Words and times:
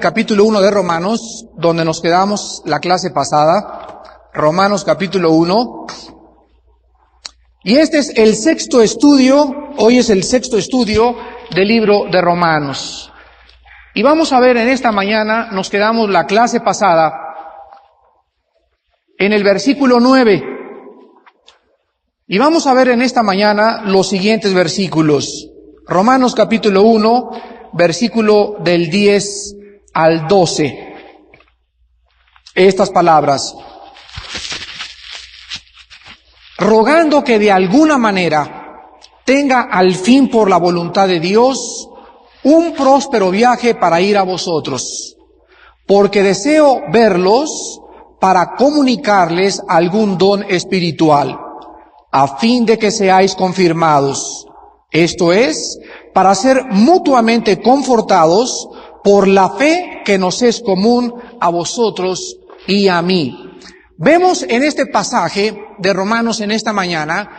Capítulo 0.00 0.44
1 0.44 0.60
de 0.60 0.70
Romanos, 0.72 1.46
donde 1.56 1.84
nos 1.84 2.00
quedamos 2.00 2.62
la 2.66 2.80
clase 2.80 3.10
pasada, 3.10 4.02
Romanos 4.34 4.84
capítulo 4.84 5.30
1. 5.30 5.86
Y 7.62 7.76
este 7.76 7.98
es 7.98 8.12
el 8.16 8.34
sexto 8.34 8.82
estudio, 8.82 9.70
hoy 9.78 9.98
es 9.98 10.10
el 10.10 10.24
sexto 10.24 10.58
estudio 10.58 11.16
del 11.54 11.68
libro 11.68 12.06
de 12.10 12.20
Romanos. 12.20 13.12
Y 13.94 14.02
vamos 14.02 14.32
a 14.32 14.40
ver 14.40 14.56
en 14.56 14.68
esta 14.68 14.90
mañana, 14.90 15.50
nos 15.52 15.70
quedamos 15.70 16.10
la 16.10 16.26
clase 16.26 16.60
pasada 16.60 17.14
en 19.16 19.32
el 19.32 19.44
versículo 19.44 20.00
9. 20.00 20.42
Y 22.26 22.38
vamos 22.38 22.66
a 22.66 22.74
ver 22.74 22.88
en 22.88 23.00
esta 23.00 23.22
mañana 23.22 23.82
los 23.86 24.08
siguientes 24.08 24.52
versículos. 24.54 25.50
Romanos 25.86 26.34
capítulo 26.34 26.82
1, 26.82 27.30
versículo 27.74 28.56
del 28.60 28.90
10 28.90 29.58
al 29.94 30.26
12. 30.28 30.94
Estas 32.54 32.90
palabras. 32.90 33.54
Rogando 36.58 37.24
que 37.24 37.38
de 37.38 37.50
alguna 37.50 37.96
manera 37.96 38.90
tenga 39.24 39.62
al 39.62 39.94
fin 39.94 40.28
por 40.28 40.50
la 40.50 40.58
voluntad 40.58 41.08
de 41.08 41.20
Dios 41.20 41.88
un 42.42 42.74
próspero 42.74 43.30
viaje 43.30 43.74
para 43.74 44.00
ir 44.00 44.18
a 44.18 44.22
vosotros, 44.22 45.16
porque 45.86 46.22
deseo 46.22 46.82
verlos 46.92 47.80
para 48.20 48.54
comunicarles 48.54 49.62
algún 49.68 50.18
don 50.18 50.44
espiritual, 50.44 51.38
a 52.12 52.36
fin 52.36 52.66
de 52.66 52.78
que 52.78 52.90
seáis 52.90 53.34
confirmados. 53.34 54.46
Esto 54.90 55.32
es, 55.32 55.78
para 56.12 56.34
ser 56.34 56.64
mutuamente 56.70 57.60
confortados 57.60 58.68
por 59.04 59.28
la 59.28 59.50
fe 59.50 60.02
que 60.04 60.18
nos 60.18 60.42
es 60.42 60.60
común 60.62 61.14
a 61.38 61.50
vosotros 61.50 62.38
y 62.66 62.88
a 62.88 63.02
mí. 63.02 63.60
Vemos 63.98 64.44
en 64.48 64.64
este 64.64 64.86
pasaje 64.86 65.56
de 65.78 65.92
Romanos 65.92 66.40
en 66.40 66.50
esta 66.50 66.72
mañana 66.72 67.30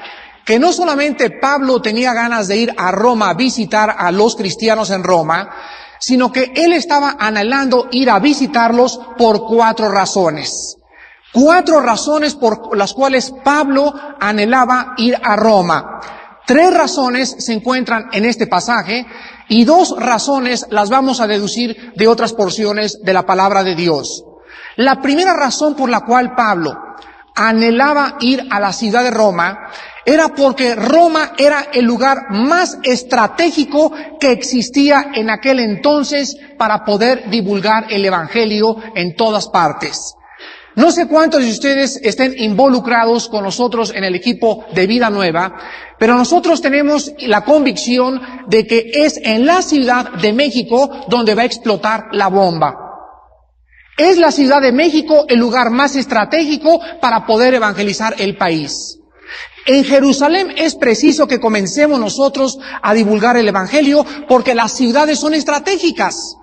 que 0.45 0.59
no 0.59 0.72
solamente 0.72 1.31
Pablo 1.31 1.81
tenía 1.81 2.14
ganas 2.14 2.48
de 2.48 2.58
ir 2.58 2.73
a 2.78 2.92
Roma 2.92 3.31
a 3.31 3.34
visitar 3.34 3.95
a 3.98 4.12
los 4.12 4.36
cristianos 4.36 4.92
en 4.92 5.03
Roma, 5.03 5.50
sino 6.00 6.31
que 6.31 6.53
él 6.56 6.72
estaba 6.72 7.17
anhelando 7.20 7.88
ir 7.92 8.12
a 8.12 8.20
visitarlos 8.20 9.00
por 9.18 9.47
cuatro 9.47 9.90
razones. 9.90 10.78
Cuatro 11.34 11.81
razones 11.81 12.36
por 12.36 12.78
las 12.78 12.94
cuales 12.94 13.34
Pablo 13.44 13.92
anhelaba 14.20 14.94
ir 14.97 15.20
a 15.22 15.36
Roma. 15.36 16.00
Tres 16.46 16.74
razones 16.74 17.36
se 17.40 17.54
encuentran 17.54 18.10
en 18.12 18.26
este 18.26 18.46
pasaje 18.46 19.06
y 19.50 19.64
dos 19.66 19.96
razones 19.98 20.68
las 20.70 20.90
vamos 20.90 21.20
a 21.20 21.28
deducir 21.28 21.94
de 21.96 22.08
otras 22.08 22.34
porciones 22.34 23.00
de 23.02 23.14
la 23.14 23.26
palabra 23.26 23.64
de 23.64 23.76
Dios. 23.76 24.24
La 24.76 25.02
primera 25.02 25.34
razón 25.34 25.76
por 25.76 25.90
la 25.90 26.02
cual 26.02 26.36
Pablo 26.36 26.78
anhelaba 27.36 28.18
ir 28.20 28.48
a 28.50 28.60
la 28.60 28.72
ciudad 28.72 29.04
de 29.04 29.12
Roma 29.12 29.70
era 30.06 30.30
porque 30.30 30.76
Roma 30.76 31.34
era 31.38 31.68
el 31.74 31.86
lugar 31.86 32.30
más 32.30 32.78
estratégico 32.84 33.92
que 34.20 34.32
existía 34.32 35.12
en 35.16 35.30
aquel 35.32 35.59
entonces 35.59 36.38
para 36.58 36.86
poder 36.86 37.30
divulgar 37.30 37.88
el 37.90 38.06
Evangelio 38.06 38.78
en 38.94 39.16
todas 39.16 39.48
partes. 39.48 40.16
No 40.76 40.92
sé 40.92 41.08
cuántos 41.08 41.42
de 41.42 41.52
ustedes 41.52 42.00
estén 42.04 42.36
involucrados 42.38 43.30
con 43.30 43.44
nosotros 43.44 43.94
en 43.95 44.04
el 44.04 44.14
equipo 44.14 44.66
de 44.73 44.88
Vida 44.88 45.09
Nueva, 45.09 45.56
pero 45.98 46.16
nosotros 46.16 46.62
tenemos 46.62 47.14
la 47.20 47.45
convicción 47.45 48.22
de 48.48 48.68
que 48.68 48.92
es 48.94 49.18
en 49.23 49.46
la 49.46 49.62
Ciudad 49.62 50.12
de 50.14 50.34
México 50.34 50.90
donde 51.08 51.34
va 51.34 51.44
a 51.44 51.46
explotar 51.46 52.08
la 52.12 52.28
bomba. 52.28 52.76
Es 53.98 54.18
la 54.18 54.31
Ciudad 54.31 54.62
de 54.62 54.73
México 54.73 55.26
el 55.30 55.40
lugar 55.40 55.70
más 55.70 55.96
estratégico 55.96 56.81
para 57.00 57.26
poder 57.26 57.53
evangelizar 57.53 58.14
el 58.20 58.36
país. 58.36 59.00
En 59.66 59.86
Jerusalén 59.86 60.53
es 60.57 60.75
preciso 60.75 61.28
que 61.28 61.40
comencemos 61.40 62.00
nosotros 62.00 62.59
a 62.84 62.94
divulgar 62.94 63.38
el 63.38 63.47
Evangelio 63.47 64.06
porque 64.28 64.53
las 64.53 64.74
ciudades 64.74 65.19
son 65.19 65.34
estratégicas. 65.34 66.36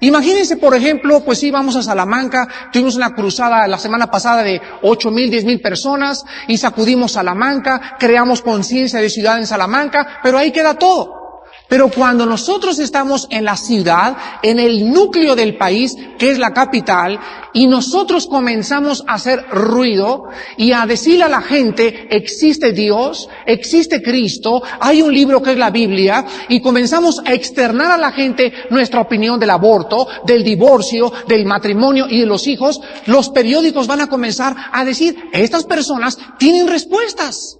Imagínense, 0.00 0.56
por 0.56 0.74
ejemplo, 0.74 1.24
pues 1.24 1.38
sí, 1.40 1.50
vamos 1.50 1.74
a 1.76 1.82
Salamanca, 1.82 2.48
tuvimos 2.72 2.94
una 2.96 3.14
cruzada 3.14 3.66
la 3.66 3.78
semana 3.78 4.10
pasada 4.10 4.42
de 4.42 4.60
ocho 4.82 5.10
mil, 5.10 5.30
diez 5.30 5.44
mil 5.44 5.60
personas 5.60 6.24
y 6.46 6.56
sacudimos 6.56 7.12
Salamanca, 7.12 7.96
creamos 7.98 8.42
conciencia 8.42 9.00
de 9.00 9.10
ciudad 9.10 9.38
en 9.38 9.46
Salamanca, 9.46 10.20
pero 10.22 10.38
ahí 10.38 10.52
queda 10.52 10.74
todo. 10.74 11.17
Pero 11.68 11.90
cuando 11.90 12.24
nosotros 12.24 12.78
estamos 12.78 13.26
en 13.30 13.44
la 13.44 13.56
ciudad, 13.56 14.16
en 14.42 14.58
el 14.58 14.90
núcleo 14.90 15.36
del 15.36 15.58
país, 15.58 15.94
que 16.18 16.30
es 16.30 16.38
la 16.38 16.54
capital, 16.54 17.20
y 17.52 17.66
nosotros 17.66 18.26
comenzamos 18.26 19.04
a 19.06 19.14
hacer 19.14 19.44
ruido 19.50 20.24
y 20.56 20.72
a 20.72 20.86
decirle 20.86 21.24
a 21.24 21.28
la 21.28 21.42
gente, 21.42 22.08
existe 22.10 22.72
Dios, 22.72 23.28
existe 23.44 24.02
Cristo, 24.02 24.62
hay 24.80 25.02
un 25.02 25.12
libro 25.12 25.42
que 25.42 25.52
es 25.52 25.58
la 25.58 25.68
Biblia, 25.68 26.24
y 26.48 26.62
comenzamos 26.62 27.20
a 27.26 27.34
externar 27.34 27.90
a 27.90 27.98
la 27.98 28.12
gente 28.12 28.50
nuestra 28.70 29.02
opinión 29.02 29.38
del 29.38 29.50
aborto, 29.50 30.08
del 30.24 30.42
divorcio, 30.42 31.12
del 31.26 31.44
matrimonio 31.44 32.06
y 32.08 32.20
de 32.20 32.26
los 32.26 32.46
hijos, 32.46 32.80
los 33.04 33.28
periódicos 33.28 33.86
van 33.86 34.00
a 34.00 34.08
comenzar 34.08 34.56
a 34.72 34.86
decir, 34.86 35.16
estas 35.32 35.64
personas 35.64 36.18
tienen 36.38 36.66
respuestas. 36.66 37.58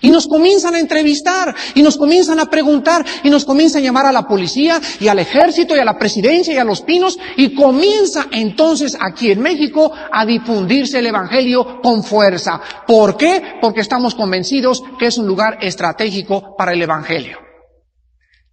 Y 0.00 0.10
nos 0.10 0.26
comienzan 0.26 0.74
a 0.74 0.80
entrevistar, 0.80 1.54
y 1.74 1.82
nos 1.82 1.96
comienzan 1.96 2.40
a 2.40 2.46
preguntar, 2.46 3.04
y 3.22 3.30
nos 3.30 3.44
comienzan 3.44 3.82
a 3.82 3.84
llamar 3.84 4.06
a 4.06 4.12
la 4.12 4.26
policía, 4.26 4.80
y 4.98 5.08
al 5.08 5.18
ejército, 5.18 5.76
y 5.76 5.78
a 5.78 5.84
la 5.84 5.98
presidencia, 5.98 6.54
y 6.54 6.58
a 6.58 6.64
los 6.64 6.82
pinos, 6.82 7.18
y 7.36 7.54
comienza 7.54 8.26
entonces 8.32 8.96
aquí 9.00 9.30
en 9.30 9.40
México 9.40 9.92
a 10.10 10.26
difundirse 10.26 10.98
el 10.98 11.06
Evangelio 11.06 11.80
con 11.82 12.02
fuerza. 12.02 12.60
¿Por 12.86 13.16
qué? 13.16 13.58
Porque 13.60 13.80
estamos 13.80 14.14
convencidos 14.14 14.82
que 14.98 15.06
es 15.06 15.18
un 15.18 15.26
lugar 15.26 15.58
estratégico 15.60 16.56
para 16.56 16.72
el 16.72 16.82
Evangelio. 16.82 17.38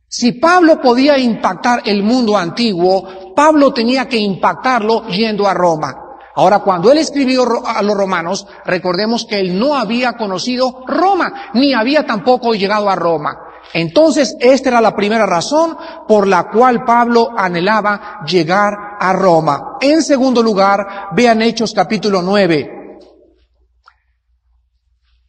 Si 0.07 0.33
Pablo 0.33 0.81
podía 0.81 1.19
impactar 1.19 1.83
el 1.85 2.01
mundo 2.01 2.35
antiguo, 2.35 3.33
Pablo 3.35 3.71
tenía 3.71 4.07
que 4.07 4.17
impactarlo 4.17 5.07
yendo 5.07 5.47
a 5.47 5.53
Roma. 5.53 6.08
Ahora, 6.35 6.59
cuando 6.59 6.91
él 6.91 6.99
escribió 6.99 7.45
a 7.65 7.81
los 7.81 7.97
romanos, 7.97 8.47
recordemos 8.65 9.25
que 9.25 9.39
él 9.39 9.57
no 9.57 9.75
había 9.75 10.13
conocido 10.13 10.83
Roma, 10.87 11.49
ni 11.53 11.73
había 11.73 12.05
tampoco 12.05 12.53
llegado 12.53 12.89
a 12.89 12.95
Roma. 12.95 13.37
Entonces, 13.73 14.35
esta 14.39 14.69
era 14.69 14.81
la 14.81 14.95
primera 14.95 15.25
razón 15.25 15.77
por 16.07 16.27
la 16.27 16.49
cual 16.49 16.83
Pablo 16.85 17.31
anhelaba 17.35 18.21
llegar 18.25 18.73
a 18.99 19.13
Roma. 19.13 19.77
En 19.81 20.01
segundo 20.01 20.41
lugar, 20.41 21.09
vean 21.11 21.41
Hechos 21.41 21.73
capítulo 21.73 22.21
9. 22.21 22.77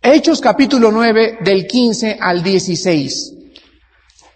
Hechos 0.02 0.40
capítulo 0.40 0.90
9 0.90 1.38
del 1.42 1.66
15 1.66 2.18
al 2.20 2.42
16. 2.42 3.34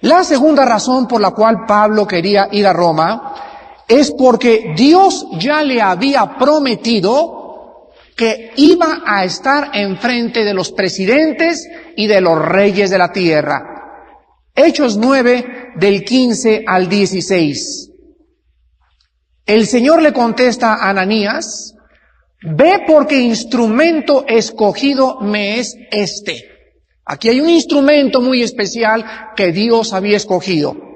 La 0.02 0.22
segunda 0.22 0.66
razón 0.66 1.08
por 1.08 1.22
la 1.22 1.30
cual 1.30 1.64
Pablo 1.66 2.06
quería 2.06 2.48
ir 2.52 2.66
a 2.66 2.74
Roma 2.74 3.33
es 3.88 4.10
porque 4.12 4.72
Dios 4.76 5.26
ya 5.38 5.62
le 5.62 5.80
había 5.80 6.38
prometido 6.38 7.90
que 8.16 8.52
iba 8.56 9.02
a 9.04 9.24
estar 9.24 9.70
enfrente 9.74 10.44
de 10.44 10.54
los 10.54 10.72
presidentes 10.72 11.68
y 11.96 12.06
de 12.06 12.20
los 12.20 12.38
reyes 12.40 12.90
de 12.90 12.98
la 12.98 13.12
tierra. 13.12 13.74
Hechos 14.54 14.96
9 14.96 15.72
del 15.76 16.04
15 16.04 16.64
al 16.66 16.88
16. 16.88 17.90
El 19.46 19.66
Señor 19.66 20.00
le 20.00 20.12
contesta 20.12 20.74
a 20.74 20.90
Ananías, 20.90 21.74
ve 22.42 22.84
porque 22.86 23.20
instrumento 23.20 24.24
escogido 24.26 25.20
me 25.20 25.58
es 25.58 25.76
este. 25.90 26.44
Aquí 27.04 27.28
hay 27.28 27.40
un 27.40 27.50
instrumento 27.50 28.20
muy 28.20 28.42
especial 28.42 29.04
que 29.36 29.52
Dios 29.52 29.92
había 29.92 30.16
escogido. 30.16 30.93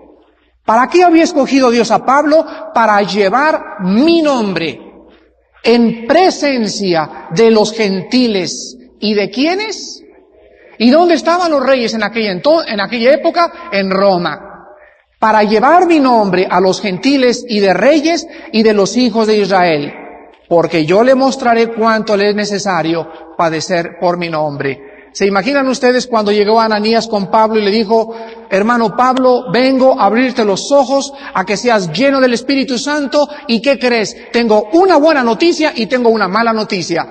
¿Para 0.69 0.87
qué 0.89 1.03
había 1.03 1.25
escogido 1.25 1.71
Dios 1.71 1.91
a 1.91 2.05
Pablo? 2.05 2.45
Para 2.75 3.01
llevar 3.01 3.81
mi 3.81 4.21
nombre 4.21 4.79
en 5.65 6.07
presencia 6.07 7.29
de 7.31 7.51
los 7.51 7.73
gentiles. 7.73 8.77
¿Y 9.01 9.15
de 9.15 9.31
quiénes? 9.31 10.05
¿Y 10.77 10.91
dónde 10.91 11.15
estaban 11.15 11.51
los 11.51 11.65
reyes 11.65 11.95
en 11.95 12.03
aquella, 12.03 12.33
en 12.33 12.81
aquella 12.83 13.15
época? 13.15 13.71
En 13.73 13.91
Roma. 13.91 14.67
Para 15.19 15.43
llevar 15.43 15.87
mi 15.87 16.01
nombre 16.01 16.47
a 16.51 16.61
los 16.61 16.83
gentiles 16.83 17.47
y 17.49 17.61
de 17.61 17.73
reyes 17.73 18.27
y 18.53 18.63
de 18.63 18.75
los 18.75 18.95
hijos 18.99 19.27
de 19.27 19.39
Israel. 19.39 19.91
Porque 20.51 20.85
yo 20.85 21.03
le 21.03 21.15
mostraré 21.15 21.69
cuánto 21.69 22.15
le 22.15 22.29
es 22.29 22.35
necesario 22.35 23.09
padecer 23.39 23.97
por 23.99 24.19
mi 24.19 24.29
nombre. 24.29 24.88
¿Se 25.13 25.27
imaginan 25.27 25.67
ustedes 25.69 26.07
cuando 26.07 26.31
llegó 26.31 26.61
Ananías 26.61 27.09
con 27.09 27.31
Pablo 27.31 27.59
y 27.59 27.65
le 27.65 27.71
dijo, 27.71 28.15
hermano 28.51 28.97
Pablo, 28.97 29.51
vengo 29.53 29.99
a 29.99 30.07
abrirte 30.07 30.45
los 30.45 30.71
ojos 30.71 31.13
a 31.35 31.45
que 31.45 31.57
seas 31.57 31.93
lleno 31.93 32.21
del 32.21 32.35
Espíritu 32.35 32.79
Santo 32.79 33.29
y 33.47 33.61
qué 33.61 33.79
crees? 33.79 34.17
Tengo 34.33 34.69
una 34.73 34.97
buena 34.97 35.23
noticia 35.23 35.73
y 35.75 35.87
tengo 35.87 36.11
una 36.11 36.29
mala 36.29 36.53
noticia. 36.53 37.07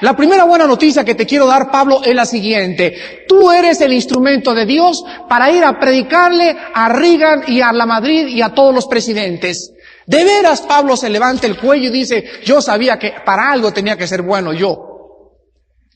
La 0.00 0.14
primera 0.14 0.44
buena 0.44 0.66
noticia 0.66 1.04
que 1.04 1.16
te 1.16 1.26
quiero 1.26 1.46
dar, 1.46 1.72
Pablo, 1.72 2.02
es 2.04 2.14
la 2.14 2.24
siguiente. 2.24 3.24
Tú 3.26 3.50
eres 3.50 3.80
el 3.80 3.92
instrumento 3.92 4.54
de 4.54 4.64
Dios 4.64 5.04
para 5.28 5.50
ir 5.50 5.64
a 5.64 5.80
predicarle 5.80 6.56
a 6.72 6.88
Reagan 6.88 7.44
y 7.48 7.60
a 7.60 7.72
la 7.72 7.84
Madrid 7.84 8.28
y 8.28 8.40
a 8.40 8.50
todos 8.50 8.72
los 8.72 8.86
presidentes. 8.86 9.72
De 10.06 10.24
veras, 10.24 10.62
Pablo 10.62 10.96
se 10.96 11.10
levanta 11.10 11.46
el 11.46 11.58
cuello 11.58 11.88
y 11.88 11.92
dice, 11.92 12.24
yo 12.44 12.62
sabía 12.62 12.98
que 12.98 13.12
para 13.24 13.50
algo 13.50 13.72
tenía 13.72 13.96
que 13.96 14.06
ser 14.06 14.22
bueno 14.22 14.52
yo. 14.52 14.87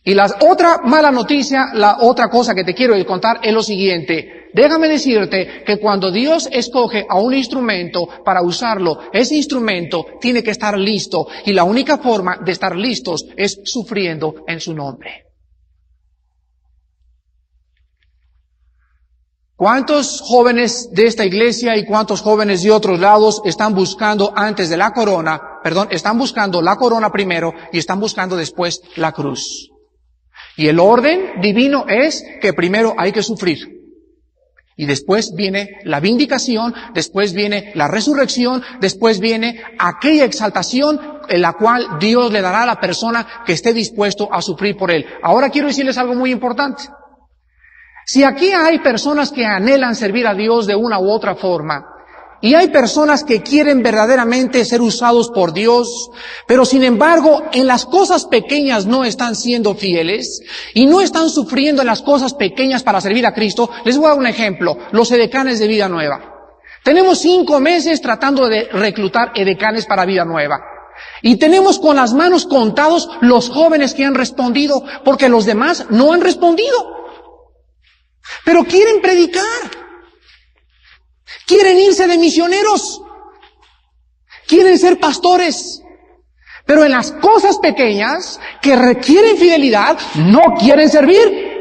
Y 0.05 0.15
la 0.15 0.27
otra 0.41 0.81
mala 0.85 1.13
noticia, 1.13 1.69
la 1.75 1.99
otra 2.01 2.29
cosa 2.29 2.55
que 2.55 2.65
te 2.65 2.75
quiero 2.75 2.95
contar 3.07 3.39
es 3.43 3.53
lo 3.53 3.63
siguiente. 3.63 4.49
Déjame 4.53 4.89
decirte 4.89 5.63
que 5.65 5.79
cuando 5.79 6.11
Dios 6.11 6.49
escoge 6.51 7.07
a 7.09 7.21
un 7.21 7.33
instrumento 7.35 8.09
para 8.25 8.43
usarlo, 8.43 8.99
ese 9.13 9.37
instrumento 9.37 10.05
tiene 10.21 10.43
que 10.43 10.51
estar 10.51 10.77
listo 10.77 11.29
y 11.47 11.53
la 11.53 11.65
única 11.65 11.99
forma 11.99 12.39
de 12.45 12.53
estar 12.53 12.77
listos 12.77 13.27
es 13.37 13.61
sufriendo 13.65 14.45
en 14.49 14.61
su 14.61 14.75
nombre. 14.75 15.27
¿Cuántos 19.55 20.21
jóvenes 20.21 20.91
de 20.91 21.07
esta 21.07 21.25
iglesia 21.25 21.77
y 21.77 21.87
cuántos 21.87 22.21
jóvenes 22.21 22.65
de 22.65 22.73
otros 22.73 22.99
lados 22.99 23.41
están 23.45 23.73
buscando 23.73 24.33
antes 24.35 24.69
de 24.69 24.77
la 24.77 24.91
corona, 24.91 25.61
perdón, 25.63 25.87
están 25.93 26.19
buscando 26.19 26.61
la 26.61 26.75
corona 26.75 27.13
primero 27.13 27.55
y 27.73 27.79
están 27.79 28.01
buscando 28.01 28.37
después 28.37 28.83
la 28.97 29.13
cruz? 29.13 29.72
Y 30.57 30.69
el 30.69 30.79
orden 30.79 31.41
divino 31.41 31.87
es 31.89 32.25
que 32.41 32.53
primero 32.53 32.95
hay 32.99 33.13
que 33.13 33.23
sufrir. 33.23 33.83
Y 34.77 34.87
después 34.87 35.35
viene 35.35 35.79
la 35.85 36.01
vindicación, 36.01 36.75
después 36.95 37.35
viene 37.35 37.73
la 37.75 37.89
resurrección, 37.89 38.63
después 38.81 39.21
viene 39.21 39.63
aquella 39.79 40.25
exaltación 40.25 41.01
en 41.29 41.43
la 41.43 41.53
cual 41.53 41.99
Dios 42.01 42.33
le 42.33 42.41
dará 42.41 42.63
a 42.63 42.67
la 42.67 42.81
persona 42.81 43.27
que 43.47 43.53
esté 43.53 43.73
dispuesto 43.73 44.33
a 44.33 44.41
sufrir 44.41 44.77
por 44.77 44.91
él. 44.91 45.07
Ahora 45.23 45.51
quiero 45.51 45.69
decirles 45.69 45.99
algo 45.99 46.15
muy 46.15 46.31
importante. 46.31 46.85
Si 48.07 48.25
aquí 48.25 48.53
hay 48.53 48.79
personas 48.81 49.31
que 49.31 49.45
anhelan 49.45 49.95
servir 49.95 50.27
a 50.27 50.35
Dios 50.35 50.67
de 50.67 50.75
una 50.75 50.99
u 50.99 51.11
otra 51.11 51.35
forma, 51.35 51.85
y 52.43 52.55
hay 52.55 52.69
personas 52.69 53.25
que 53.25 53.41
quieren 53.41 53.83
verdaderamente 53.83 54.65
ser 54.65 54.83
usados 54.83 55.31
por 55.31 55.53
Dios, 55.53 56.11
pero 56.47 56.65
sin 56.65 56.83
embargo 56.83 57.45
en 57.53 57.67
las 57.69 57.87
cosas 57.87 58.27
pequeñas 58.27 58.85
no 58.85 59.05
están 59.05 59.37
siendo 59.37 59.75
fieles 59.75 60.43
y 60.75 60.87
no 60.87 61.01
están 61.01 61.31
sufriendo 61.31 61.81
en 61.81 61.87
las 61.87 62.03
cosas 62.03 62.35
pequeñas 62.35 62.83
para 62.83 63.01
servir 63.01 63.25
a 63.27 63.33
Cristo. 63.33 63.71
Les 63.85 63.97
voy 63.97 64.07
a 64.07 64.09
dar 64.11 64.19
un 64.19 64.27
ejemplo, 64.27 64.77
los 64.91 65.11
edecanes 65.13 65.61
de 65.61 65.69
vida 65.69 65.89
nueva. 65.89 66.21
Tenemos 66.83 67.21
cinco 67.21 67.61
meses 67.61 68.01
tratando 68.01 68.49
de 68.49 68.65
reclutar 68.73 69.31
edecanes 69.37 69.87
para 69.87 70.05
vida 70.05 70.25
nueva. 70.25 70.61
Y 71.23 71.37
tenemos 71.37 71.79
con 71.79 71.97
las 71.97 72.13
manos 72.13 72.47
contados 72.47 73.09
los 73.21 73.49
jóvenes 73.49 73.95
que 73.95 74.05
han 74.05 74.15
respondido, 74.15 74.85
porque 75.05 75.29
los 75.29 75.47
demás 75.47 75.87
no 75.91 76.13
han 76.13 76.21
respondido. 76.21 76.97
Pero 78.45 78.65
quieren 78.65 79.01
predicar. 79.01 79.43
Quieren 81.47 81.79
irse 81.79 82.07
de 82.07 82.19
misioneros. 82.19 83.03
Quieren 84.47 84.79
ser 84.79 84.99
pastores. 84.99 85.83
Pero 86.67 86.85
en 86.85 86.93
las 86.93 87.13
cosas 87.13 87.59
pequeñas 87.59 88.39
que 88.61 88.77
requieren 88.77 89.37
fidelidad, 89.37 89.99
no 90.15 90.55
quieren 90.59 90.89
servir. 90.89 91.52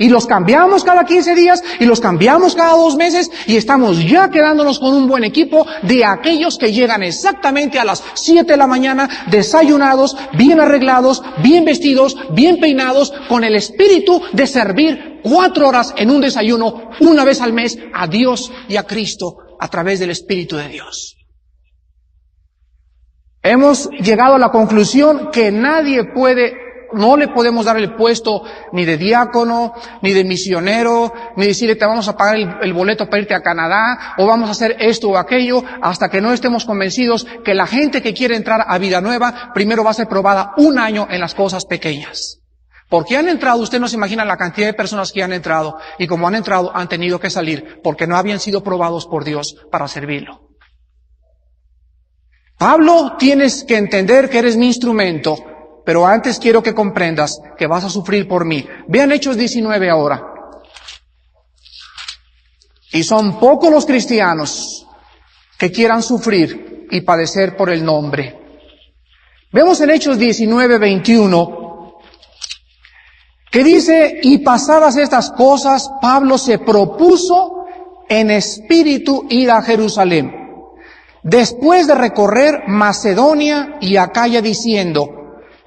Y 0.00 0.08
los 0.08 0.26
cambiamos 0.26 0.82
cada 0.82 1.04
15 1.04 1.34
días 1.34 1.62
y 1.78 1.84
los 1.84 2.00
cambiamos 2.00 2.54
cada 2.54 2.72
dos 2.72 2.96
meses 2.96 3.30
y 3.46 3.56
estamos 3.56 4.02
ya 4.02 4.30
quedándonos 4.30 4.78
con 4.78 4.94
un 4.94 5.06
buen 5.06 5.24
equipo 5.24 5.66
de 5.82 6.06
aquellos 6.06 6.56
que 6.56 6.72
llegan 6.72 7.02
exactamente 7.02 7.78
a 7.78 7.84
las 7.84 8.02
7 8.14 8.50
de 8.50 8.56
la 8.56 8.66
mañana, 8.66 9.26
desayunados, 9.30 10.16
bien 10.32 10.58
arreglados, 10.58 11.22
bien 11.42 11.66
vestidos, 11.66 12.16
bien 12.30 12.58
peinados, 12.58 13.12
con 13.28 13.44
el 13.44 13.54
espíritu 13.54 14.22
de 14.32 14.46
servir 14.46 15.20
cuatro 15.22 15.68
horas 15.68 15.92
en 15.98 16.10
un 16.10 16.22
desayuno 16.22 16.92
una 17.00 17.26
vez 17.26 17.42
al 17.42 17.52
mes 17.52 17.78
a 17.92 18.06
Dios 18.06 18.50
y 18.70 18.76
a 18.76 18.84
Cristo 18.84 19.36
a 19.60 19.68
través 19.68 20.00
del 20.00 20.12
Espíritu 20.12 20.56
de 20.56 20.68
Dios. 20.68 21.18
Hemos 23.42 23.90
llegado 23.90 24.36
a 24.36 24.38
la 24.38 24.50
conclusión 24.50 25.30
que 25.30 25.52
nadie 25.52 26.04
puede 26.14 26.69
no 26.92 27.16
le 27.16 27.28
podemos 27.28 27.64
dar 27.64 27.76
el 27.76 27.94
puesto 27.94 28.42
ni 28.72 28.84
de 28.84 28.96
diácono, 28.96 29.74
ni 30.02 30.12
de 30.12 30.24
misionero, 30.24 31.12
ni 31.36 31.46
decirle 31.46 31.76
te 31.76 31.86
vamos 31.86 32.08
a 32.08 32.16
pagar 32.16 32.36
el, 32.62 32.72
boleto 32.72 33.06
para 33.06 33.22
irte 33.22 33.34
a 33.34 33.42
Canadá, 33.42 34.14
o 34.18 34.26
vamos 34.26 34.48
a 34.48 34.52
hacer 34.52 34.76
esto 34.80 35.10
o 35.10 35.16
aquello, 35.16 35.62
hasta 35.82 36.08
que 36.08 36.20
no 36.20 36.32
estemos 36.32 36.64
convencidos 36.64 37.26
que 37.44 37.54
la 37.54 37.66
gente 37.66 38.02
que 38.02 38.14
quiere 38.14 38.36
entrar 38.36 38.64
a 38.66 38.78
vida 38.78 39.00
nueva, 39.00 39.52
primero 39.54 39.84
va 39.84 39.90
a 39.90 39.94
ser 39.94 40.08
probada 40.08 40.52
un 40.56 40.78
año 40.78 41.06
en 41.10 41.20
las 41.20 41.34
cosas 41.34 41.64
pequeñas. 41.64 42.38
Porque 42.88 43.16
han 43.16 43.28
entrado, 43.28 43.62
usted 43.62 43.78
no 43.78 43.86
se 43.86 43.96
imagina 43.96 44.24
la 44.24 44.36
cantidad 44.36 44.66
de 44.66 44.74
personas 44.74 45.12
que 45.12 45.22
han 45.22 45.32
entrado, 45.32 45.78
y 45.98 46.06
como 46.06 46.26
han 46.26 46.34
entrado, 46.34 46.74
han 46.74 46.88
tenido 46.88 47.20
que 47.20 47.30
salir, 47.30 47.80
porque 47.82 48.06
no 48.06 48.16
habían 48.16 48.40
sido 48.40 48.62
probados 48.64 49.06
por 49.06 49.24
Dios 49.24 49.56
para 49.70 49.86
servirlo. 49.86 50.48
Pablo, 52.58 53.16
tienes 53.18 53.64
que 53.64 53.78
entender 53.78 54.28
que 54.28 54.38
eres 54.38 54.56
mi 54.56 54.66
instrumento 54.66 55.49
pero 55.84 56.06
antes 56.06 56.38
quiero 56.38 56.62
que 56.62 56.74
comprendas 56.74 57.40
que 57.56 57.66
vas 57.66 57.84
a 57.84 57.90
sufrir 57.90 58.28
por 58.28 58.44
mí. 58.44 58.66
Vean 58.88 59.12
Hechos 59.12 59.36
19 59.36 59.90
ahora. 59.90 60.22
Y 62.92 63.02
son 63.02 63.38
pocos 63.38 63.70
los 63.70 63.86
cristianos 63.86 64.86
que 65.58 65.70
quieran 65.70 66.02
sufrir 66.02 66.88
y 66.90 67.02
padecer 67.02 67.56
por 67.56 67.70
el 67.70 67.84
nombre. 67.84 68.36
Vemos 69.52 69.80
en 69.80 69.90
Hechos 69.90 70.18
19, 70.18 70.78
21, 70.78 71.98
que 73.50 73.64
dice, 73.64 74.20
y 74.22 74.38
pasadas 74.38 74.96
estas 74.96 75.30
cosas, 75.32 75.90
Pablo 76.00 76.38
se 76.38 76.58
propuso 76.58 77.64
en 78.08 78.30
espíritu 78.30 79.26
ir 79.28 79.50
a 79.50 79.62
Jerusalén, 79.62 80.32
después 81.22 81.86
de 81.86 81.94
recorrer 81.94 82.62
Macedonia 82.68 83.76
y 83.80 83.96
Acaya 83.96 84.40
diciendo, 84.40 85.19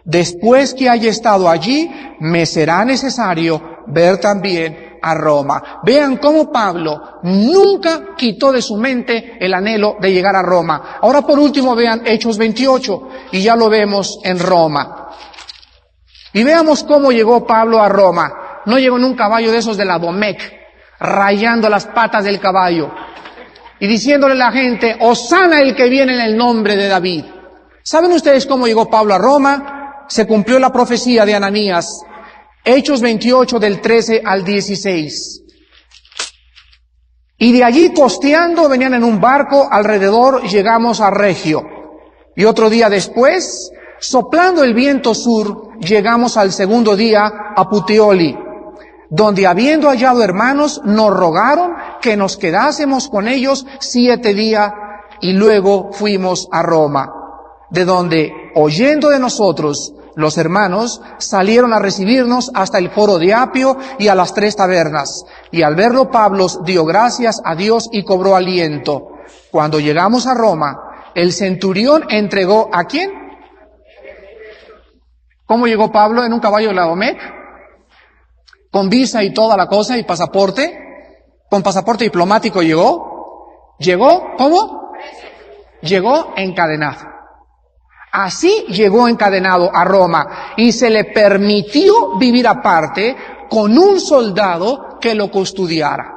Después 0.05 0.73
que 0.73 0.89
haya 0.89 1.09
estado 1.09 1.50
allí, 1.50 1.89
me 2.19 2.45
será 2.45 2.83
necesario 2.83 3.61
ver 3.88 4.17
también 4.17 4.97
a 5.01 5.13
Roma. 5.13 5.81
Vean 5.83 6.17
cómo 6.17 6.51
Pablo 6.51 7.19
nunca 7.23 8.15
quitó 8.15 8.51
de 8.51 8.61
su 8.61 8.77
mente 8.77 9.38
el 9.39 9.53
anhelo 9.53 9.97
de 10.00 10.11
llegar 10.11 10.35
a 10.35 10.41
Roma. 10.41 10.97
Ahora 11.01 11.21
por 11.21 11.39
último 11.39 11.75
vean 11.75 12.01
Hechos 12.05 12.38
28 12.38 13.09
y 13.31 13.41
ya 13.41 13.55
lo 13.55 13.69
vemos 13.69 14.19
en 14.23 14.39
Roma. 14.39 15.09
Y 16.33 16.44
veamos 16.44 16.83
cómo 16.83 17.11
llegó 17.11 17.45
Pablo 17.45 17.81
a 17.81 17.89
Roma. 17.89 18.61
No 18.65 18.79
llegó 18.79 18.97
en 18.97 19.03
un 19.03 19.15
caballo 19.15 19.51
de 19.51 19.57
esos 19.57 19.77
de 19.77 19.85
la 19.85 20.00
Domec, 20.00 20.41
rayando 21.00 21.69
las 21.69 21.85
patas 21.85 22.23
del 22.23 22.39
caballo 22.39 22.91
y 23.83 23.88
diciéndole 23.88 24.35
a 24.35 24.38
la 24.38 24.51
gente, 24.53 24.95
Osana 25.01 25.60
el 25.60 25.75
que 25.75 25.89
viene 25.89 26.13
en 26.13 26.22
el 26.22 26.38
nombre 26.38 26.77
de 26.77 26.88
David. 26.88 27.25
¿Saben 27.83 28.13
ustedes 28.13 28.45
cómo 28.45 28.65
llegó 28.65 28.89
Pablo 28.89 29.13
a 29.13 29.17
Roma? 29.17 29.73
Se 30.07 30.27
cumplió 30.27 30.60
la 30.60 30.72
profecía 30.72 31.25
de 31.25 31.36
Ananías. 31.36 32.01
Hechos 32.65 33.01
28 33.01 33.60
del 33.60 33.81
13 33.81 34.22
al 34.24 34.43
16. 34.43 35.43
Y 37.38 37.51
de 37.51 37.63
allí 37.63 37.93
costeando 37.93 38.69
venían 38.69 38.93
en 38.93 39.03
un 39.03 39.19
barco 39.19 39.67
alrededor, 39.69 40.43
llegamos 40.43 41.01
a 41.01 41.10
Regio. 41.10 41.63
Y 42.36 42.45
otro 42.45 42.69
día 42.69 42.89
después, 42.89 43.72
soplando 44.00 44.63
el 44.63 44.74
viento 44.74 45.13
sur, 45.13 45.77
llegamos 45.79 46.38
al 46.38 46.51
segundo 46.51 46.95
día 46.95 47.31
a 47.55 47.69
Puteoli, 47.69 48.38
donde 49.10 49.45
habiendo 49.45 49.89
hallado 49.89 50.24
hermanos, 50.24 50.81
nos 50.86 51.13
rogaron 51.13 51.74
que 52.01 52.15
nos 52.15 52.38
quedásemos 52.38 53.10
con 53.10 53.27
ellos 53.27 53.65
siete 53.79 54.33
días 54.33 54.72
y 55.22 55.33
luego 55.33 55.91
fuimos 55.91 56.48
a 56.51 56.62
Roma, 56.62 57.13
de 57.69 57.86
donde, 57.86 58.33
oyendo 58.55 59.10
de 59.10 59.19
nosotros, 59.19 59.93
los 60.15 60.38
hermanos 60.38 61.01
salieron 61.17 61.74
a 61.74 61.79
recibirnos 61.79 62.51
hasta 62.53 62.77
el 62.77 62.91
foro 62.91 63.17
de 63.17 63.33
Apio 63.33 63.77
y 63.98 64.07
a 64.07 64.15
las 64.15 64.33
tres 64.33 64.55
tabernas. 64.55 65.25
Y 65.51 65.63
al 65.63 65.75
verlo 65.75 66.12
Pablo 66.12 66.48
dio 66.63 66.86
gracias 66.86 67.41
a 67.43 67.55
Dios 67.55 67.89
y 67.91 68.03
cobró 68.03 68.36
aliento. 68.36 69.10
Cuando 69.51 69.79
llegamos 69.79 70.27
a 70.27 70.33
Roma, 70.33 70.77
el 71.15 71.33
centurión 71.33 72.05
entregó 72.10 72.69
a 72.72 72.86
quién? 72.86 73.12
¿Cómo 75.45 75.67
llegó 75.67 75.91
Pablo 75.91 76.24
en 76.24 76.33
un 76.33 76.39
caballo 76.39 76.69
de 76.69 76.74
la 76.75 76.86
Domec? 76.86 77.19
Con 78.72 78.89
visa 78.89 79.24
y 79.24 79.33
toda 79.33 79.55
la 79.57 79.67
cosa 79.67 79.98
y 79.98 80.03
pasaporte. 80.03 80.79
Con 81.50 81.62
pasaporte 81.62 82.05
diplomático 82.05 82.62
llegó. 82.62 83.75
¿Llegó? 83.77 84.36
¿Cómo? 84.38 84.93
Llegó 85.81 86.33
encadenado. 86.36 87.12
Así 88.13 88.65
llegó 88.70 89.08
encadenado 89.08 89.72
a 89.74 89.84
Roma 89.84 90.53
y 90.55 90.72
se 90.72 90.91
le 90.91 91.05
permitió 91.05 92.15
vivir 92.20 92.48
aparte 92.48 93.15
con 93.50 93.75
un 93.75 94.00
soldado 94.00 95.00
que 95.01 95.15
lo 95.15 95.32
custodiara. 95.32 96.13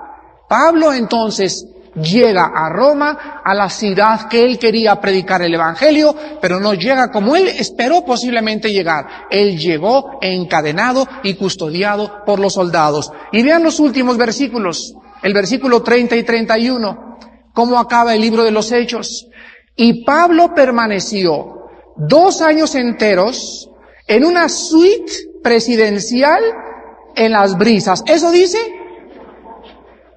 Pablo 0.46 0.92
entonces 0.92 1.66
llega 1.94 2.52
a 2.54 2.68
Roma, 2.68 3.40
a 3.42 3.54
la 3.54 3.70
ciudad 3.70 4.28
que 4.28 4.44
él 4.44 4.58
quería 4.58 5.00
predicar 5.00 5.40
el 5.40 5.54
Evangelio, 5.54 6.14
pero 6.38 6.60
no 6.60 6.74
llega 6.74 7.10
como 7.10 7.34
él 7.34 7.48
esperó 7.48 8.04
posiblemente 8.04 8.74
llegar. 8.74 9.06
Él 9.30 9.58
llegó 9.58 10.18
encadenado 10.20 11.08
y 11.22 11.32
custodiado 11.32 12.26
por 12.26 12.38
los 12.38 12.52
soldados. 12.52 13.10
Y 13.32 13.42
vean 13.42 13.62
los 13.62 13.80
últimos 13.80 14.18
versículos, 14.18 14.94
el 15.22 15.32
versículo 15.32 15.82
30 15.82 16.14
y 16.14 16.24
31, 16.24 17.18
cómo 17.54 17.78
acaba 17.78 18.14
el 18.14 18.20
libro 18.20 18.44
de 18.44 18.50
los 18.50 18.70
Hechos. 18.70 19.28
Y 19.74 20.04
Pablo 20.04 20.54
permaneció 20.54 21.55
dos 21.96 22.40
años 22.42 22.74
enteros 22.74 23.70
en 24.06 24.24
una 24.24 24.48
suite 24.48 25.12
presidencial 25.42 26.42
en 27.14 27.32
las 27.32 27.56
brisas. 27.56 28.02
¿Eso 28.06 28.30
dice? 28.30 28.58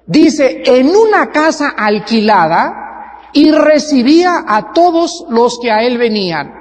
Dice, 0.06 0.62
en 0.64 0.94
una 0.94 1.30
casa 1.30 1.70
alquilada 1.76 3.28
y 3.32 3.50
recibía 3.50 4.44
a 4.46 4.72
todos 4.72 5.24
los 5.28 5.58
que 5.60 5.70
a 5.70 5.84
él 5.84 5.98
venían, 5.98 6.52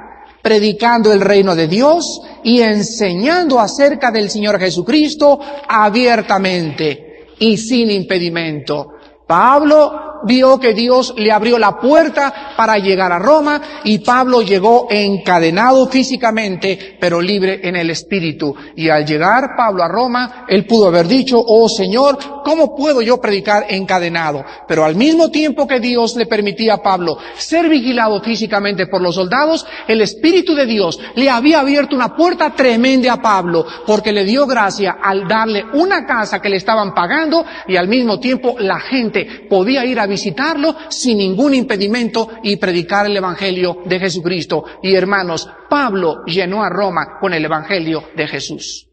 predicando 0.41 1.11
el 1.11 1.21
reino 1.21 1.55
de 1.55 1.67
Dios 1.67 2.21
y 2.43 2.61
enseñando 2.61 3.59
acerca 3.59 4.11
del 4.11 4.29
Señor 4.29 4.59
Jesucristo 4.59 5.39
abiertamente 5.67 7.27
y 7.39 7.57
sin 7.57 7.89
impedimento. 7.89 8.93
Pablo 9.25 10.08
vio 10.23 10.59
que 10.59 10.73
Dios 10.73 11.13
le 11.17 11.31
abrió 11.31 11.57
la 11.57 11.79
puerta 11.79 12.53
para 12.55 12.77
llegar 12.77 13.11
a 13.11 13.19
Roma 13.19 13.61
y 13.83 13.99
Pablo 13.99 14.41
llegó 14.41 14.87
encadenado 14.89 15.87
físicamente, 15.87 16.97
pero 16.99 17.21
libre 17.21 17.61
en 17.63 17.75
el 17.75 17.89
espíritu. 17.89 18.55
Y 18.75 18.89
al 18.89 19.05
llegar 19.05 19.55
Pablo 19.57 19.83
a 19.83 19.87
Roma, 19.87 20.45
él 20.47 20.65
pudo 20.65 20.87
haber 20.87 21.07
dicho, 21.07 21.41
oh 21.45 21.69
Señor, 21.69 22.17
¿cómo 22.43 22.75
puedo 22.75 23.01
yo 23.01 23.19
predicar 23.19 23.65
encadenado? 23.69 24.43
Pero 24.67 24.85
al 24.85 24.95
mismo 24.95 25.29
tiempo 25.31 25.67
que 25.67 25.79
Dios 25.79 26.15
le 26.15 26.25
permitía 26.25 26.75
a 26.75 26.83
Pablo 26.83 27.17
ser 27.35 27.69
vigilado 27.69 28.21
físicamente 28.21 28.87
por 28.87 29.01
los 29.01 29.15
soldados, 29.15 29.65
el 29.87 30.01
Espíritu 30.01 30.55
de 30.55 30.65
Dios 30.65 30.99
le 31.15 31.29
había 31.29 31.59
abierto 31.59 31.95
una 31.95 32.15
puerta 32.15 32.51
tremenda 32.51 33.13
a 33.13 33.21
Pablo, 33.21 33.65
porque 33.85 34.11
le 34.11 34.25
dio 34.25 34.45
gracia 34.45 34.97
al 35.01 35.27
darle 35.27 35.63
una 35.73 36.05
casa 36.05 36.41
que 36.41 36.49
le 36.49 36.57
estaban 36.57 36.93
pagando 36.93 37.45
y 37.67 37.75
al 37.75 37.87
mismo 37.87 38.19
tiempo 38.19 38.55
la 38.59 38.79
gente 38.79 39.47
podía 39.49 39.85
ir 39.85 39.99
a 39.99 40.07
visitarlo 40.09 40.75
sin 40.89 41.19
ningún 41.19 41.53
impedimento 41.53 42.27
y 42.43 42.57
predicar 42.57 43.05
el 43.05 43.15
Evangelio 43.15 43.77
de 43.85 43.99
Jesucristo. 43.99 44.63
Y 44.83 44.93
hermanos, 44.95 45.47
Pablo 45.69 46.25
llenó 46.25 46.63
a 46.63 46.69
Roma 46.69 47.17
con 47.21 47.33
el 47.33 47.45
Evangelio 47.45 48.03
de 48.15 48.27
Jesús. 48.27 48.89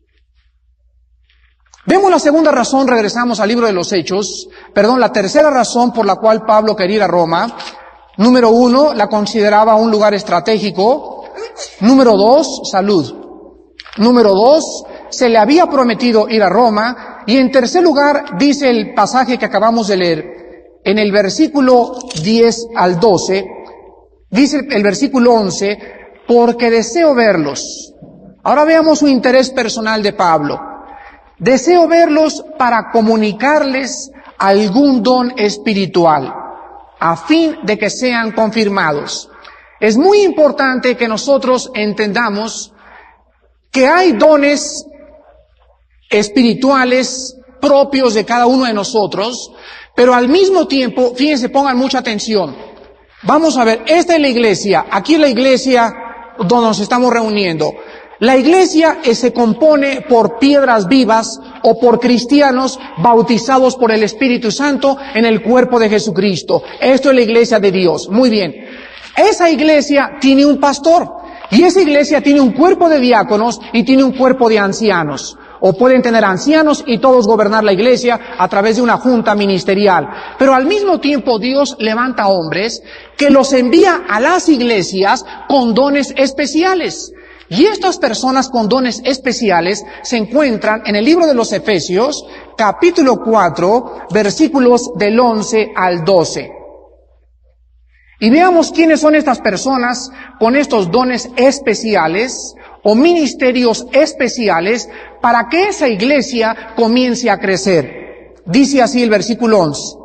Vemos 1.87 2.11
la 2.11 2.18
segunda 2.18 2.50
razón, 2.50 2.88
regresamos 2.88 3.38
al 3.38 3.49
libro 3.49 3.66
de 3.66 3.73
los 3.73 3.92
Hechos, 3.92 4.49
perdón, 4.75 4.99
la 4.99 5.12
tercera 5.12 5.50
razón 5.50 5.92
por 5.92 6.04
la 6.04 6.16
cual 6.16 6.44
Pablo 6.44 6.75
quería 6.75 6.96
ir 6.96 7.02
a 7.02 7.06
Roma. 7.06 7.46
Número 8.16 8.50
uno, 8.50 8.92
la 8.92 9.06
consideraba 9.06 9.76
un 9.76 9.90
lugar 9.90 10.12
estratégico. 10.12 11.26
Número 11.80 12.16
dos, 12.16 12.62
salud. 12.73 13.14
Número 13.99 14.30
dos, 14.30 14.85
se 15.11 15.28
le 15.28 15.38
había 15.38 15.66
prometido 15.66 16.28
ir 16.28 16.42
a 16.42 16.49
Roma. 16.49 17.23
Y 17.26 17.37
en 17.37 17.52
tercer 17.52 17.85
lugar, 17.85 18.37
dice 18.37 18.68
el 18.68 18.92
pasaje 18.92 19.38
que 19.38 19.46
acabamos 19.46 19.87
de 19.87 19.96
leer, 19.96 20.36
en 20.87 21.00
el 21.00 21.11
versículo 21.11 21.99
10 22.23 22.69
al 22.76 23.00
12, 23.00 23.45
dice 24.31 24.61
el 24.71 24.85
versículo 24.85 25.35
11, 25.35 25.78
porque 26.28 26.71
deseo 26.71 27.12
verlos. 27.12 27.93
Ahora 28.45 28.64
veamos 28.64 29.00
su 29.00 29.09
interés 29.09 29.50
personal 29.50 30.00
de 30.00 30.12
Pablo. 30.12 30.61
Deseo 31.38 31.88
verlos 31.88 32.45
para 32.57 32.93
comunicarles 32.93 34.12
algún 34.38 35.02
don 35.02 35.33
espiritual, 35.37 36.33
a 37.00 37.16
fin 37.16 37.57
de 37.64 37.76
que 37.76 37.90
sean 37.90 38.31
confirmados. 38.31 39.28
Es 39.81 39.97
muy 39.97 40.23
importante 40.23 40.97
que 40.97 41.09
nosotros 41.09 41.69
entendamos 41.75 42.73
que 43.73 43.88
hay 43.88 44.12
dones 44.12 44.87
espirituales 46.09 47.37
propios 47.61 48.14
de 48.14 48.25
cada 48.25 48.47
uno 48.47 48.66
de 48.66 48.73
nosotros, 48.73 49.50
pero 49.97 50.15
al 50.15 50.29
mismo 50.29 50.69
tiempo, 50.69 51.15
fíjense, 51.17 51.49
pongan 51.49 51.76
mucha 51.76 51.99
atención. 51.99 52.55
Vamos 53.23 53.57
a 53.57 53.65
ver, 53.65 53.83
esta 53.87 54.15
es 54.15 54.21
la 54.21 54.29
iglesia, 54.29 54.87
aquí 54.91 55.15
es 55.15 55.21
la 55.21 55.29
iglesia 55.29 55.93
donde 56.38 56.69
nos 56.69 56.79
estamos 56.79 57.12
reuniendo. 57.12 57.73
La 58.19 58.37
iglesia 58.37 58.99
eh, 59.03 59.15
se 59.15 59.33
compone 59.33 60.03
por 60.03 60.38
piedras 60.38 60.87
vivas 60.87 61.38
o 61.62 61.79
por 61.79 61.99
cristianos 61.99 62.79
bautizados 62.99 63.76
por 63.76 63.91
el 63.91 64.03
Espíritu 64.03 64.50
Santo 64.50 64.97
en 65.15 65.25
el 65.25 65.43
cuerpo 65.43 65.79
de 65.79 65.91
Jesucristo. 65.91 66.62
Esto 66.81 67.11
es 67.11 67.15
la 67.15 67.23
iglesia 67.23 67.59
de 67.59 67.73
Dios. 67.73 68.09
Muy 68.09 68.31
bien. 68.31 68.55
Esa 69.17 69.50
iglesia 69.50 70.12
tiene 70.21 70.47
un 70.47 70.59
pastor 70.59 71.11
y 71.50 71.62
esa 71.62 71.81
iglesia 71.81 72.21
tiene 72.21 72.41
un 72.41 72.53
cuerpo 72.53 72.88
de 72.88 73.00
diáconos 73.00 73.61
y 73.73 73.83
tiene 73.83 74.05
un 74.05 74.12
cuerpo 74.12 74.49
de 74.49 74.59
ancianos. 74.59 75.37
O 75.60 75.72
pueden 75.72 76.02
tener 76.02 76.25
ancianos 76.25 76.84
y 76.86 76.98
todos 76.98 77.26
gobernar 77.26 77.64
la 77.64 77.72
iglesia 77.72 78.18
a 78.38 78.48
través 78.48 78.76
de 78.76 78.82
una 78.82 78.98
junta 78.98 79.34
ministerial. 79.34 80.08
Pero 80.38 80.54
al 80.54 80.66
mismo 80.66 81.00
tiempo 81.00 81.38
Dios 81.38 81.76
levanta 81.78 82.28
hombres 82.28 82.82
que 83.16 83.30
los 83.30 83.52
envía 83.52 84.02
a 84.08 84.20
las 84.20 84.48
iglesias 84.48 85.25
con 85.48 85.75
dones 85.75 86.12
especiales. 86.16 87.12
Y 87.48 87.66
estas 87.66 87.98
personas 87.98 88.48
con 88.48 88.68
dones 88.68 89.00
especiales 89.04 89.84
se 90.02 90.16
encuentran 90.16 90.82
en 90.84 90.96
el 90.96 91.04
libro 91.04 91.26
de 91.26 91.34
los 91.34 91.52
Efesios, 91.52 92.25
capítulo 92.56 93.18
4, 93.25 94.08
versículos 94.10 94.90
del 94.96 95.18
11 95.18 95.72
al 95.76 96.04
12. 96.04 96.50
Y 98.18 98.30
veamos 98.30 98.72
quiénes 98.72 99.00
son 99.00 99.14
estas 99.14 99.40
personas 99.40 100.10
con 100.40 100.56
estos 100.56 100.90
dones 100.90 101.28
especiales 101.36 102.54
o 102.88 102.95
ministerios 102.95 103.85
especiales 103.90 104.88
para 105.21 105.49
que 105.49 105.71
esa 105.71 105.88
iglesia 105.88 106.73
comience 106.76 107.28
a 107.28 107.37
crecer. 107.37 108.37
Dice 108.45 108.81
así 108.81 109.02
el 109.02 109.11
versículo 109.11 109.59
11. 109.59 109.97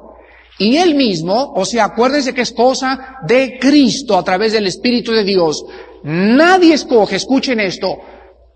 Y 0.57 0.77
él 0.77 0.95
mismo, 0.95 1.53
o 1.55 1.63
sea, 1.63 1.85
acuérdense 1.85 2.33
que 2.33 2.41
es 2.41 2.51
cosa 2.51 3.19
de 3.27 3.59
Cristo 3.59 4.17
a 4.17 4.23
través 4.23 4.53
del 4.53 4.65
Espíritu 4.65 5.11
de 5.11 5.23
Dios. 5.23 5.63
Nadie 6.01 6.73
escoge, 6.73 7.17
escuchen 7.17 7.59
esto, 7.59 7.99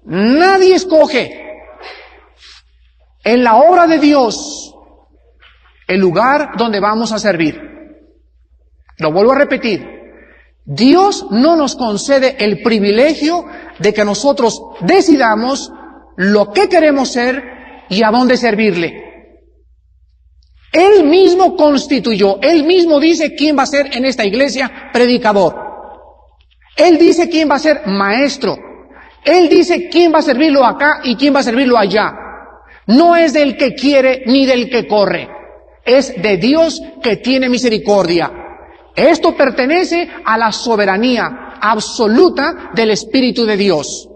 nadie 0.05 0.73
escoge 0.73 1.43
en 3.23 3.43
la 3.43 3.57
obra 3.57 3.85
de 3.85 3.99
Dios 3.99 4.73
el 5.87 5.99
lugar 5.99 6.53
donde 6.57 6.79
vamos 6.79 7.11
a 7.11 7.19
servir. 7.19 7.61
Lo 8.97 9.11
vuelvo 9.11 9.33
a 9.33 9.37
repetir. 9.37 9.94
Dios 10.65 11.27
no 11.29 11.55
nos 11.55 11.75
concede 11.75 12.37
el 12.39 12.63
privilegio 12.63 13.45
de 13.77 13.93
que 13.93 14.03
nosotros 14.03 14.59
decidamos 14.81 15.71
lo 16.17 16.51
que 16.51 16.67
queremos 16.67 17.11
ser 17.11 17.43
y 17.89 18.01
a 18.03 18.09
dónde 18.09 18.35
servirle. 18.35 19.03
Él 20.71 21.05
mismo 21.05 21.55
constituyó, 21.55 22.39
él 22.41 22.63
mismo 22.63 22.99
dice 22.99 23.35
quién 23.35 23.57
va 23.57 23.63
a 23.63 23.67
ser 23.67 23.95
en 23.95 24.05
esta 24.05 24.25
iglesia 24.25 24.89
predicador. 24.91 25.55
Él 26.75 26.97
dice 26.97 27.29
quién 27.29 27.49
va 27.49 27.55
a 27.55 27.59
ser 27.59 27.81
maestro. 27.85 28.57
Él 29.23 29.47
dice 29.47 29.87
quién 29.89 30.13
va 30.13 30.19
a 30.19 30.23
servirlo 30.23 30.65
acá 30.65 30.99
y 31.03 31.15
quién 31.15 31.33
va 31.33 31.39
a 31.39 31.43
servirlo 31.43 31.77
allá. 31.77 32.13
No 32.87 33.15
es 33.15 33.33
del 33.33 33.55
que 33.55 33.73
quiere 33.73 34.23
ni 34.25 34.45
del 34.45 34.69
que 34.69 34.87
corre. 34.87 35.29
Es 35.85 36.21
de 36.21 36.37
Dios 36.37 36.81
que 37.01 37.17
tiene 37.17 37.49
misericordia. 37.49 38.31
Esto 38.95 39.35
pertenece 39.35 40.09
a 40.23 40.37
la 40.37 40.51
soberanía 40.51 41.57
absoluta 41.61 42.71
del 42.73 42.91
Espíritu 42.91 43.45
de 43.45 43.57
Dios. 43.57 44.09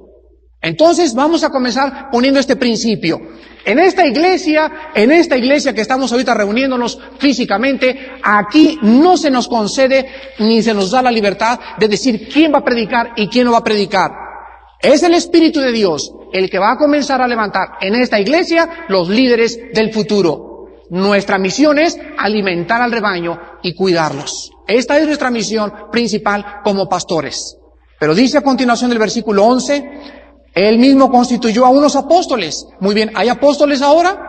Entonces 0.61 1.13
vamos 1.13 1.43
a 1.43 1.49
comenzar 1.49 2.09
poniendo 2.11 2.39
este 2.39 2.55
principio. 2.55 3.19
En 3.65 3.79
esta 3.79 4.05
iglesia, 4.05 4.71
en 4.93 5.11
esta 5.11 5.37
iglesia 5.37 5.73
que 5.73 5.81
estamos 5.81 6.11
ahorita 6.11 6.33
reuniéndonos 6.33 6.99
físicamente, 7.17 8.13
aquí 8.23 8.79
no 8.81 9.17
se 9.17 9.29
nos 9.29 9.47
concede 9.47 10.07
ni 10.39 10.61
se 10.61 10.73
nos 10.73 10.91
da 10.91 11.01
la 11.01 11.11
libertad 11.11 11.59
de 11.77 11.87
decir 11.87 12.29
quién 12.29 12.53
va 12.53 12.59
a 12.59 12.63
predicar 12.63 13.13
y 13.15 13.27
quién 13.27 13.45
no 13.45 13.51
va 13.51 13.59
a 13.59 13.63
predicar. 13.63 14.11
Es 14.81 15.03
el 15.03 15.13
Espíritu 15.13 15.59
de 15.59 15.73
Dios 15.73 16.13
el 16.31 16.49
que 16.49 16.59
va 16.59 16.71
a 16.71 16.77
comenzar 16.77 17.21
a 17.21 17.27
levantar 17.27 17.71
en 17.81 17.95
esta 17.95 18.19
iglesia 18.19 18.85
los 18.87 19.09
líderes 19.09 19.59
del 19.73 19.91
futuro. 19.91 20.67
Nuestra 20.89 21.37
misión 21.37 21.79
es 21.79 21.99
alimentar 22.17 22.81
al 22.81 22.91
rebaño 22.91 23.39
y 23.61 23.75
cuidarlos. 23.75 24.51
Esta 24.69 24.99
es 24.99 25.07
nuestra 25.07 25.31
misión 25.31 25.73
principal 25.91 26.61
como 26.63 26.87
pastores. 26.87 27.57
Pero 27.99 28.13
dice 28.13 28.37
a 28.37 28.41
continuación 28.41 28.91
del 28.91 28.99
versículo 28.99 29.43
11, 29.45 29.91
Él 30.53 30.77
mismo 30.77 31.11
constituyó 31.11 31.65
a 31.65 31.69
unos 31.69 31.95
apóstoles. 31.95 32.67
Muy 32.79 32.93
bien, 32.93 33.11
¿hay 33.15 33.29
apóstoles 33.29 33.81
ahora? 33.81 34.27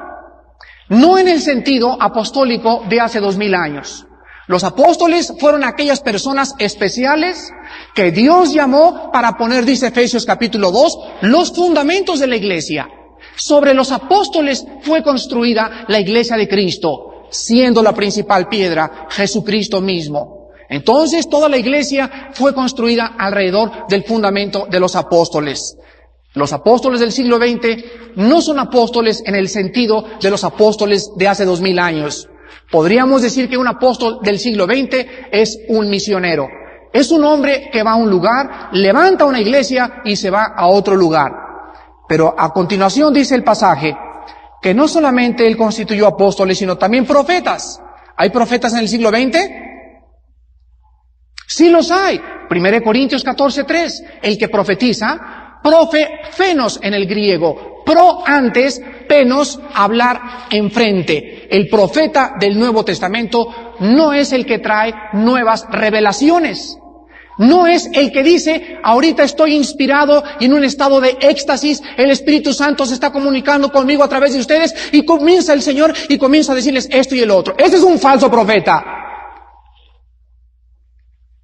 No 0.88 1.18
en 1.18 1.28
el 1.28 1.42
sentido 1.42 1.96
apostólico 2.00 2.82
de 2.88 3.00
hace 3.00 3.20
dos 3.20 3.36
mil 3.36 3.54
años. 3.54 4.06
Los 4.46 4.64
apóstoles 4.64 5.32
fueron 5.38 5.62
aquellas 5.62 6.00
personas 6.00 6.54
especiales 6.58 7.52
que 7.94 8.10
Dios 8.10 8.54
llamó 8.54 9.12
para 9.12 9.36
poner, 9.36 9.66
dice 9.66 9.88
Efesios 9.88 10.24
capítulo 10.24 10.72
2, 10.72 10.98
los 11.20 11.52
fundamentos 11.52 12.18
de 12.18 12.26
la 12.26 12.36
iglesia. 12.36 12.88
Sobre 13.36 13.74
los 13.74 13.92
apóstoles 13.92 14.66
fue 14.82 15.02
construida 15.02 15.84
la 15.86 16.00
iglesia 16.00 16.36
de 16.36 16.48
Cristo. 16.48 17.09
Siendo 17.30 17.82
la 17.82 17.94
principal 17.94 18.48
piedra 18.48 19.06
Jesucristo 19.10 19.80
mismo. 19.80 20.50
Entonces 20.68 21.28
toda 21.28 21.48
la 21.48 21.56
iglesia 21.56 22.30
fue 22.34 22.54
construida 22.54 23.14
alrededor 23.18 23.88
del 23.88 24.04
fundamento 24.04 24.66
de 24.70 24.78
los 24.78 24.94
apóstoles. 24.94 25.76
Los 26.34 26.52
apóstoles 26.52 27.00
del 27.00 27.10
siglo 27.10 27.38
XX 27.38 27.84
no 28.14 28.40
son 28.40 28.60
apóstoles 28.60 29.22
en 29.26 29.34
el 29.34 29.48
sentido 29.48 30.04
de 30.20 30.30
los 30.30 30.44
apóstoles 30.44 31.10
de 31.16 31.26
hace 31.26 31.44
dos 31.44 31.60
mil 31.60 31.78
años. 31.80 32.28
Podríamos 32.70 33.22
decir 33.22 33.48
que 33.48 33.58
un 33.58 33.66
apóstol 33.66 34.20
del 34.22 34.38
siglo 34.38 34.66
XX 34.66 35.06
es 35.32 35.58
un 35.68 35.90
misionero. 35.90 36.46
Es 36.92 37.10
un 37.10 37.24
hombre 37.24 37.68
que 37.72 37.82
va 37.82 37.92
a 37.92 37.96
un 37.96 38.10
lugar, 38.10 38.68
levanta 38.72 39.24
una 39.24 39.40
iglesia 39.40 40.02
y 40.04 40.14
se 40.14 40.30
va 40.30 40.54
a 40.56 40.68
otro 40.68 40.94
lugar. 40.94 41.32
Pero 42.08 42.32
a 42.36 42.52
continuación 42.52 43.12
dice 43.12 43.34
el 43.34 43.42
pasaje 43.42 43.96
que 44.60 44.74
no 44.74 44.88
solamente 44.88 45.46
él 45.46 45.56
constituyó 45.56 46.06
apóstoles, 46.06 46.58
sino 46.58 46.76
también 46.76 47.06
profetas. 47.06 47.80
¿Hay 48.16 48.30
profetas 48.30 48.72
en 48.74 48.80
el 48.80 48.88
siglo 48.88 49.08
XX? 49.10 49.38
Sí 51.46 51.68
los 51.68 51.90
hay. 51.90 52.20
1 52.50 52.82
Corintios 52.82 53.24
14, 53.24 53.64
3. 53.64 54.04
El 54.22 54.38
que 54.38 54.48
profetiza, 54.48 55.58
profe 55.62 56.08
fenos 56.32 56.78
en 56.82 56.94
el 56.94 57.06
griego. 57.06 57.82
Pro 57.84 58.22
antes, 58.26 58.80
penos, 59.08 59.58
hablar 59.74 60.20
enfrente. 60.50 61.48
El 61.50 61.68
profeta 61.68 62.34
del 62.38 62.58
Nuevo 62.58 62.84
Testamento 62.84 63.74
no 63.80 64.12
es 64.12 64.32
el 64.32 64.44
que 64.44 64.58
trae 64.58 64.92
nuevas 65.14 65.66
revelaciones. 65.70 66.79
No 67.40 67.66
es 67.66 67.88
el 67.94 68.12
que 68.12 68.22
dice, 68.22 68.76
ahorita 68.82 69.22
estoy 69.22 69.54
inspirado 69.54 70.22
y 70.38 70.44
en 70.44 70.52
un 70.52 70.62
estado 70.62 71.00
de 71.00 71.16
éxtasis, 71.22 71.82
el 71.96 72.10
Espíritu 72.10 72.52
Santo 72.52 72.84
se 72.84 72.92
está 72.92 73.10
comunicando 73.10 73.72
conmigo 73.72 74.04
a 74.04 74.08
través 74.08 74.34
de 74.34 74.40
ustedes 74.40 74.74
y 74.92 75.06
comienza 75.06 75.54
el 75.54 75.62
Señor 75.62 75.94
y 76.10 76.18
comienza 76.18 76.52
a 76.52 76.54
decirles 76.54 76.86
esto 76.90 77.14
y 77.14 77.20
el 77.20 77.30
otro. 77.30 77.54
Ese 77.56 77.76
es 77.76 77.82
un 77.82 77.98
falso 77.98 78.30
profeta. 78.30 79.09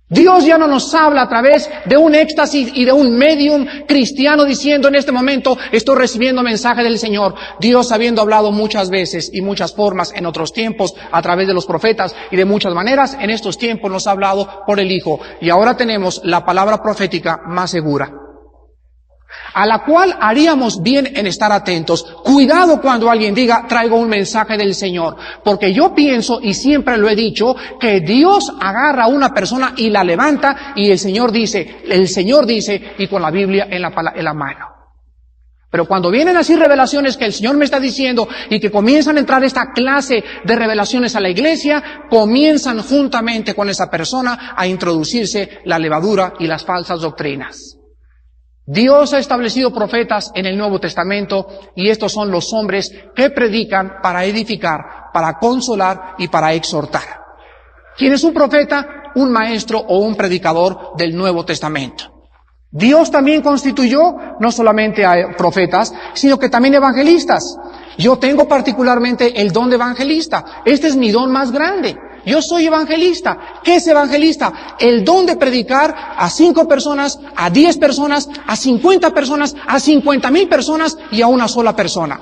Dios 0.09 0.45
ya 0.45 0.57
no 0.57 0.69
nos 0.69 0.95
habla 0.95 1.23
a 1.23 1.29
través 1.29 1.69
de 1.85 1.97
un 1.97 2.15
éxtasis 2.15 2.71
y 2.75 2.85
de 2.85 2.93
un 2.93 3.19
medium 3.19 3.67
cristiano 3.89 4.45
diciendo 4.45 4.87
en 4.87 4.95
este 4.95 5.11
momento 5.11 5.59
estoy 5.73 5.97
recibiendo 5.97 6.45
mensaje 6.45 6.85
del 6.85 6.99
Señor. 6.99 7.35
Dios 7.59 7.91
habiendo 7.91 8.23
hablado 8.23 8.53
muchas 8.53 8.89
veces 8.89 9.31
y 9.33 9.41
muchas 9.41 9.75
formas 9.75 10.13
en 10.15 10.27
otros 10.27 10.53
tiempos 10.53 10.95
a 11.11 11.21
través 11.23 11.49
de 11.49 11.55
los 11.55 11.67
profetas 11.67 12.15
y 12.31 12.37
de 12.37 12.45
muchas 12.45 12.73
maneras, 12.73 13.17
en 13.21 13.31
estos 13.31 13.59
tiempos 13.59 13.91
nos 13.91 14.07
ha 14.07 14.13
hablado 14.13 14.63
por 14.65 14.79
el 14.79 14.93
Hijo. 14.93 15.19
Y 15.41 15.51
ahora 15.51 15.77
tenemos 15.77 16.21
la 16.23 16.45
palabra 16.45 16.81
profética 16.81 17.41
más 17.45 17.73
segura 17.73 18.26
a 19.57 19.65
la 19.65 19.79
cual 19.79 20.15
haríamos 20.21 20.83
bien 20.83 21.17
en 21.17 21.27
estar 21.27 21.51
atentos. 21.51 22.05
Cuidado 22.23 22.79
cuando 22.79 23.11
alguien 23.11 23.35
diga, 23.35 23.65
traigo 23.67 23.97
un 23.97 24.07
mensaje 24.07 24.59
del 24.59 24.75
Señor, 24.75 25.17
porque 25.43 25.73
yo 25.73 25.95
pienso, 25.95 26.41
y 26.43 26.53
siempre 26.53 26.99
lo 26.99 27.09
he 27.09 27.17
dicho, 27.17 27.57
que 27.81 28.01
Dios 28.01 28.53
agarra 28.61 29.05
a 29.05 29.09
una 29.09 29.33
persona 29.33 29.73
y 29.75 29.89
la 29.89 30.05
levanta 30.05 30.75
y 30.77 30.91
el 30.91 30.99
Señor 30.99 31.33
dice, 31.33 31.79
el 31.89 32.07
Señor 32.07 32.45
dice, 32.45 32.93
y 32.99 33.07
con 33.07 33.23
la 33.23 33.31
Biblia 33.31 33.67
en 33.71 33.81
la, 33.81 33.95
en 34.15 34.25
la 34.25 34.35
mano. 34.35 34.67
Pero 35.71 35.87
cuando 35.87 36.11
vienen 36.11 36.37
así 36.37 36.55
revelaciones 36.55 37.17
que 37.17 37.25
el 37.25 37.33
Señor 37.33 37.57
me 37.57 37.65
está 37.65 37.81
diciendo 37.81 38.29
y 38.51 38.61
que 38.61 38.71
comienzan 38.71 39.17
a 39.17 39.21
entrar 39.21 39.43
esta 39.43 39.73
clase 39.73 40.23
de 40.45 40.57
revelaciones 40.57 41.17
a 41.17 41.21
la 41.21 41.31
iglesia, 41.31 41.83
comienzan 42.11 42.83
juntamente 42.83 43.55
con 43.55 43.71
esa 43.71 43.91
persona 43.91 44.53
a 44.55 44.67
introducirse 44.67 45.61
la 45.65 45.79
levadura 45.79 46.35
y 46.39 46.47
las 46.47 46.63
falsas 46.63 47.01
doctrinas. 47.01 47.76
Dios 48.69 49.13
ha 49.13 49.19
establecido 49.19 49.73
profetas 49.73 50.33
en 50.35 50.45
el 50.45 50.59
Nuevo 50.59 50.81
Testamento 50.81 51.47
y 51.77 51.89
estos 51.89 52.13
son 52.13 52.33
los 52.33 52.53
hombres 52.53 52.93
que 53.15 53.31
predican 53.31 54.03
para 54.03 54.25
edificar, 54.25 55.13
para 55.13 55.39
consolar 55.39 56.17
y 56.19 56.27
para 56.27 56.53
exhortar. 56.53 57.27
¿Quién 57.97 58.13
es 58.13 58.25
un 58.25 58.35
profeta? 58.35 59.13
Un 59.15 59.31
maestro 59.31 59.79
o 59.79 59.99
un 59.99 60.17
predicador 60.17 60.95
del 60.97 61.17
Nuevo 61.17 61.45
Testamento. 61.45 62.13
Dios 62.69 63.11
también 63.13 63.41
constituyó 63.41 64.17
no 64.41 64.51
solamente 64.51 65.07
a 65.07 65.35
profetas, 65.37 65.95
sino 66.15 66.37
que 66.37 66.49
también 66.49 66.75
evangelistas. 66.75 67.57
Yo 67.97 68.19
tengo 68.19 68.49
particularmente 68.49 69.41
el 69.41 69.53
don 69.53 69.71
de 69.71 69.77
evangelista. 69.77 70.45
Este 70.65 70.89
es 70.89 70.97
mi 70.97 71.13
don 71.13 71.31
más 71.31 71.53
grande. 71.53 71.97
Yo 72.27 72.43
soy 72.43 72.67
evangelista. 72.67 73.39
¿Qué 73.63 73.77
es 73.77 73.87
evangelista? 73.87 74.77
El 74.81 75.05
don 75.05 75.25
de 75.25 75.37
predicar 75.37 75.95
a 76.19 76.29
cinco 76.29 76.67
personas, 76.67 77.19
a 77.37 77.49
diez 77.51 77.79
personas, 77.79 78.29
a 78.47 78.57
cincuenta 78.57 79.15
personas, 79.15 79.55
a 79.67 79.79
cincuenta 79.79 80.31
mil 80.31 80.49
personas 80.49 80.99
y 81.13 81.23
a 81.23 81.29
una 81.29 81.47
sola 81.47 81.77
persona. 81.77 82.19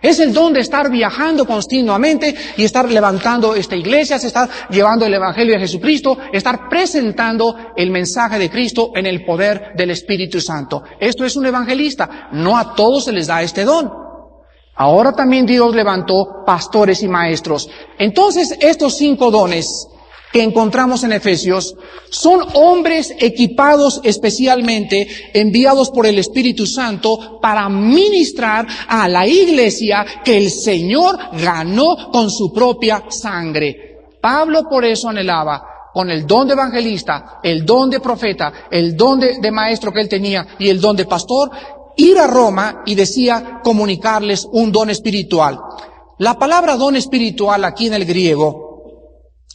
Es 0.00 0.18
el 0.18 0.32
don 0.32 0.52
de 0.52 0.60
estar 0.60 0.90
viajando 0.90 1.46
continuamente 1.46 2.34
y 2.56 2.64
estar 2.64 2.90
levantando 2.90 3.54
esta 3.54 3.76
iglesia, 3.76 4.16
estar 4.16 4.48
llevando 4.68 5.06
el 5.06 5.14
Evangelio 5.14 5.54
de 5.54 5.60
Jesucristo, 5.60 6.18
estar 6.32 6.68
presentando 6.68 7.56
el 7.76 7.90
mensaje 7.90 8.38
de 8.38 8.50
Cristo 8.50 8.90
en 8.96 9.06
el 9.06 9.24
poder 9.24 9.72
del 9.76 9.90
Espíritu 9.90 10.40
Santo. 10.40 10.82
Esto 10.98 11.24
es 11.24 11.36
un 11.36 11.46
evangelista. 11.46 12.28
No 12.32 12.58
a 12.58 12.74
todos 12.74 13.04
se 13.04 13.12
les 13.12 13.28
da 13.28 13.42
este 13.42 13.64
don. 13.64 14.01
Ahora 14.74 15.12
también 15.12 15.46
Dios 15.46 15.74
levantó 15.74 16.44
pastores 16.46 17.02
y 17.02 17.08
maestros. 17.08 17.68
Entonces 17.98 18.56
estos 18.60 18.96
cinco 18.96 19.30
dones 19.30 19.88
que 20.32 20.42
encontramos 20.42 21.04
en 21.04 21.12
Efesios 21.12 21.76
son 22.10 22.40
hombres 22.54 23.14
equipados 23.18 24.00
especialmente, 24.02 25.06
enviados 25.34 25.90
por 25.90 26.06
el 26.06 26.18
Espíritu 26.18 26.66
Santo 26.66 27.38
para 27.40 27.68
ministrar 27.68 28.66
a 28.88 29.08
la 29.08 29.26
iglesia 29.26 30.04
que 30.24 30.38
el 30.38 30.50
Señor 30.50 31.18
ganó 31.34 32.10
con 32.10 32.30
su 32.30 32.52
propia 32.52 33.04
sangre. 33.10 34.06
Pablo 34.20 34.68
por 34.68 34.84
eso 34.84 35.10
anhelaba 35.10 35.64
con 35.92 36.10
el 36.10 36.26
don 36.26 36.46
de 36.46 36.54
evangelista, 36.54 37.40
el 37.42 37.66
don 37.66 37.90
de 37.90 38.00
profeta, 38.00 38.52
el 38.70 38.96
don 38.96 39.20
de, 39.20 39.38
de, 39.40 39.50
maestro 39.50 39.92
que 39.92 40.00
él 40.00 40.08
tenía 40.08 40.46
y 40.58 40.68
el 40.68 40.80
don 40.80 40.96
de 40.96 41.04
pastor, 41.04 41.50
ir 41.96 42.18
a 42.18 42.26
Roma 42.26 42.82
y 42.86 42.94
decía 42.94 43.60
comunicarles 43.62 44.48
un 44.50 44.72
don 44.72 44.90
espiritual. 44.90 45.60
La 46.18 46.38
palabra 46.38 46.76
don 46.76 46.96
espiritual 46.96 47.64
aquí 47.64 47.86
en 47.86 47.94
el 47.94 48.04
griego 48.04 48.62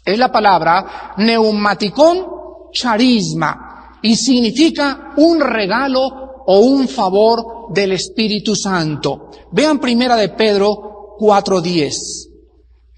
es 0.04 0.18
la 0.18 0.32
palabra 0.32 1.14
neumaticón 1.18 2.26
charisma 2.72 4.00
y 4.02 4.16
significa 4.16 5.14
un 5.18 5.40
regalo 5.40 6.44
o 6.46 6.60
un 6.60 6.88
favor 6.88 7.74
del 7.74 7.92
Espíritu 7.92 8.56
Santo. 8.56 9.30
Vean 9.52 9.80
primera 9.80 10.16
de 10.16 10.30
Pedro 10.30 11.16
4.10. 11.20 11.94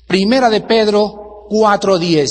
Primera 0.07 0.49
de 0.49 0.61
Pedro 0.61 1.47
4.10. 1.49 2.29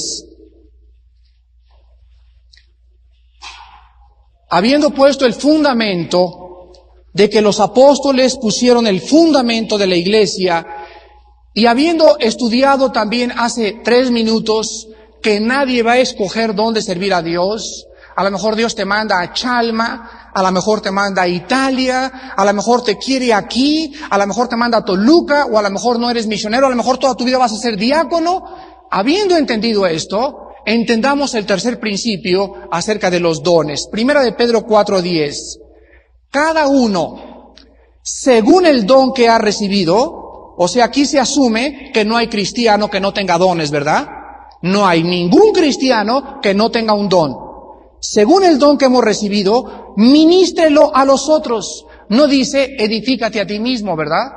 Habiendo 4.50 4.90
puesto 4.90 5.26
el 5.26 5.34
fundamento 5.34 6.47
de 7.18 7.28
que 7.28 7.42
los 7.42 7.58
apóstoles 7.58 8.36
pusieron 8.36 8.86
el 8.86 9.00
fundamento 9.00 9.76
de 9.76 9.88
la 9.88 9.96
iglesia 9.96 10.64
y 11.52 11.66
habiendo 11.66 12.16
estudiado 12.20 12.92
también 12.92 13.32
hace 13.36 13.80
tres 13.82 14.12
minutos 14.12 14.86
que 15.20 15.40
nadie 15.40 15.82
va 15.82 15.94
a 15.94 15.98
escoger 15.98 16.54
dónde 16.54 16.80
servir 16.80 17.12
a 17.12 17.20
Dios, 17.20 17.88
a 18.14 18.22
lo 18.22 18.30
mejor 18.30 18.54
Dios 18.54 18.76
te 18.76 18.84
manda 18.84 19.20
a 19.20 19.32
Chalma, 19.32 20.30
a 20.32 20.42
lo 20.44 20.52
mejor 20.52 20.80
te 20.80 20.92
manda 20.92 21.22
a 21.22 21.28
Italia, 21.28 22.34
a 22.36 22.44
lo 22.44 22.52
mejor 22.52 22.84
te 22.84 22.96
quiere 22.96 23.34
aquí, 23.34 23.92
a 24.08 24.16
lo 24.16 24.24
mejor 24.28 24.46
te 24.46 24.54
manda 24.54 24.78
a 24.78 24.84
Toluca, 24.84 25.46
o 25.46 25.58
a 25.58 25.62
lo 25.62 25.70
mejor 25.70 25.98
no 25.98 26.08
eres 26.10 26.28
misionero, 26.28 26.68
a 26.68 26.70
lo 26.70 26.76
mejor 26.76 26.98
toda 26.98 27.16
tu 27.16 27.24
vida 27.24 27.38
vas 27.38 27.52
a 27.52 27.56
ser 27.56 27.76
diácono. 27.76 28.44
Habiendo 28.92 29.36
entendido 29.36 29.88
esto, 29.88 30.50
entendamos 30.64 31.34
el 31.34 31.46
tercer 31.46 31.80
principio 31.80 32.54
acerca 32.70 33.10
de 33.10 33.18
los 33.18 33.42
dones. 33.42 33.88
Primera 33.90 34.22
de 34.22 34.34
Pedro 34.34 34.64
4.10. 34.64 35.67
Cada 36.30 36.66
uno, 36.66 37.54
según 38.02 38.66
el 38.66 38.86
don 38.86 39.12
que 39.12 39.28
ha 39.28 39.38
recibido, 39.38 40.54
o 40.56 40.68
sea, 40.68 40.86
aquí 40.86 41.06
se 41.06 41.18
asume 41.18 41.90
que 41.92 42.04
no 42.04 42.16
hay 42.16 42.28
cristiano 42.28 42.90
que 42.90 43.00
no 43.00 43.12
tenga 43.12 43.38
dones, 43.38 43.70
¿verdad? 43.70 44.08
No 44.62 44.86
hay 44.86 45.04
ningún 45.04 45.52
cristiano 45.52 46.40
que 46.42 46.52
no 46.52 46.70
tenga 46.70 46.94
un 46.94 47.08
don. 47.08 47.36
Según 48.00 48.44
el 48.44 48.58
don 48.58 48.76
que 48.76 48.86
hemos 48.86 49.04
recibido, 49.04 49.94
ministrelo 49.96 50.94
a 50.94 51.04
los 51.04 51.28
otros. 51.28 51.86
No 52.08 52.26
dice 52.26 52.76
edifícate 52.78 53.40
a 53.40 53.46
ti 53.46 53.58
mismo, 53.58 53.96
¿verdad? 53.96 54.32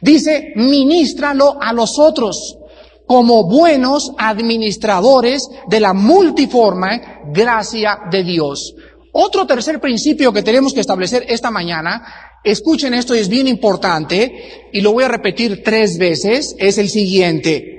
Dice 0.00 0.52
ministralo 0.56 1.60
a 1.60 1.72
los 1.72 1.98
otros 1.98 2.56
como 3.06 3.48
buenos 3.48 4.12
administradores 4.18 5.48
de 5.66 5.80
la 5.80 5.92
multiforme 5.92 7.22
gracia 7.32 7.98
de 8.10 8.22
Dios. 8.22 8.74
Otro 9.12 9.46
tercer 9.46 9.80
principio 9.80 10.32
que 10.32 10.42
tenemos 10.42 10.72
que 10.72 10.80
establecer 10.80 11.24
esta 11.28 11.50
mañana, 11.50 12.02
escuchen 12.44 12.94
esto 12.94 13.14
es 13.14 13.28
bien 13.28 13.48
importante, 13.48 14.68
y 14.72 14.80
lo 14.80 14.92
voy 14.92 15.04
a 15.04 15.08
repetir 15.08 15.62
tres 15.64 15.98
veces, 15.98 16.54
es 16.58 16.78
el 16.78 16.88
siguiente. 16.88 17.76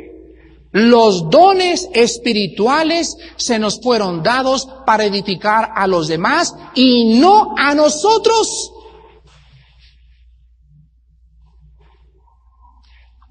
Los 0.71 1.29
dones 1.29 1.89
espirituales 1.93 3.17
se 3.35 3.59
nos 3.59 3.81
fueron 3.81 4.23
dados 4.23 4.67
para 4.85 5.05
edificar 5.05 5.71
a 5.75 5.85
los 5.85 6.07
demás 6.07 6.55
y 6.75 7.19
no 7.19 7.55
a 7.57 7.75
nosotros. 7.75 8.71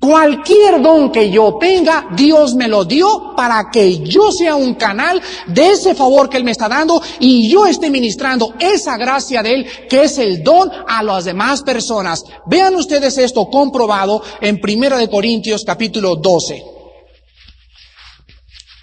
Cualquier 0.01 0.81
don 0.81 1.13
que 1.13 1.31
yo 1.31 1.59
tenga, 1.61 2.09
Dios 2.17 2.55
me 2.55 2.69
lo 2.69 2.87
dio 2.87 3.35
para 3.37 3.71
que 3.71 3.99
yo 3.99 4.33
sea 4.33 4.55
un 4.55 4.75
canal 4.75 5.21
de 5.47 5.73
ese 5.73 5.95
favor 5.95 6.31
que 6.31 6.39
Él 6.39 6.45
me 6.45 6.53
está 6.53 6.71
dando 6.71 7.03
y 7.19 7.51
yo 7.51 7.67
esté 7.67 7.91
ministrando 7.91 8.55
esa 8.59 8.97
gracia 8.97 9.43
de 9.43 9.55
Él, 9.55 9.67
que 9.91 10.05
es 10.05 10.17
el 10.17 10.43
don 10.43 10.71
a 10.89 11.03
las 11.03 11.27
demás 11.27 11.63
personas. 11.63 12.25
Vean 12.47 12.77
ustedes 12.77 13.19
esto 13.19 13.51
comprobado 13.51 14.23
en 14.41 14.59
Primera 14.59 14.97
de 14.97 15.11
Corintios 15.11 15.65
capítulo 15.67 16.17
12. 16.17 16.65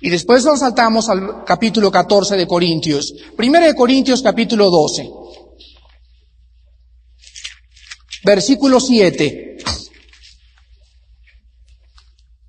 Y 0.01 0.11
después 0.11 0.45
nos 0.45 0.59
saltamos 0.59 1.09
al 1.09 1.43
capítulo 1.43 1.89
14 1.89 2.37
de 2.37 2.45
Corintios. 2.45 3.11
Primera 3.35 3.65
de 3.65 3.73
Corintios 3.73 4.21
capítulo 4.21 4.69
12. 4.69 5.09
Versículo 8.23 8.79
7. 8.79 9.46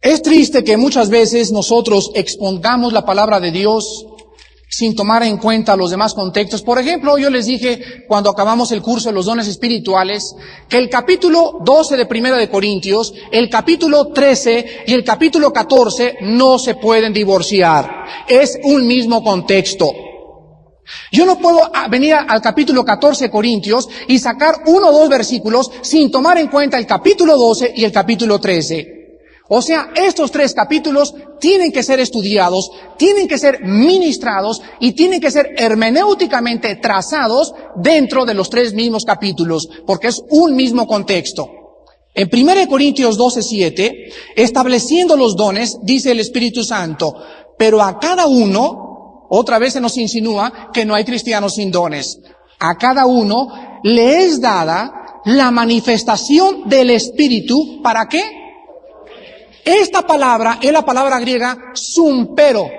Es 0.00 0.22
triste 0.22 0.62
que 0.62 0.76
muchas 0.76 1.10
veces 1.10 1.50
nosotros 1.50 2.12
expongamos 2.14 2.92
la 2.92 3.04
palabra 3.04 3.40
de 3.40 3.50
Dios 3.50 4.06
sin 4.70 4.94
tomar 4.94 5.24
en 5.24 5.38
cuenta 5.38 5.74
los 5.74 5.90
demás 5.90 6.14
contextos. 6.14 6.62
Por 6.62 6.78
ejemplo, 6.78 7.18
yo 7.18 7.30
les 7.30 7.46
dije 7.46 8.04
cuando 8.06 8.30
acabamos 8.30 8.70
el 8.70 8.80
curso 8.80 9.08
de 9.08 9.14
los 9.14 9.26
dones 9.26 9.48
espirituales 9.48 10.36
que 10.68 10.78
el 10.78 10.88
capítulo 10.88 11.58
12 11.64 11.96
de 11.96 12.06
Primera 12.06 12.36
de 12.36 12.48
Corintios, 12.48 13.12
el 13.32 13.50
capítulo 13.50 14.12
13 14.12 14.84
y 14.86 14.92
el 14.92 15.02
capítulo 15.02 15.52
14 15.52 16.18
no 16.22 16.60
se 16.60 16.76
pueden 16.76 17.12
divorciar. 17.12 18.04
Es 18.28 18.56
un 18.62 18.86
mismo 18.86 19.24
contexto. 19.24 19.92
Yo 21.10 21.26
no 21.26 21.38
puedo 21.38 21.70
ah, 21.74 21.88
venir 21.88 22.14
al 22.14 22.40
capítulo 22.40 22.84
14 22.84 23.24
de 23.24 23.30
Corintios 23.30 23.88
y 24.06 24.20
sacar 24.20 24.62
uno 24.66 24.90
o 24.90 24.92
dos 24.92 25.08
versículos 25.08 25.72
sin 25.82 26.10
tomar 26.10 26.38
en 26.38 26.46
cuenta 26.46 26.78
el 26.78 26.86
capítulo 26.86 27.36
12 27.36 27.72
y 27.74 27.84
el 27.84 27.90
capítulo 27.90 28.38
13. 28.38 28.97
O 29.50 29.62
sea, 29.62 29.88
estos 29.94 30.30
tres 30.30 30.52
capítulos 30.52 31.14
tienen 31.40 31.72
que 31.72 31.82
ser 31.82 32.00
estudiados, 32.00 32.70
tienen 32.98 33.26
que 33.26 33.38
ser 33.38 33.64
ministrados 33.64 34.60
y 34.78 34.92
tienen 34.92 35.22
que 35.22 35.30
ser 35.30 35.54
hermenéuticamente 35.56 36.76
trazados 36.76 37.54
dentro 37.74 38.26
de 38.26 38.34
los 38.34 38.50
tres 38.50 38.74
mismos 38.74 39.06
capítulos, 39.06 39.66
porque 39.86 40.08
es 40.08 40.22
un 40.28 40.54
mismo 40.54 40.86
contexto. 40.86 41.48
En 42.14 42.28
1 42.30 42.68
Corintios 42.68 43.16
12, 43.16 43.42
7, 43.42 44.12
estableciendo 44.36 45.16
los 45.16 45.34
dones, 45.34 45.78
dice 45.82 46.10
el 46.10 46.20
Espíritu 46.20 46.62
Santo, 46.62 47.14
pero 47.56 47.82
a 47.82 47.98
cada 47.98 48.26
uno, 48.26 49.24
otra 49.30 49.58
vez 49.58 49.72
se 49.72 49.80
nos 49.80 49.96
insinúa 49.96 50.70
que 50.74 50.84
no 50.84 50.94
hay 50.94 51.04
cristianos 51.04 51.54
sin 51.54 51.70
dones, 51.70 52.20
a 52.58 52.76
cada 52.76 53.06
uno 53.06 53.48
le 53.82 54.24
es 54.24 54.42
dada 54.42 54.92
la 55.24 55.50
manifestación 55.50 56.68
del 56.68 56.90
Espíritu, 56.90 57.80
¿para 57.82 58.08
qué? 58.08 58.37
Esta 59.68 60.00
palabra 60.06 60.58
es 60.62 60.72
la 60.72 60.82
palabra 60.82 61.20
griega 61.20 61.72
sumpero. 61.74 62.70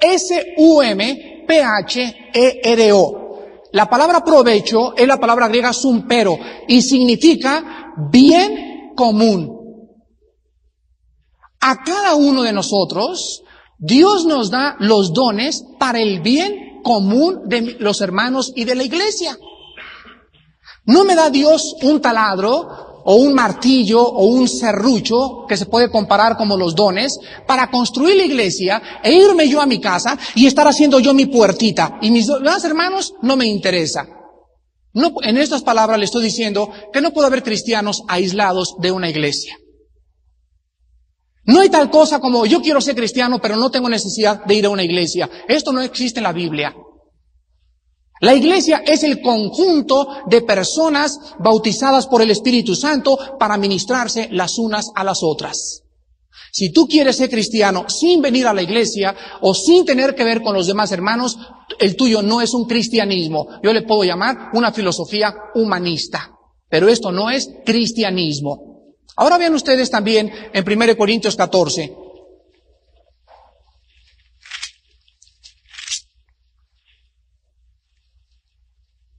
S-U-M-P-H-E-R-O. 0.00 1.42
La 3.72 3.90
palabra 3.90 4.24
provecho 4.24 4.94
es 4.96 5.08
la 5.08 5.18
palabra 5.18 5.48
griega 5.48 5.72
sumpero 5.72 6.38
y 6.68 6.82
significa 6.82 7.92
bien 8.12 8.92
común. 8.94 9.56
A 11.62 11.82
cada 11.82 12.14
uno 12.14 12.44
de 12.44 12.52
nosotros, 12.52 13.42
Dios 13.76 14.24
nos 14.24 14.48
da 14.48 14.76
los 14.78 15.12
dones 15.12 15.64
para 15.80 16.00
el 16.00 16.20
bien 16.20 16.80
común 16.84 17.40
de 17.46 17.74
los 17.80 18.00
hermanos 18.00 18.52
y 18.54 18.62
de 18.62 18.76
la 18.76 18.84
iglesia. 18.84 19.36
No 20.84 21.04
me 21.04 21.16
da 21.16 21.28
Dios 21.28 21.74
un 21.82 22.00
taladro 22.00 22.85
o 23.06 23.16
un 23.16 23.34
martillo 23.34 24.02
o 24.02 24.26
un 24.26 24.48
serrucho, 24.48 25.46
que 25.48 25.56
se 25.56 25.66
puede 25.66 25.90
comparar 25.90 26.36
como 26.36 26.56
los 26.56 26.74
dones, 26.74 27.18
para 27.46 27.70
construir 27.70 28.16
la 28.16 28.24
iglesia 28.24 28.82
e 29.02 29.12
irme 29.12 29.48
yo 29.48 29.60
a 29.60 29.66
mi 29.66 29.80
casa 29.80 30.18
y 30.34 30.46
estar 30.46 30.66
haciendo 30.66 30.98
yo 31.00 31.14
mi 31.14 31.26
puertita. 31.26 31.98
Y 32.02 32.10
mis 32.10 32.26
demás 32.26 32.64
hermanos 32.64 33.14
no 33.22 33.36
me 33.36 33.46
interesa. 33.46 34.06
No, 34.92 35.14
en 35.22 35.36
estas 35.38 35.62
palabras 35.62 35.98
le 35.98 36.06
estoy 36.06 36.24
diciendo 36.24 36.70
que 36.92 37.00
no 37.00 37.12
puede 37.12 37.28
haber 37.28 37.42
cristianos 37.42 38.02
aislados 38.08 38.76
de 38.78 38.90
una 38.90 39.08
iglesia. 39.08 39.56
No 41.44 41.60
hay 41.60 41.68
tal 41.68 41.90
cosa 41.90 42.18
como 42.18 42.44
yo 42.44 42.60
quiero 42.60 42.80
ser 42.80 42.96
cristiano, 42.96 43.38
pero 43.40 43.56
no 43.56 43.70
tengo 43.70 43.88
necesidad 43.88 44.44
de 44.44 44.54
ir 44.54 44.66
a 44.66 44.70
una 44.70 44.82
iglesia. 44.82 45.30
Esto 45.46 45.72
no 45.72 45.80
existe 45.80 46.18
en 46.18 46.24
la 46.24 46.32
Biblia. 46.32 46.74
La 48.20 48.34
iglesia 48.34 48.82
es 48.86 49.02
el 49.02 49.20
conjunto 49.20 50.08
de 50.26 50.42
personas 50.42 51.18
bautizadas 51.38 52.06
por 52.06 52.22
el 52.22 52.30
Espíritu 52.30 52.74
Santo 52.74 53.18
para 53.38 53.58
ministrarse 53.58 54.28
las 54.32 54.58
unas 54.58 54.90
a 54.94 55.04
las 55.04 55.22
otras. 55.22 55.82
Si 56.50 56.70
tú 56.70 56.86
quieres 56.86 57.16
ser 57.16 57.28
cristiano 57.28 57.84
sin 57.88 58.22
venir 58.22 58.46
a 58.46 58.54
la 58.54 58.62
iglesia 58.62 59.14
o 59.42 59.52
sin 59.52 59.84
tener 59.84 60.14
que 60.14 60.24
ver 60.24 60.42
con 60.42 60.54
los 60.54 60.66
demás 60.66 60.90
hermanos, 60.92 61.36
el 61.78 61.96
tuyo 61.96 62.22
no 62.22 62.40
es 62.40 62.54
un 62.54 62.64
cristianismo. 62.64 63.48
Yo 63.62 63.74
le 63.74 63.82
puedo 63.82 64.04
llamar 64.04 64.48
una 64.54 64.72
filosofía 64.72 65.34
humanista. 65.54 66.30
Pero 66.70 66.88
esto 66.88 67.12
no 67.12 67.30
es 67.30 67.50
cristianismo. 67.66 68.94
Ahora 69.16 69.36
vean 69.36 69.54
ustedes 69.54 69.90
también 69.90 70.30
en 70.52 70.64
1 70.66 70.96
Corintios 70.96 71.36
14, 71.36 71.94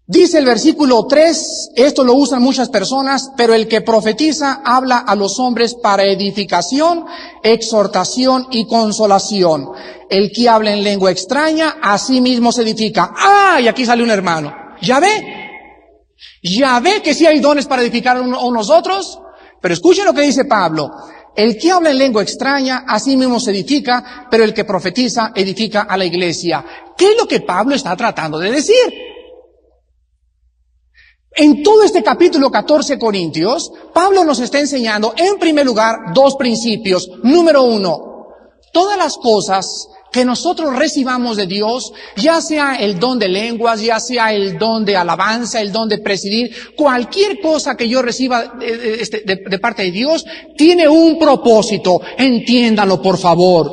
Dice 0.09 0.37
el 0.37 0.45
versículo 0.45 1.05
3, 1.05 1.71
esto 1.75 2.05
lo 2.05 2.13
usan 2.13 2.41
muchas 2.41 2.69
personas, 2.69 3.29
pero 3.35 3.53
el 3.53 3.67
que 3.67 3.81
profetiza 3.81 4.61
habla 4.63 4.99
a 4.99 5.17
los 5.17 5.37
hombres 5.37 5.75
para 5.75 6.05
edificación, 6.05 7.03
exhortación 7.43 8.47
y 8.51 8.65
consolación. 8.67 9.69
El 10.09 10.31
que 10.31 10.47
habla 10.47 10.71
en 10.71 10.85
lengua 10.85 11.11
extraña, 11.11 11.75
a 11.81 11.97
sí 11.97 12.21
mismo 12.21 12.53
se 12.53 12.61
edifica. 12.61 13.13
¡Ah! 13.17 13.59
Y 13.59 13.67
aquí 13.67 13.85
sale 13.85 14.01
un 14.01 14.09
hermano. 14.09 14.55
¿Ya 14.81 15.01
ve? 15.01 16.15
¿Ya 16.41 16.79
ve 16.79 17.01
que 17.01 17.13
sí 17.13 17.25
hay 17.25 17.41
dones 17.41 17.65
para 17.65 17.81
edificar 17.81 18.15
a 18.15 18.21
unos 18.21 18.69
otros? 18.69 19.19
Pero 19.61 19.73
escuchen 19.73 20.05
lo 20.05 20.13
que 20.13 20.21
dice 20.21 20.45
Pablo. 20.45 20.89
El 21.35 21.57
que 21.57 21.69
habla 21.69 21.91
en 21.91 21.97
lengua 21.97 22.23
extraña, 22.23 22.85
a 22.87 22.97
sí 23.01 23.17
mismo 23.17 23.41
se 23.41 23.51
edifica, 23.51 24.25
pero 24.31 24.45
el 24.45 24.53
que 24.53 24.63
profetiza 24.63 25.33
edifica 25.35 25.81
a 25.81 25.97
la 25.97 26.05
iglesia. 26.05 26.63
¿Qué 26.97 27.11
es 27.11 27.17
lo 27.17 27.27
que 27.27 27.41
Pablo 27.41 27.75
está 27.75 27.93
tratando 27.97 28.39
de 28.39 28.51
decir? 28.51 29.16
En 31.39 31.61
todo 31.61 31.83
este 31.83 32.01
capítulo 32.01 32.49
14 32.49 32.97
Corintios, 32.97 33.71
Pablo 33.93 34.23
nos 34.23 34.39
está 34.39 34.59
enseñando, 34.59 35.13
en 35.15 35.37
primer 35.37 35.67
lugar, 35.67 36.11
dos 36.11 36.35
principios. 36.35 37.07
Número 37.21 37.61
uno, 37.61 38.25
todas 38.73 38.97
las 38.97 39.17
cosas 39.17 39.87
que 40.11 40.25
nosotros 40.25 40.75
recibamos 40.75 41.37
de 41.37 41.45
Dios, 41.45 41.93
ya 42.15 42.41
sea 42.41 42.77
el 42.77 42.97
don 42.97 43.19
de 43.19 43.27
lenguas, 43.27 43.81
ya 43.81 43.99
sea 43.99 44.33
el 44.33 44.57
don 44.57 44.83
de 44.83 44.97
alabanza, 44.97 45.61
el 45.61 45.71
don 45.71 45.87
de 45.87 45.99
presidir, 45.99 46.73
cualquier 46.75 47.39
cosa 47.39 47.77
que 47.77 47.87
yo 47.87 48.01
reciba 48.01 48.55
de, 48.59 48.95
este, 48.99 49.21
de 49.21 49.59
parte 49.59 49.83
de 49.83 49.91
Dios, 49.91 50.25
tiene 50.57 50.87
un 50.87 51.19
propósito. 51.19 52.01
Entiéndalo, 52.17 52.99
por 52.99 53.19
favor. 53.19 53.71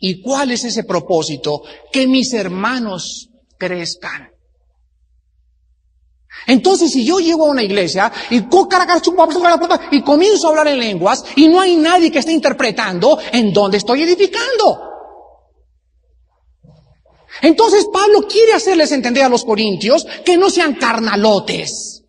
¿Y 0.00 0.22
cuál 0.22 0.52
es 0.52 0.64
ese 0.64 0.84
propósito? 0.84 1.62
Que 1.92 2.06
mis 2.06 2.32
hermanos 2.32 3.28
crezcan. 3.58 4.29
Entonces, 6.46 6.90
si 6.92 7.04
yo 7.04 7.18
llego 7.18 7.46
a 7.46 7.50
una 7.50 7.62
iglesia 7.62 8.10
y, 8.30 8.36
y 9.90 10.02
comienzo 10.02 10.46
a 10.46 10.50
hablar 10.50 10.68
en 10.68 10.78
lenguas 10.78 11.24
y 11.36 11.48
no 11.48 11.60
hay 11.60 11.76
nadie 11.76 12.10
que 12.10 12.20
esté 12.20 12.32
interpretando, 12.32 13.18
¿en 13.32 13.52
dónde 13.52 13.78
estoy 13.78 14.02
edificando? 14.02 14.90
Entonces 17.42 17.86
Pablo 17.92 18.26
quiere 18.28 18.52
hacerles 18.52 18.92
entender 18.92 19.24
a 19.24 19.28
los 19.28 19.44
corintios 19.44 20.06
que 20.24 20.36
no 20.36 20.50
sean 20.50 20.74
carnalotes. 20.74 22.04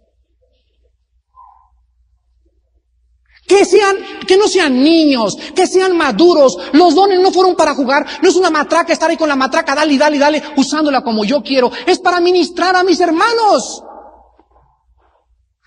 Que 3.47 3.65
sean, 3.65 3.97
que 4.25 4.37
no 4.37 4.47
sean 4.47 4.81
niños, 4.81 5.37
que 5.53 5.67
sean 5.67 5.95
maduros. 5.97 6.57
Los 6.71 6.95
dones 6.95 7.19
no 7.19 7.31
fueron 7.31 7.55
para 7.55 7.75
jugar, 7.75 8.05
no 8.21 8.29
es 8.29 8.35
una 8.35 8.49
matraca 8.49 8.93
estar 8.93 9.09
ahí 9.09 9.17
con 9.17 9.27
la 9.27 9.35
matraca, 9.35 9.75
dale 9.75 9.97
dale 9.97 10.17
dale, 10.17 10.41
usándola 10.55 11.01
como 11.01 11.25
yo 11.25 11.41
quiero. 11.43 11.69
Es 11.85 11.99
para 11.99 12.21
ministrar 12.21 12.75
a 12.75 12.83
mis 12.83 12.99
hermanos. 12.99 13.83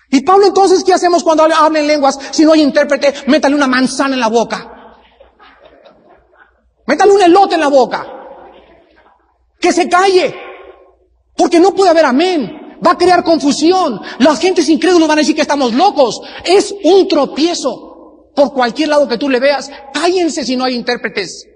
Y 0.09 0.21
Pablo 0.21 0.47
entonces, 0.47 0.83
¿qué 0.83 0.93
hacemos 0.93 1.23
cuando 1.23 1.43
habla 1.43 1.79
en 1.79 1.87
lenguas? 1.87 2.19
Si 2.31 2.45
no 2.45 2.53
hay 2.53 2.61
intérprete, 2.61 3.13
métale 3.27 3.55
una 3.55 3.67
manzana 3.67 4.13
en 4.13 4.19
la 4.19 4.27
boca. 4.27 4.71
Métale 6.85 7.11
un 7.11 7.21
elote 7.21 7.55
en 7.55 7.61
la 7.61 7.67
boca. 7.67 8.05
Que 9.59 9.73
se 9.73 9.89
calle. 9.89 10.35
Porque 11.35 11.59
no 11.59 11.73
puede 11.73 11.89
haber 11.89 12.05
amén. 12.05 12.77
Va 12.85 12.91
a 12.91 12.97
crear 12.97 13.23
confusión. 13.23 13.99
Las 14.19 14.39
gentes 14.39 14.69
incrédulos 14.69 15.07
van 15.07 15.17
a 15.17 15.21
decir 15.21 15.35
que 15.35 15.41
estamos 15.41 15.73
locos. 15.73 16.21
Es 16.43 16.73
un 16.83 17.07
tropiezo. 17.07 18.31
Por 18.35 18.53
cualquier 18.53 18.89
lado 18.89 19.07
que 19.07 19.17
tú 19.17 19.29
le 19.29 19.39
veas, 19.39 19.71
cállense 19.93 20.43
si 20.43 20.55
no 20.55 20.65
hay 20.65 20.75
intérpretes. 20.75 21.47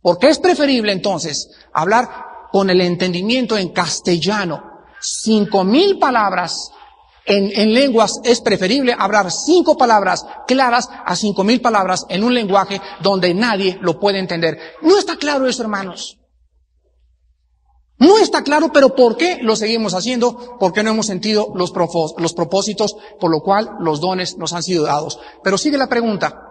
Porque 0.00 0.28
es 0.28 0.38
preferible 0.38 0.92
entonces 0.92 1.50
hablar 1.72 2.08
con 2.50 2.70
el 2.70 2.80
entendimiento 2.80 3.56
en 3.56 3.68
castellano. 3.68 4.62
Cinco 5.00 5.62
mil 5.62 5.98
palabras 5.98 6.70
En, 7.26 7.50
en, 7.54 7.74
lenguas 7.74 8.20
es 8.22 8.40
preferible 8.40 8.94
hablar 8.96 9.32
cinco 9.32 9.76
palabras 9.76 10.24
claras 10.46 10.88
a 11.04 11.16
cinco 11.16 11.42
mil 11.42 11.60
palabras 11.60 12.06
en 12.08 12.22
un 12.22 12.32
lenguaje 12.32 12.80
donde 13.02 13.34
nadie 13.34 13.78
lo 13.80 13.98
puede 13.98 14.20
entender. 14.20 14.58
No 14.82 14.96
está 14.96 15.16
claro 15.16 15.46
eso, 15.46 15.62
hermanos. 15.62 16.18
No 17.98 18.18
está 18.18 18.42
claro, 18.42 18.70
pero 18.72 18.94
¿por 18.94 19.16
qué 19.16 19.38
lo 19.40 19.56
seguimos 19.56 19.94
haciendo? 19.94 20.56
Porque 20.60 20.82
no 20.82 20.90
hemos 20.90 21.06
sentido 21.06 21.52
los, 21.54 21.72
los 22.18 22.34
propósitos 22.34 22.96
por 23.18 23.30
lo 23.30 23.40
cual 23.40 23.70
los 23.80 24.00
dones 24.00 24.36
nos 24.36 24.52
han 24.52 24.62
sido 24.62 24.84
dados. 24.84 25.18
Pero 25.42 25.56
sigue 25.56 25.78
la 25.78 25.88
pregunta. 25.88 26.45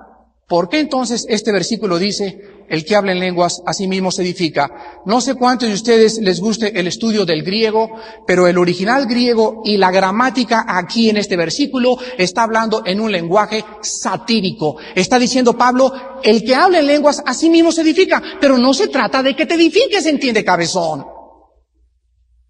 ¿Por 0.47 0.69
qué 0.69 0.79
entonces 0.79 1.25
este 1.27 1.51
versículo 1.51 1.97
dice, 1.97 2.39
el 2.69 2.85
que 2.85 2.95
habla 2.95 3.13
en 3.13 3.19
lenguas 3.19 3.63
a 3.65 3.73
sí 3.73 3.87
mismo 3.87 4.11
se 4.11 4.21
edifica? 4.21 5.01
No 5.03 5.19
sé 5.19 5.33
cuántos 5.33 5.69
de 5.69 5.73
ustedes 5.73 6.19
les 6.19 6.39
guste 6.39 6.79
el 6.79 6.85
estudio 6.85 7.25
del 7.25 7.41
griego, 7.41 7.89
pero 8.27 8.47
el 8.47 8.59
original 8.59 9.07
griego 9.07 9.63
y 9.65 9.77
la 9.77 9.89
gramática 9.89 10.63
aquí 10.67 11.09
en 11.09 11.17
este 11.17 11.35
versículo 11.35 11.97
está 12.19 12.43
hablando 12.43 12.83
en 12.85 13.01
un 13.01 13.11
lenguaje 13.11 13.65
satírico. 13.81 14.77
Está 14.93 15.17
diciendo 15.17 15.57
Pablo, 15.57 15.91
el 16.21 16.43
que 16.43 16.53
habla 16.53 16.77
en 16.77 16.85
lenguas 16.85 17.23
a 17.25 17.33
sí 17.33 17.49
mismo 17.49 17.71
se 17.71 17.81
edifica, 17.81 18.21
pero 18.39 18.59
no 18.59 18.71
se 18.75 18.87
trata 18.87 19.23
de 19.23 19.35
que 19.35 19.47
te 19.47 19.55
edifiques, 19.55 20.05
entiende 20.05 20.45
cabezón. 20.45 21.14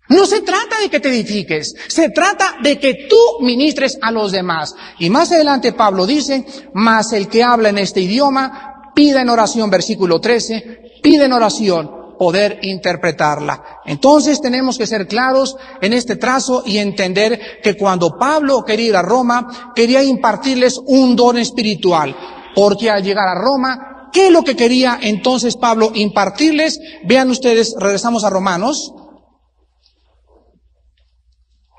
No 0.07 0.25
se 0.27 0.41
trata 0.41 0.79
de 0.79 0.89
que 0.89 0.99
te 0.99 1.09
edifiques, 1.09 1.73
se 1.87 2.09
trata 2.09 2.57
de 2.61 2.77
que 2.79 3.07
tú 3.09 3.17
ministres 3.41 3.97
a 4.01 4.11
los 4.11 4.31
demás. 4.31 4.75
Y 4.99 5.09
más 5.09 5.31
adelante 5.31 5.73
Pablo 5.73 6.05
dice, 6.05 6.45
más 6.73 7.11
el 7.13 7.27
que 7.27 7.43
habla 7.43 7.69
en 7.69 7.79
este 7.79 8.01
idioma, 8.01 8.91
pida 8.93 9.21
en 9.21 9.29
oración, 9.29 9.69
versículo 9.69 10.21
13, 10.21 10.99
pide 11.01 11.25
en 11.25 11.33
oración 11.33 12.17
poder 12.19 12.59
interpretarla. 12.61 13.81
Entonces 13.85 14.41
tenemos 14.41 14.77
que 14.77 14.87
ser 14.87 15.07
claros 15.07 15.57
en 15.81 15.93
este 15.93 16.15
trazo 16.17 16.63
y 16.65 16.77
entender 16.77 17.59
que 17.63 17.75
cuando 17.75 18.17
Pablo 18.17 18.63
quería 18.63 18.89
ir 18.89 18.95
a 18.95 19.01
Roma, 19.01 19.73
quería 19.75 20.03
impartirles 20.03 20.79
un 20.85 21.15
don 21.15 21.37
espiritual, 21.37 22.15
porque 22.53 22.91
al 22.91 23.03
llegar 23.03 23.27
a 23.27 23.35
Roma, 23.35 24.09
¿qué 24.13 24.27
es 24.27 24.31
lo 24.31 24.43
que 24.43 24.55
quería 24.55 24.99
entonces 25.01 25.57
Pablo 25.57 25.91
impartirles? 25.95 26.79
Vean 27.03 27.31
ustedes, 27.31 27.75
regresamos 27.77 28.23
a 28.23 28.29
Romanos, 28.29 28.93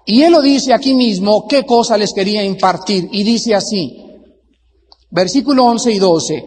y 0.06 0.22
él 0.22 0.32
lo 0.32 0.40
dice 0.40 0.72
aquí 0.72 0.94
mismo, 0.94 1.48
qué 1.48 1.66
cosa 1.66 1.98
les 1.98 2.14
quería 2.14 2.44
impartir. 2.44 3.08
Y 3.10 3.24
dice 3.24 3.56
así, 3.56 4.04
versículo 5.10 5.64
11 5.64 5.92
y 5.92 5.98
12, 5.98 6.46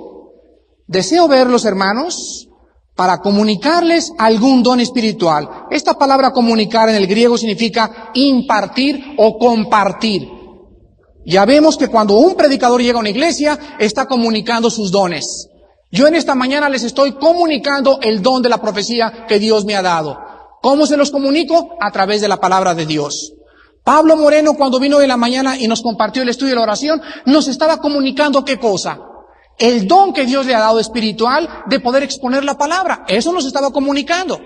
deseo 0.88 1.28
verlos 1.28 1.66
hermanos 1.66 2.48
para 2.96 3.20
comunicarles 3.20 4.14
algún 4.18 4.64
don 4.64 4.80
espiritual. 4.80 5.68
Esta 5.72 5.98
palabra 5.98 6.32
comunicar 6.32 6.88
en 6.88 6.96
el 6.96 7.06
griego 7.06 7.38
significa 7.38 8.12
impartir 8.14 9.16
o 9.18 9.38
compartir. 9.38 10.30
Ya 11.26 11.44
vemos 11.46 11.78
que 11.78 11.90
cuando 11.90 12.18
un 12.18 12.36
predicador 12.36 12.82
llega 12.82 12.98
a 12.98 13.02
una 13.02 13.10
iglesia, 13.10 13.60
está 13.78 14.06
comunicando 14.06 14.70
sus 14.70 14.90
dones. 14.90 15.50
Yo 15.92 16.08
en 16.08 16.16
esta 16.16 16.34
mañana 16.34 16.70
les 16.70 16.84
estoy 16.84 17.12
comunicando 17.14 18.00
el 18.02 18.22
don 18.22 18.42
de 18.42 18.50
la 18.50 18.62
profecía 18.62 19.26
que 19.28 19.38
Dios 19.38 19.66
me 19.66 19.76
ha 19.76 19.82
dado. 19.82 20.18
¿Cómo 20.62 20.86
se 20.86 20.96
los 20.96 21.12
comunico? 21.12 21.76
A 21.82 21.92
través 21.92 22.22
de 22.22 22.30
la 22.30 22.38
palabra 22.38 22.74
de 22.74 22.86
Dios. 22.86 23.34
Pablo 23.90 24.16
Moreno, 24.18 24.54
cuando 24.54 24.80
vino 24.80 25.00
de 25.00 25.08
la 25.08 25.18
mañana 25.18 25.58
y 25.58 25.68
nos 25.68 25.82
compartió 25.82 26.22
el 26.22 26.30
estudio 26.30 26.52
de 26.52 26.58
la 26.58 26.62
oración, 26.62 27.02
nos 27.26 27.48
estaba 27.48 27.82
comunicando 27.82 28.46
qué 28.46 28.60
cosa. 28.60 29.00
El 29.58 29.88
don 29.88 30.14
que 30.14 30.28
Dios 30.28 30.46
le 30.46 30.54
ha 30.54 30.60
dado 30.60 30.80
espiritual 30.80 31.50
de 31.66 31.80
poder 31.80 32.04
exponer 32.04 32.44
la 32.44 32.56
palabra. 32.56 33.04
Eso 33.08 33.34
nos 33.34 33.48
estaba 33.48 33.72
comunicando. 33.72 34.40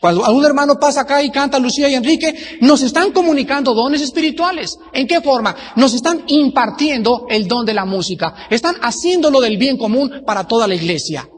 Cuando 0.00 0.24
algún 0.24 0.44
hermano 0.44 0.80
pasa 0.80 1.02
acá 1.02 1.22
y 1.22 1.30
canta 1.30 1.60
Lucía 1.60 1.88
y 1.88 1.94
Enrique, 1.94 2.58
nos 2.60 2.82
están 2.82 3.12
comunicando 3.12 3.72
dones 3.72 4.02
espirituales. 4.02 4.76
¿En 4.92 5.06
qué 5.06 5.20
forma? 5.20 5.54
Nos 5.76 5.94
están 5.94 6.24
impartiendo 6.26 7.26
el 7.30 7.46
don 7.46 7.64
de 7.64 7.72
la 7.72 7.84
música. 7.84 8.34
Están 8.50 8.74
haciéndolo 8.82 9.40
del 9.40 9.58
bien 9.58 9.78
común 9.78 10.24
para 10.26 10.42
toda 10.42 10.66
la 10.66 10.74
iglesia. 10.74 11.28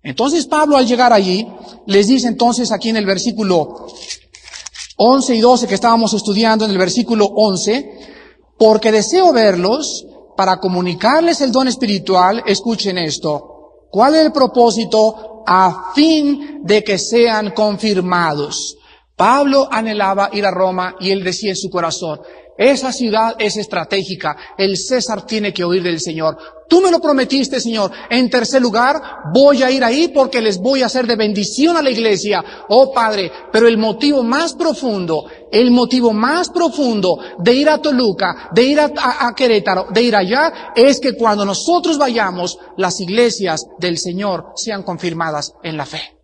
Entonces 0.00 0.46
Pablo 0.46 0.76
al 0.76 0.86
llegar 0.86 1.12
allí, 1.12 1.44
les 1.88 2.06
dice 2.06 2.28
entonces 2.28 2.70
aquí 2.70 2.90
en 2.90 2.98
el 2.98 3.04
versículo 3.04 3.88
11 5.00 5.34
y 5.36 5.40
12 5.40 5.68
que 5.68 5.74
estábamos 5.74 6.12
estudiando 6.12 6.64
en 6.64 6.72
el 6.72 6.78
versículo 6.78 7.26
11, 7.26 7.98
porque 8.58 8.90
deseo 8.90 9.32
verlos 9.32 10.04
para 10.36 10.58
comunicarles 10.58 11.40
el 11.40 11.52
don 11.52 11.68
espiritual, 11.68 12.42
escuchen 12.44 12.98
esto. 12.98 13.86
¿Cuál 13.90 14.16
es 14.16 14.26
el 14.26 14.32
propósito? 14.32 15.44
A 15.46 15.92
fin 15.94 16.60
de 16.64 16.82
que 16.82 16.98
sean 16.98 17.52
confirmados. 17.52 18.76
Pablo 19.16 19.68
anhelaba 19.70 20.30
ir 20.32 20.44
a 20.44 20.50
Roma 20.50 20.96
y 21.00 21.10
él 21.10 21.22
decía 21.22 21.50
en 21.50 21.56
su 21.56 21.70
corazón, 21.70 22.20
esa 22.58 22.92
ciudad 22.92 23.36
es 23.38 23.56
estratégica. 23.56 24.36
El 24.58 24.76
César 24.76 25.24
tiene 25.24 25.52
que 25.52 25.62
oír 25.62 25.84
del 25.84 26.00
Señor. 26.00 26.36
Tú 26.68 26.82
me 26.82 26.90
lo 26.90 27.00
prometiste, 27.00 27.60
Señor. 27.60 27.90
En 28.10 28.28
tercer 28.28 28.60
lugar, 28.60 29.00
voy 29.32 29.62
a 29.62 29.70
ir 29.70 29.82
ahí 29.82 30.08
porque 30.08 30.42
les 30.42 30.58
voy 30.58 30.82
a 30.82 30.86
hacer 30.86 31.06
de 31.06 31.16
bendición 31.16 31.78
a 31.78 31.82
la 31.82 31.90
iglesia. 31.90 32.44
Oh 32.68 32.92
Padre, 32.92 33.32
pero 33.50 33.66
el 33.66 33.78
motivo 33.78 34.22
más 34.22 34.52
profundo, 34.52 35.24
el 35.50 35.70
motivo 35.70 36.12
más 36.12 36.50
profundo 36.50 37.18
de 37.38 37.54
ir 37.54 37.70
a 37.70 37.78
Toluca, 37.78 38.50
de 38.52 38.64
ir 38.64 38.80
a, 38.80 38.92
a 38.94 39.34
Querétaro, 39.34 39.86
de 39.90 40.02
ir 40.02 40.14
allá, 40.14 40.72
es 40.76 41.00
que 41.00 41.14
cuando 41.14 41.46
nosotros 41.46 41.96
vayamos, 41.96 42.58
las 42.76 43.00
iglesias 43.00 43.66
del 43.78 43.96
Señor 43.96 44.52
sean 44.54 44.82
confirmadas 44.82 45.54
en 45.62 45.78
la 45.78 45.86
fe. 45.86 46.18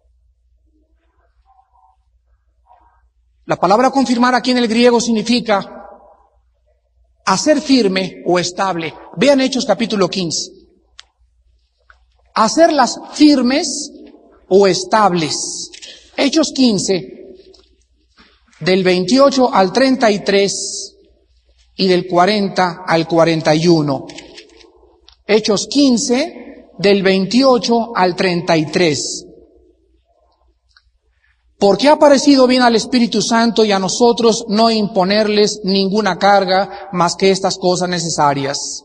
La 3.46 3.56
palabra 3.56 3.90
confirmar 3.90 4.34
aquí 4.34 4.50
en 4.50 4.58
el 4.58 4.68
griego 4.68 5.00
significa 5.00 5.83
hacer 7.24 7.60
firme 7.60 8.22
o 8.26 8.38
estable. 8.38 8.92
Vean 9.16 9.40
Hechos 9.40 9.64
capítulo 9.64 10.08
15. 10.08 10.50
Hacerlas 12.34 12.98
firmes 13.12 13.90
o 14.48 14.66
estables. 14.66 15.70
Hechos 16.16 16.52
15, 16.52 17.36
del 18.60 18.84
28 18.84 19.52
al 19.52 19.72
33 19.72 20.96
y 21.76 21.88
del 21.88 22.06
40 22.06 22.84
al 22.86 23.06
41. 23.06 24.06
Hechos 25.26 25.66
15, 25.66 26.68
del 26.78 27.02
28 27.02 27.96
al 27.96 28.14
33 28.16 29.26
porque 31.58 31.88
ha 31.88 31.98
parecido 31.98 32.46
bien 32.46 32.62
al 32.62 32.76
Espíritu 32.76 33.22
Santo 33.22 33.64
y 33.64 33.72
a 33.72 33.78
nosotros 33.78 34.44
no 34.48 34.70
imponerles 34.70 35.60
ninguna 35.64 36.18
carga 36.18 36.88
más 36.92 37.16
que 37.16 37.30
estas 37.30 37.58
cosas 37.58 37.88
necesarias. 37.88 38.84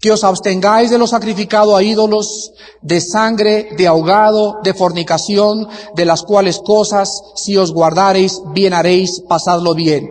Que 0.00 0.12
os 0.12 0.22
abstengáis 0.24 0.90
de 0.90 0.98
lo 0.98 1.06
sacrificado 1.06 1.76
a 1.76 1.82
ídolos, 1.82 2.52
de 2.82 3.00
sangre, 3.00 3.70
de 3.76 3.86
ahogado, 3.86 4.58
de 4.62 4.74
fornicación, 4.74 5.68
de 5.94 6.04
las 6.04 6.22
cuales 6.22 6.60
cosas, 6.64 7.08
si 7.36 7.56
os 7.56 7.72
guardareis, 7.72 8.40
bien 8.52 8.74
haréis, 8.74 9.22
pasadlo 9.28 9.74
bien. 9.74 10.10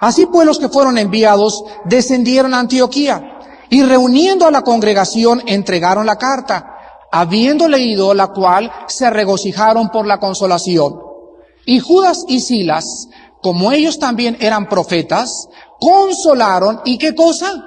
Así 0.00 0.26
pues 0.26 0.46
los 0.46 0.58
que 0.58 0.68
fueron 0.68 0.98
enviados 0.98 1.64
descendieron 1.84 2.54
a 2.54 2.60
Antioquía 2.60 3.38
y 3.70 3.82
reuniendo 3.82 4.46
a 4.46 4.50
la 4.50 4.62
congregación 4.62 5.42
entregaron 5.46 6.04
la 6.06 6.16
carta, 6.16 6.66
habiendo 7.10 7.68
leído 7.68 8.12
la 8.12 8.28
cual 8.28 8.70
se 8.86 9.08
regocijaron 9.08 9.88
por 9.88 10.06
la 10.06 10.18
consolación. 10.18 11.11
Y 11.64 11.80
Judas 11.80 12.24
y 12.28 12.40
Silas, 12.40 13.08
como 13.42 13.72
ellos 13.72 13.98
también 13.98 14.36
eran 14.40 14.68
profetas, 14.68 15.48
consolaron 15.80 16.80
y 16.84 16.98
qué 16.98 17.14
cosa? 17.14 17.66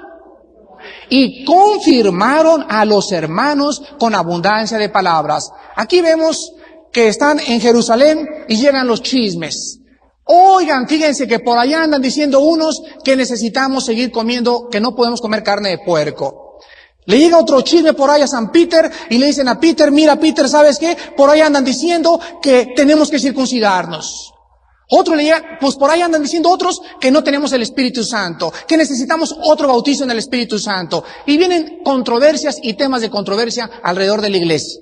Y 1.08 1.44
confirmaron 1.44 2.64
a 2.68 2.84
los 2.84 3.12
hermanos 3.12 3.82
con 3.98 4.14
abundancia 4.14 4.78
de 4.78 4.88
palabras. 4.88 5.50
Aquí 5.74 6.00
vemos 6.00 6.52
que 6.92 7.08
están 7.08 7.38
en 7.40 7.60
Jerusalén 7.60 8.26
y 8.48 8.56
llegan 8.56 8.86
los 8.86 9.02
chismes. 9.02 9.80
Oigan, 10.24 10.88
fíjense 10.88 11.28
que 11.28 11.38
por 11.38 11.58
allá 11.58 11.82
andan 11.82 12.02
diciendo 12.02 12.40
unos 12.40 12.82
que 13.04 13.16
necesitamos 13.16 13.84
seguir 13.84 14.10
comiendo, 14.10 14.68
que 14.68 14.80
no 14.80 14.96
podemos 14.96 15.20
comer 15.20 15.42
carne 15.42 15.70
de 15.70 15.78
puerco. 15.78 16.45
Le 17.06 17.18
llega 17.18 17.38
otro 17.38 17.60
chisme 17.62 17.94
por 17.94 18.10
ahí 18.10 18.22
a 18.22 18.26
San 18.26 18.50
Peter 18.50 18.90
y 19.10 19.18
le 19.18 19.26
dicen 19.26 19.48
a 19.48 19.58
Peter, 19.60 19.90
mira 19.92 20.16
Peter, 20.16 20.48
¿sabes 20.48 20.78
qué? 20.78 20.96
Por 21.16 21.30
ahí 21.30 21.40
andan 21.40 21.64
diciendo 21.64 22.20
que 22.42 22.72
tenemos 22.74 23.10
que 23.10 23.18
circuncidarnos. 23.18 24.32
Otro 24.88 25.16
le 25.16 25.24
llega, 25.24 25.58
pues 25.60 25.74
por 25.76 25.90
ahí 25.90 26.00
andan 26.00 26.22
diciendo 26.22 26.50
otros 26.50 26.80
que 27.00 27.10
no 27.10 27.24
tenemos 27.24 27.52
el 27.52 27.62
Espíritu 27.62 28.04
Santo, 28.04 28.52
que 28.68 28.76
necesitamos 28.76 29.36
otro 29.42 29.66
bautizo 29.68 30.04
en 30.04 30.12
el 30.12 30.18
Espíritu 30.18 30.58
Santo. 30.58 31.02
Y 31.26 31.36
vienen 31.36 31.80
controversias 31.84 32.58
y 32.62 32.74
temas 32.74 33.00
de 33.00 33.10
controversia 33.10 33.70
alrededor 33.82 34.20
de 34.20 34.30
la 34.30 34.36
iglesia. 34.36 34.80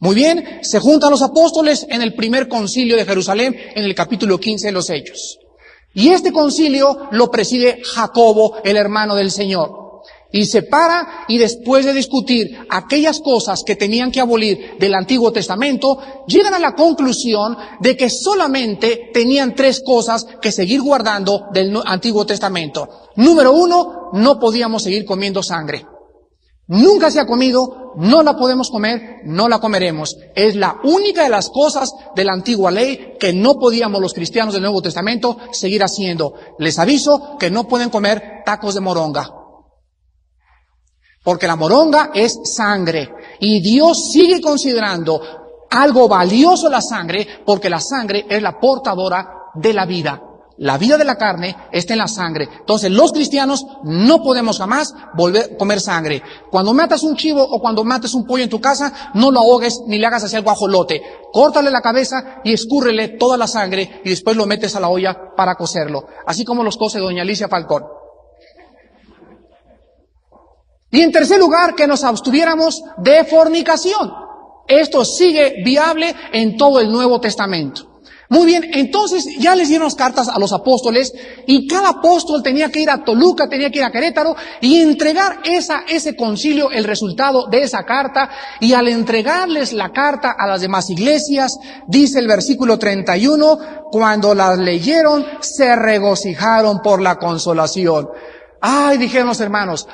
Muy 0.00 0.14
bien, 0.14 0.60
se 0.62 0.78
juntan 0.78 1.10
los 1.10 1.22
apóstoles 1.22 1.86
en 1.88 2.02
el 2.02 2.14
primer 2.14 2.48
concilio 2.48 2.96
de 2.96 3.04
Jerusalén, 3.04 3.56
en 3.74 3.84
el 3.84 3.94
capítulo 3.96 4.38
15 4.38 4.68
de 4.68 4.72
los 4.72 4.90
Hechos. 4.90 5.38
Y 5.94 6.10
este 6.10 6.32
concilio 6.32 7.08
lo 7.10 7.30
preside 7.30 7.82
Jacobo, 7.84 8.58
el 8.62 8.76
hermano 8.76 9.16
del 9.16 9.32
Señor. 9.32 9.77
Y 10.32 10.46
se 10.46 10.62
para 10.62 11.24
y 11.28 11.38
después 11.38 11.84
de 11.84 11.94
discutir 11.94 12.58
aquellas 12.70 13.20
cosas 13.20 13.62
que 13.64 13.76
tenían 13.76 14.10
que 14.10 14.20
abolir 14.20 14.76
del 14.78 14.94
Antiguo 14.94 15.32
Testamento, 15.32 15.98
llegan 16.26 16.54
a 16.54 16.58
la 16.58 16.74
conclusión 16.74 17.56
de 17.80 17.96
que 17.96 18.10
solamente 18.10 19.10
tenían 19.12 19.54
tres 19.54 19.82
cosas 19.84 20.26
que 20.40 20.52
seguir 20.52 20.82
guardando 20.82 21.46
del 21.52 21.78
Antiguo 21.84 22.26
Testamento. 22.26 22.88
Número 23.16 23.52
uno, 23.52 24.10
no 24.12 24.38
podíamos 24.38 24.82
seguir 24.82 25.04
comiendo 25.04 25.42
sangre. 25.42 25.86
Nunca 26.68 27.10
se 27.10 27.18
ha 27.18 27.26
comido, 27.26 27.94
no 27.96 28.22
la 28.22 28.36
podemos 28.36 28.70
comer, 28.70 29.22
no 29.24 29.48
la 29.48 29.58
comeremos. 29.58 30.18
Es 30.34 30.54
la 30.54 30.78
única 30.84 31.22
de 31.22 31.30
las 31.30 31.48
cosas 31.48 31.94
de 32.14 32.24
la 32.24 32.34
antigua 32.34 32.70
ley 32.70 33.14
que 33.18 33.32
no 33.32 33.58
podíamos 33.58 34.02
los 34.02 34.12
cristianos 34.12 34.52
del 34.52 34.62
Nuevo 34.62 34.82
Testamento 34.82 35.38
seguir 35.50 35.82
haciendo. 35.82 36.34
Les 36.58 36.78
aviso 36.78 37.38
que 37.40 37.50
no 37.50 37.66
pueden 37.66 37.88
comer 37.88 38.42
tacos 38.44 38.74
de 38.74 38.82
moronga. 38.82 39.37
Porque 41.28 41.46
la 41.46 41.56
moronga 41.56 42.10
es 42.14 42.40
sangre. 42.42 43.10
Y 43.38 43.60
Dios 43.60 44.12
sigue 44.14 44.40
considerando 44.40 45.20
algo 45.68 46.08
valioso 46.08 46.70
la 46.70 46.80
sangre 46.80 47.42
porque 47.44 47.68
la 47.68 47.80
sangre 47.80 48.24
es 48.30 48.40
la 48.40 48.58
portadora 48.58 49.50
de 49.54 49.74
la 49.74 49.84
vida. 49.84 50.22
La 50.56 50.78
vida 50.78 50.96
de 50.96 51.04
la 51.04 51.18
carne 51.18 51.54
está 51.70 51.92
en 51.92 51.98
la 51.98 52.08
sangre. 52.08 52.48
Entonces 52.60 52.90
los 52.90 53.12
cristianos 53.12 53.66
no 53.84 54.22
podemos 54.22 54.56
jamás 54.56 54.94
volver 55.18 55.50
a 55.52 55.56
comer 55.58 55.82
sangre. 55.82 56.22
Cuando 56.50 56.72
matas 56.72 57.02
un 57.02 57.14
chivo 57.14 57.42
o 57.42 57.60
cuando 57.60 57.84
mates 57.84 58.14
un 58.14 58.24
pollo 58.24 58.44
en 58.44 58.48
tu 58.48 58.62
casa, 58.62 59.10
no 59.12 59.30
lo 59.30 59.40
ahogues 59.40 59.82
ni 59.86 59.98
le 59.98 60.06
hagas 60.06 60.24
hacia 60.24 60.38
el 60.38 60.44
guajolote. 60.44 61.02
Córtale 61.30 61.70
la 61.70 61.82
cabeza 61.82 62.40
y 62.42 62.54
escúrrele 62.54 63.18
toda 63.18 63.36
la 63.36 63.46
sangre 63.46 64.00
y 64.02 64.08
después 64.08 64.34
lo 64.34 64.46
metes 64.46 64.74
a 64.76 64.80
la 64.80 64.88
olla 64.88 65.34
para 65.36 65.56
cocerlo. 65.56 66.06
Así 66.26 66.46
como 66.46 66.64
los 66.64 66.78
cose 66.78 67.00
doña 67.00 67.20
Alicia 67.20 67.48
Falcón. 67.48 67.97
Y 70.90 71.00
en 71.02 71.12
tercer 71.12 71.38
lugar, 71.38 71.74
que 71.74 71.86
nos 71.86 72.04
abstuviéramos 72.04 72.82
de 72.98 73.24
fornicación. 73.24 74.12
Esto 74.66 75.04
sigue 75.04 75.62
viable 75.64 76.14
en 76.32 76.56
todo 76.56 76.80
el 76.80 76.90
Nuevo 76.90 77.20
Testamento. 77.20 77.88
Muy 78.30 78.44
bien, 78.44 78.62
entonces 78.74 79.26
ya 79.38 79.54
les 79.54 79.68
dieron 79.68 79.86
las 79.86 79.94
cartas 79.94 80.28
a 80.28 80.38
los 80.38 80.52
apóstoles 80.52 81.14
y 81.46 81.66
cada 81.66 81.88
apóstol 81.88 82.42
tenía 82.42 82.70
que 82.70 82.80
ir 82.80 82.90
a 82.90 83.02
Toluca, 83.02 83.48
tenía 83.48 83.70
que 83.70 83.78
ir 83.78 83.84
a 83.86 83.90
Querétaro 83.90 84.36
y 84.60 84.82
entregar 84.82 85.38
esa, 85.44 85.84
ese 85.88 86.14
concilio, 86.14 86.70
el 86.70 86.84
resultado 86.84 87.46
de 87.46 87.62
esa 87.62 87.84
carta. 87.84 88.28
Y 88.60 88.74
al 88.74 88.88
entregarles 88.88 89.72
la 89.72 89.92
carta 89.92 90.36
a 90.38 90.46
las 90.46 90.60
demás 90.60 90.90
iglesias, 90.90 91.58
dice 91.86 92.18
el 92.18 92.28
versículo 92.28 92.78
31, 92.78 93.86
cuando 93.90 94.34
las 94.34 94.58
leyeron, 94.58 95.24
se 95.40 95.74
regocijaron 95.74 96.82
por 96.82 97.00
la 97.00 97.16
consolación. 97.16 98.10
Ay, 98.60 98.98
dijeron 98.98 99.28
los 99.28 99.40
hermanos, 99.40 99.88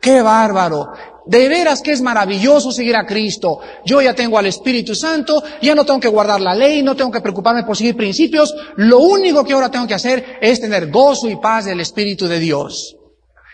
¡Qué 0.00 0.20
bárbaro! 0.20 0.92
De 1.24 1.48
veras 1.48 1.80
que 1.80 1.92
es 1.92 2.02
maravilloso 2.02 2.72
seguir 2.72 2.96
a 2.96 3.06
Cristo. 3.06 3.60
Yo 3.84 4.02
ya 4.02 4.14
tengo 4.14 4.36
al 4.38 4.46
Espíritu 4.46 4.94
Santo, 4.96 5.40
ya 5.62 5.74
no 5.76 5.86
tengo 5.86 6.00
que 6.00 6.08
guardar 6.08 6.40
la 6.40 6.54
ley, 6.54 6.82
no 6.82 6.96
tengo 6.96 7.12
que 7.12 7.20
preocuparme 7.20 7.62
por 7.62 7.76
seguir 7.76 7.96
principios. 7.96 8.52
Lo 8.76 8.98
único 8.98 9.44
que 9.44 9.52
ahora 9.52 9.70
tengo 9.70 9.86
que 9.86 9.94
hacer 9.94 10.38
es 10.40 10.60
tener 10.60 10.90
gozo 10.90 11.30
y 11.30 11.36
paz 11.36 11.66
del 11.66 11.80
Espíritu 11.80 12.26
de 12.26 12.40
Dios. 12.40 12.96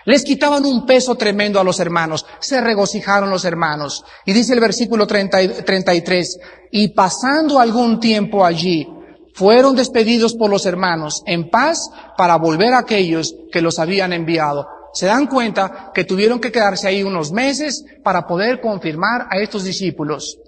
Les 0.07 0.25
quitaban 0.25 0.65
un 0.65 0.87
peso 0.87 1.17
tremendo 1.17 1.61
a 1.61 1.65
los 1.65 1.81
hermanos, 1.81 2.25
se 2.41 2.63
regocijaron 2.63 3.29
los 3.29 3.45
hermanos. 3.45 4.03
Y 4.25 4.33
dice 4.33 4.55
el 4.55 4.61
versículo 4.61 5.07
33, 5.07 6.39
y 6.73 6.89
pasando 6.89 7.59
algún 7.61 8.01
tiempo 8.01 8.47
allí, 8.47 8.89
fueron 9.35 9.77
despedidos 9.77 10.35
por 10.35 10.49
los 10.49 10.65
hermanos 10.65 11.23
en 11.27 11.51
paz 11.51 11.91
para 12.17 12.37
volver 12.37 12.73
a 12.73 12.79
aquellos 12.79 13.35
que 13.53 13.61
los 13.61 13.79
habían 13.79 14.15
enviado 14.15 14.67
se 14.93 15.07
dan 15.07 15.27
cuenta 15.27 15.91
que 15.95 16.05
tuvieron 16.05 16.41
que 16.41 16.53
quedarse 16.53 16.89
ahí 16.89 17.03
unos 17.03 17.33
meses 17.33 17.85
para 18.03 18.27
poder 18.27 18.61
confirmar 18.61 19.27
a 19.31 19.39
estos 19.39 19.65
discípulos. 19.65 20.39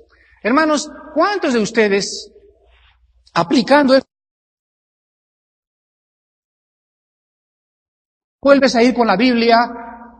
Hermanos, 0.42 0.90
¿cuántos 1.14 1.52
de 1.52 1.60
ustedes 1.60 2.32
aplicando 3.34 3.94
esto? 3.94 4.08
Vuelves 8.42 8.74
a 8.74 8.82
ir 8.82 8.94
con 8.94 9.06
la 9.06 9.16
Biblia 9.16 9.70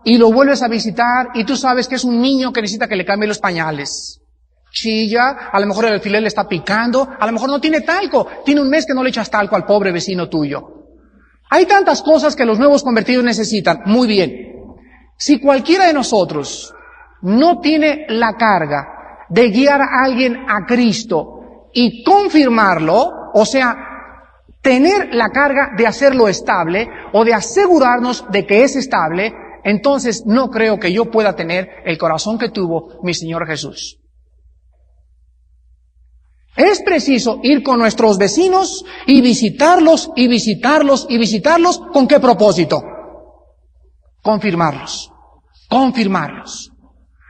y 0.04 0.18
lo 0.18 0.30
vuelves 0.30 0.62
a 0.62 0.68
visitar 0.68 1.30
y 1.34 1.44
tú 1.44 1.56
sabes 1.56 1.88
que 1.88 1.94
es 1.94 2.04
un 2.04 2.20
niño 2.20 2.52
que 2.52 2.60
necesita 2.60 2.86
que 2.86 2.96
le 2.96 3.06
cambie 3.06 3.28
los 3.28 3.38
pañales. 3.38 4.20
Chilla, 4.72 5.48
a 5.50 5.58
lo 5.58 5.66
mejor 5.66 5.86
el 5.86 5.94
alfiler 5.94 6.22
le 6.22 6.28
está 6.28 6.46
picando, 6.46 7.08
a 7.18 7.26
lo 7.26 7.32
mejor 7.32 7.48
no 7.48 7.60
tiene 7.60 7.80
talco, 7.80 8.26
tiene 8.44 8.60
un 8.60 8.68
mes 8.68 8.86
que 8.86 8.94
no 8.94 9.02
le 9.02 9.08
echas 9.08 9.30
talco 9.30 9.56
al 9.56 9.66
pobre 9.66 9.90
vecino 9.90 10.28
tuyo. 10.28 10.79
Hay 11.50 11.66
tantas 11.66 12.00
cosas 12.02 12.36
que 12.36 12.44
los 12.44 12.58
nuevos 12.58 12.84
convertidos 12.84 13.24
necesitan. 13.24 13.82
Muy 13.84 14.06
bien. 14.06 14.50
Si 15.16 15.40
cualquiera 15.40 15.86
de 15.86 15.92
nosotros 15.92 16.72
no 17.22 17.60
tiene 17.60 18.06
la 18.08 18.34
carga 18.38 19.26
de 19.28 19.50
guiar 19.50 19.82
a 19.82 20.04
alguien 20.04 20.36
a 20.48 20.64
Cristo 20.66 21.68
y 21.72 22.04
confirmarlo, 22.04 23.30
o 23.34 23.44
sea, 23.44 23.76
tener 24.62 25.14
la 25.14 25.30
carga 25.30 25.72
de 25.76 25.86
hacerlo 25.86 26.28
estable 26.28 26.88
o 27.12 27.24
de 27.24 27.34
asegurarnos 27.34 28.24
de 28.30 28.46
que 28.46 28.62
es 28.62 28.76
estable, 28.76 29.32
entonces 29.64 30.24
no 30.26 30.50
creo 30.50 30.78
que 30.78 30.92
yo 30.92 31.10
pueda 31.10 31.34
tener 31.34 31.68
el 31.84 31.98
corazón 31.98 32.38
que 32.38 32.50
tuvo 32.50 33.00
mi 33.02 33.12
Señor 33.12 33.46
Jesús. 33.46 33.98
Es 36.56 36.82
preciso 36.82 37.38
ir 37.42 37.62
con 37.62 37.78
nuestros 37.78 38.18
vecinos 38.18 38.84
y 39.06 39.20
visitarlos 39.20 40.10
y 40.16 40.28
visitarlos 40.28 41.06
y 41.08 41.18
visitarlos. 41.18 41.80
¿Con 41.92 42.08
qué 42.08 42.18
propósito? 42.18 42.82
Confirmarlos. 44.22 45.12
Confirmarlos. 45.68 46.72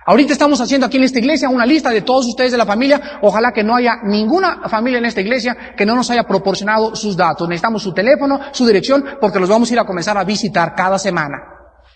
Ahorita 0.06 0.32
estamos 0.32 0.60
haciendo 0.60 0.86
aquí 0.86 0.96
en 0.96 1.04
esta 1.04 1.18
iglesia 1.18 1.50
una 1.50 1.66
lista 1.66 1.90
de 1.90 2.00
todos 2.00 2.26
ustedes 2.26 2.50
de 2.50 2.58
la 2.58 2.64
familia. 2.66 3.20
Ojalá 3.22 3.52
que 3.52 3.62
no 3.62 3.76
haya 3.76 3.98
ninguna 4.02 4.68
familia 4.68 4.98
en 4.98 5.04
esta 5.04 5.20
iglesia 5.20 5.74
que 5.76 5.84
no 5.86 5.94
nos 5.94 6.10
haya 6.10 6.24
proporcionado 6.24 6.96
sus 6.96 7.16
datos. 7.16 7.46
Necesitamos 7.46 7.82
su 7.82 7.92
teléfono, 7.92 8.40
su 8.52 8.66
dirección, 8.66 9.04
porque 9.20 9.38
los 9.38 9.48
vamos 9.48 9.70
a 9.70 9.74
ir 9.74 9.78
a 9.78 9.84
comenzar 9.84 10.16
a 10.16 10.24
visitar 10.24 10.74
cada 10.74 10.98
semana. 10.98 11.38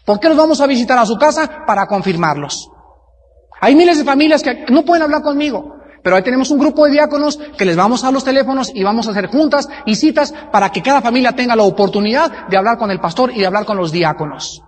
¿Por 0.05 0.21
qué 0.21 0.29
los 0.29 0.37
vamos 0.37 0.61
a 0.61 0.67
visitar 0.67 0.99
a 0.99 1.07
su 1.07 1.17
casa? 1.17 1.65
Para 1.67 1.87
confirmarlos. 1.87 2.69
Hay 3.61 3.75
miles 3.75 3.97
de 3.99 4.05
familias 4.05 4.43
que 4.43 4.67
no 4.69 4.85
pueden 4.85 5.03
hablar 5.03 5.23
conmigo. 5.23 5.79
Pero 6.05 6.17
ahí 6.17 6.23
tenemos 6.23 6.51
un 6.51 6.59
grupo 6.59 6.85
de 6.85 6.93
diáconos 6.93 7.40
que 7.57 7.64
les 7.64 7.77
vamos 7.77 8.05
a 8.05 8.12
los 8.12 8.23
teléfonos 8.23 8.71
y 8.75 8.85
vamos 8.85 9.09
a 9.09 9.12
hacer 9.12 9.29
juntas 9.29 9.67
y 9.87 9.97
citas 9.97 10.35
para 10.53 10.71
que 10.71 10.83
cada 10.83 11.01
familia 11.01 11.33
tenga 11.33 11.57
la 11.57 11.62
oportunidad 11.62 12.47
de 12.49 12.59
hablar 12.59 12.77
con 12.77 12.90
el 12.90 13.01
pastor 13.01 13.33
y 13.35 13.40
de 13.40 13.47
hablar 13.47 13.64
con 13.64 13.79
los 13.79 13.90
diáconos. 13.90 14.62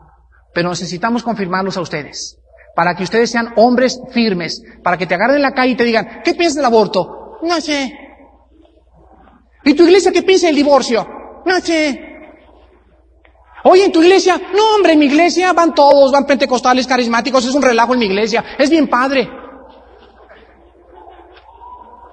Pero 0.55 0.71
necesitamos 0.71 1.23
confirmarlos 1.23 1.77
a 1.77 1.83
ustedes. 1.83 2.39
Para 2.75 2.95
que 2.95 3.05
ustedes 3.05 3.31
sean 3.31 3.53
hombres 3.57 4.01
firmes. 4.13 4.63
Para 4.83 4.97
que 4.97 5.07
te 5.07 5.15
agarren 5.15 5.37
en 5.37 5.43
la 5.43 5.53
calle 5.53 5.73
y 5.73 5.77
te 5.77 5.85
digan, 5.85 6.23
¿qué 6.25 6.33
piensas 6.33 6.57
del 6.57 6.65
aborto? 6.65 7.39
No 7.43 7.61
sé. 7.61 7.93
¿Y 9.65 9.75
tu 9.75 9.85
iglesia 9.85 10.13
qué 10.13 10.23
piensa 10.23 10.47
del 10.47 10.57
divorcio? 10.57 11.07
No 11.45 11.61
sé. 11.61 12.01
Oye, 13.65 13.85
en 13.85 13.93
tu 13.93 14.01
iglesia, 14.03 14.41
no 14.55 14.75
hombre, 14.75 14.95
en 14.95 15.01
mi 15.01 15.05
iglesia 15.07 15.53
van 15.53 15.75
todos, 15.75 16.13
van 16.13 16.25
pentecostales, 16.25 16.87
carismáticos, 16.87 17.45
es 17.45 17.55
un 17.55 17.61
relajo 17.61 17.93
en 17.93 17.99
mi 17.99 18.07
iglesia, 18.07 18.43
es 18.59 18.71
bien 18.71 18.89
padre. 18.89 19.29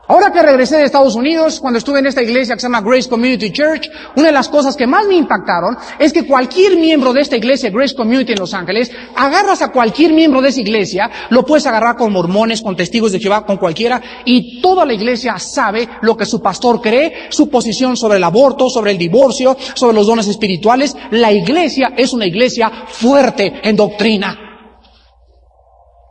Ahora 0.06 0.34
que 0.34 0.42
regresé 0.42 0.78
de 0.78 0.84
Estados 0.84 1.16
Unidos, 1.16 1.62
cuando 1.62 1.78
estuve 1.78 2.00
en 2.00 2.08
esta 2.08 2.22
iglesia 2.22 2.56
que 2.56 2.60
se 2.60 2.66
llama 2.66 2.82
Grace 2.82 3.08
Community 3.08 3.54
Church, 3.54 3.90
una 4.18 4.28
de 4.28 4.32
las 4.34 4.50
cosas 4.50 4.76
que 4.76 4.86
más 4.86 5.08
me 5.08 5.16
impactaron 5.16 5.78
es 5.98 6.12
que 6.12 6.28
cualquier 6.28 6.76
miembro 6.76 7.14
de 7.14 7.22
esta 7.22 7.38
iglesia, 7.38 7.70
Grace 7.70 7.96
Community 7.96 8.34
en 8.34 8.40
Los 8.40 8.54
Ángeles, 8.54 8.92
agarras 9.16 9.62
a 9.62 9.72
cualquier 9.72 10.12
miembro 10.12 10.42
de 10.42 10.50
esa 10.50 10.60
iglesia, 10.60 11.10
lo 11.30 11.46
puedes 11.46 11.66
agarrar 11.68 11.96
con 11.96 12.12
mormones, 12.12 12.62
con 12.62 12.76
testigos 12.76 13.14
de 13.14 13.20
Jehová, 13.20 13.46
con 13.46 13.56
cualquiera, 13.56 14.02
y 14.26 14.62
toda 14.62 14.86
la 14.86 14.94
iglesia 14.94 15.40
sabe 15.40 15.88
lo 16.02 16.18
que 16.18 16.26
su 16.26 16.42
pastor 16.42 16.82
cree, 16.82 17.30
su 17.30 17.50
posición 17.50 17.96
sobre 17.96 18.18
el 18.18 18.26
aborto, 18.26 18.70
sobre 18.70 18.92
el 18.92 18.98
divorcio, 18.98 19.56
sobre 19.74 19.96
los 19.96 20.06
dones 20.06 20.28
espirituales. 20.28 20.98
La 21.12 21.32
iglesia 21.32 21.94
es 21.96 22.12
una 22.12 22.26
iglesia 22.26 22.70
fuerte 22.88 23.54
en 23.64 23.78
doctrina. 23.78 24.38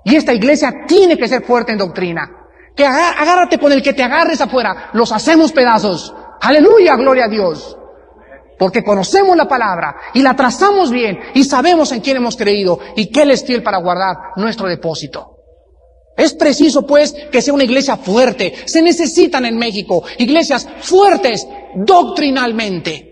Y 0.03 0.17
esta 0.17 0.33
iglesia 0.33 0.73
tiene 0.89 1.19
que 1.19 1.29
ser 1.29 1.45
fuerte 1.45 1.73
en 1.73 1.79
doctrina. 1.79 2.42
Que 2.77 2.87
agárrate 2.87 3.59
con 3.59 3.73
el 3.73 3.83
que 3.83 3.93
te 3.93 4.03
agarres 4.03 4.41
afuera. 4.41 4.91
Los 4.93 5.13
hacemos 5.13 5.53
pedazos. 5.53 6.15
Aleluya, 6.41 6.97
gloria 6.97 7.27
a 7.27 7.29
Dios. 7.29 7.77
Porque 8.59 8.85
conocemos 8.85 9.37
la 9.37 9.49
palabra 9.49 9.97
y 10.15 10.23
la 10.23 10.35
trazamos 10.37 10.91
bien 10.91 11.19
y 11.35 11.45
sabemos 11.45 11.93
en 11.93 12.01
quién 12.01 12.17
hemos 12.17 12.37
creído 12.37 12.79
y 12.97 13.11
qué 13.11 13.23
es 13.23 13.45
fiel 13.45 13.63
para 13.63 13.79
guardar 13.79 14.17
nuestro 14.37 14.69
depósito. 14.69 15.37
Es 16.17 16.35
preciso 16.35 16.87
pues 16.87 17.15
que 17.31 17.43
sea 17.43 17.55
una 17.55 17.65
iglesia 17.65 17.97
fuerte. 17.97 18.55
Se 18.67 18.83
necesitan 18.83 19.45
en 19.47 19.57
México 19.57 20.05
iglesias 20.19 20.69
fuertes 20.81 21.47
doctrinalmente 21.75 23.12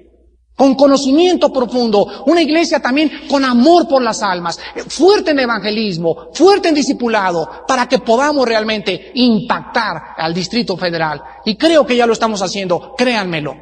con 0.61 0.75
conocimiento 0.75 1.51
profundo, 1.51 2.23
una 2.27 2.43
iglesia 2.43 2.81
también 2.81 3.11
con 3.31 3.43
amor 3.47 3.89
por 3.89 4.03
las 4.03 4.23
almas, 4.23 4.59
fuerte 4.89 5.31
en 5.31 5.39
evangelismo, 5.39 6.29
fuerte 6.35 6.69
en 6.69 6.75
discipulado, 6.75 7.65
para 7.67 7.89
que 7.89 8.01
podamos 8.01 8.47
realmente 8.47 9.11
impactar 9.15 10.03
al 10.19 10.35
Distrito 10.35 10.77
Federal. 10.77 11.23
Y 11.47 11.57
creo 11.57 11.87
que 11.87 11.97
ya 11.97 12.05
lo 12.05 12.13
estamos 12.13 12.43
haciendo, 12.43 12.95
créanmelo. 12.95 13.57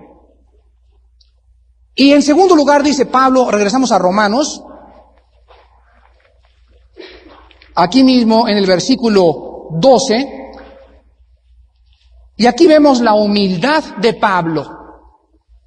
Y 1.95 2.11
en 2.11 2.21
segundo 2.21 2.57
lugar 2.57 2.83
dice 2.83 3.07
Pablo, 3.07 3.49
regresamos 3.49 3.93
a 3.93 3.99
Romanos, 4.01 4.61
aquí 7.77 8.03
mismo 8.03 8.49
en 8.49 8.57
el 8.57 8.67
versículo 8.67 9.69
12, 9.71 10.53
y 12.39 12.47
aquí 12.47 12.67
vemos 12.67 13.01
la 13.01 13.15
humildad 13.15 13.85
de 13.99 14.15
Pablo. 14.15 14.78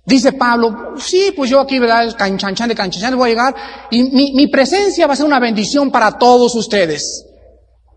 Dice 0.03 0.33
Pablo, 0.33 0.93
sí, 0.97 1.31
pues 1.35 1.49
yo 1.49 1.59
aquí, 1.59 1.77
¿verdad? 1.77 2.15
Canchanchan 2.17 2.69
de 2.69 2.75
canchanchan 2.75 3.15
voy 3.15 3.27
a 3.27 3.33
llegar 3.33 3.55
y 3.91 4.03
mi, 4.03 4.33
mi 4.33 4.47
presencia 4.47 5.05
va 5.05 5.13
a 5.13 5.15
ser 5.15 5.25
una 5.25 5.39
bendición 5.39 5.91
para 5.91 6.17
todos 6.17 6.55
ustedes. 6.55 7.27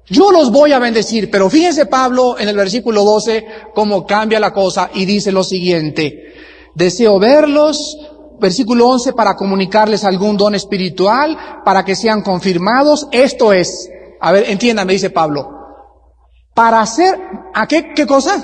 Yo 0.07 0.31
los 0.31 0.53
voy 0.53 0.73
a 0.73 0.79
bendecir, 0.79 1.31
pero 1.31 1.49
fíjense 1.49 1.87
Pablo 1.87 2.39
en 2.39 2.49
el 2.49 2.57
versículo 2.57 3.05
12 3.05 3.47
cómo 3.75 4.07
cambia 4.07 4.39
la 4.39 4.53
cosa 4.53 4.91
y 4.93 5.07
dice 5.07 5.33
lo 5.33 5.43
siguiente. 5.43 6.35
Deseo 6.75 7.19
verlos, 7.19 7.97
versículo 8.39 8.89
11, 8.89 9.15
para 9.15 9.35
comunicarles 9.35 10.05
algún 10.05 10.37
don 10.37 10.55
espiritual, 10.55 11.63
para 11.65 11.85
que 11.85 11.97
sean 11.97 12.21
confirmados. 12.21 13.09
Esto 13.13 13.53
es, 13.53 13.91
a 14.21 14.33
ver, 14.33 14.51
entiéndame, 14.51 14.93
dice 14.93 15.09
Pablo. 15.09 15.51
Para 16.53 16.83
hacer, 16.83 17.19
¿a 17.55 17.67
qué, 17.67 17.93
qué 17.95 18.07
cosa? 18.07 18.43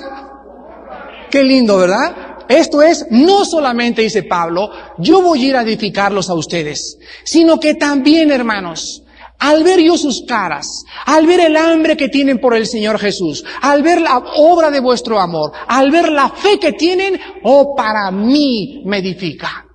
Qué 1.29 1.43
lindo, 1.43 1.77
¿verdad? 1.77 2.30
Esto 2.51 2.81
es, 2.81 3.07
no 3.09 3.45
solamente, 3.45 4.01
dice 4.01 4.23
Pablo, 4.23 4.69
yo 4.97 5.21
voy 5.21 5.45
a 5.45 5.47
ir 5.47 5.55
a 5.55 5.61
edificarlos 5.61 6.29
a 6.29 6.33
ustedes, 6.33 6.97
sino 7.23 7.59
que 7.61 7.75
también, 7.75 8.29
hermanos, 8.29 9.03
al 9.39 9.63
ver 9.63 9.79
yo 9.79 9.97
sus 9.97 10.25
caras, 10.27 10.83
al 11.05 11.25
ver 11.25 11.39
el 11.39 11.55
hambre 11.55 11.95
que 11.95 12.09
tienen 12.09 12.39
por 12.39 12.53
el 12.53 12.67
Señor 12.67 12.99
Jesús, 12.99 13.45
al 13.61 13.83
ver 13.83 14.01
la 14.01 14.17
obra 14.35 14.69
de 14.69 14.81
vuestro 14.81 15.17
amor, 15.19 15.53
al 15.65 15.91
ver 15.91 16.11
la 16.11 16.27
fe 16.27 16.59
que 16.59 16.73
tienen, 16.73 17.17
oh, 17.43 17.73
para 17.73 18.11
mí 18.11 18.83
me 18.85 18.97
edifica. 18.97 19.65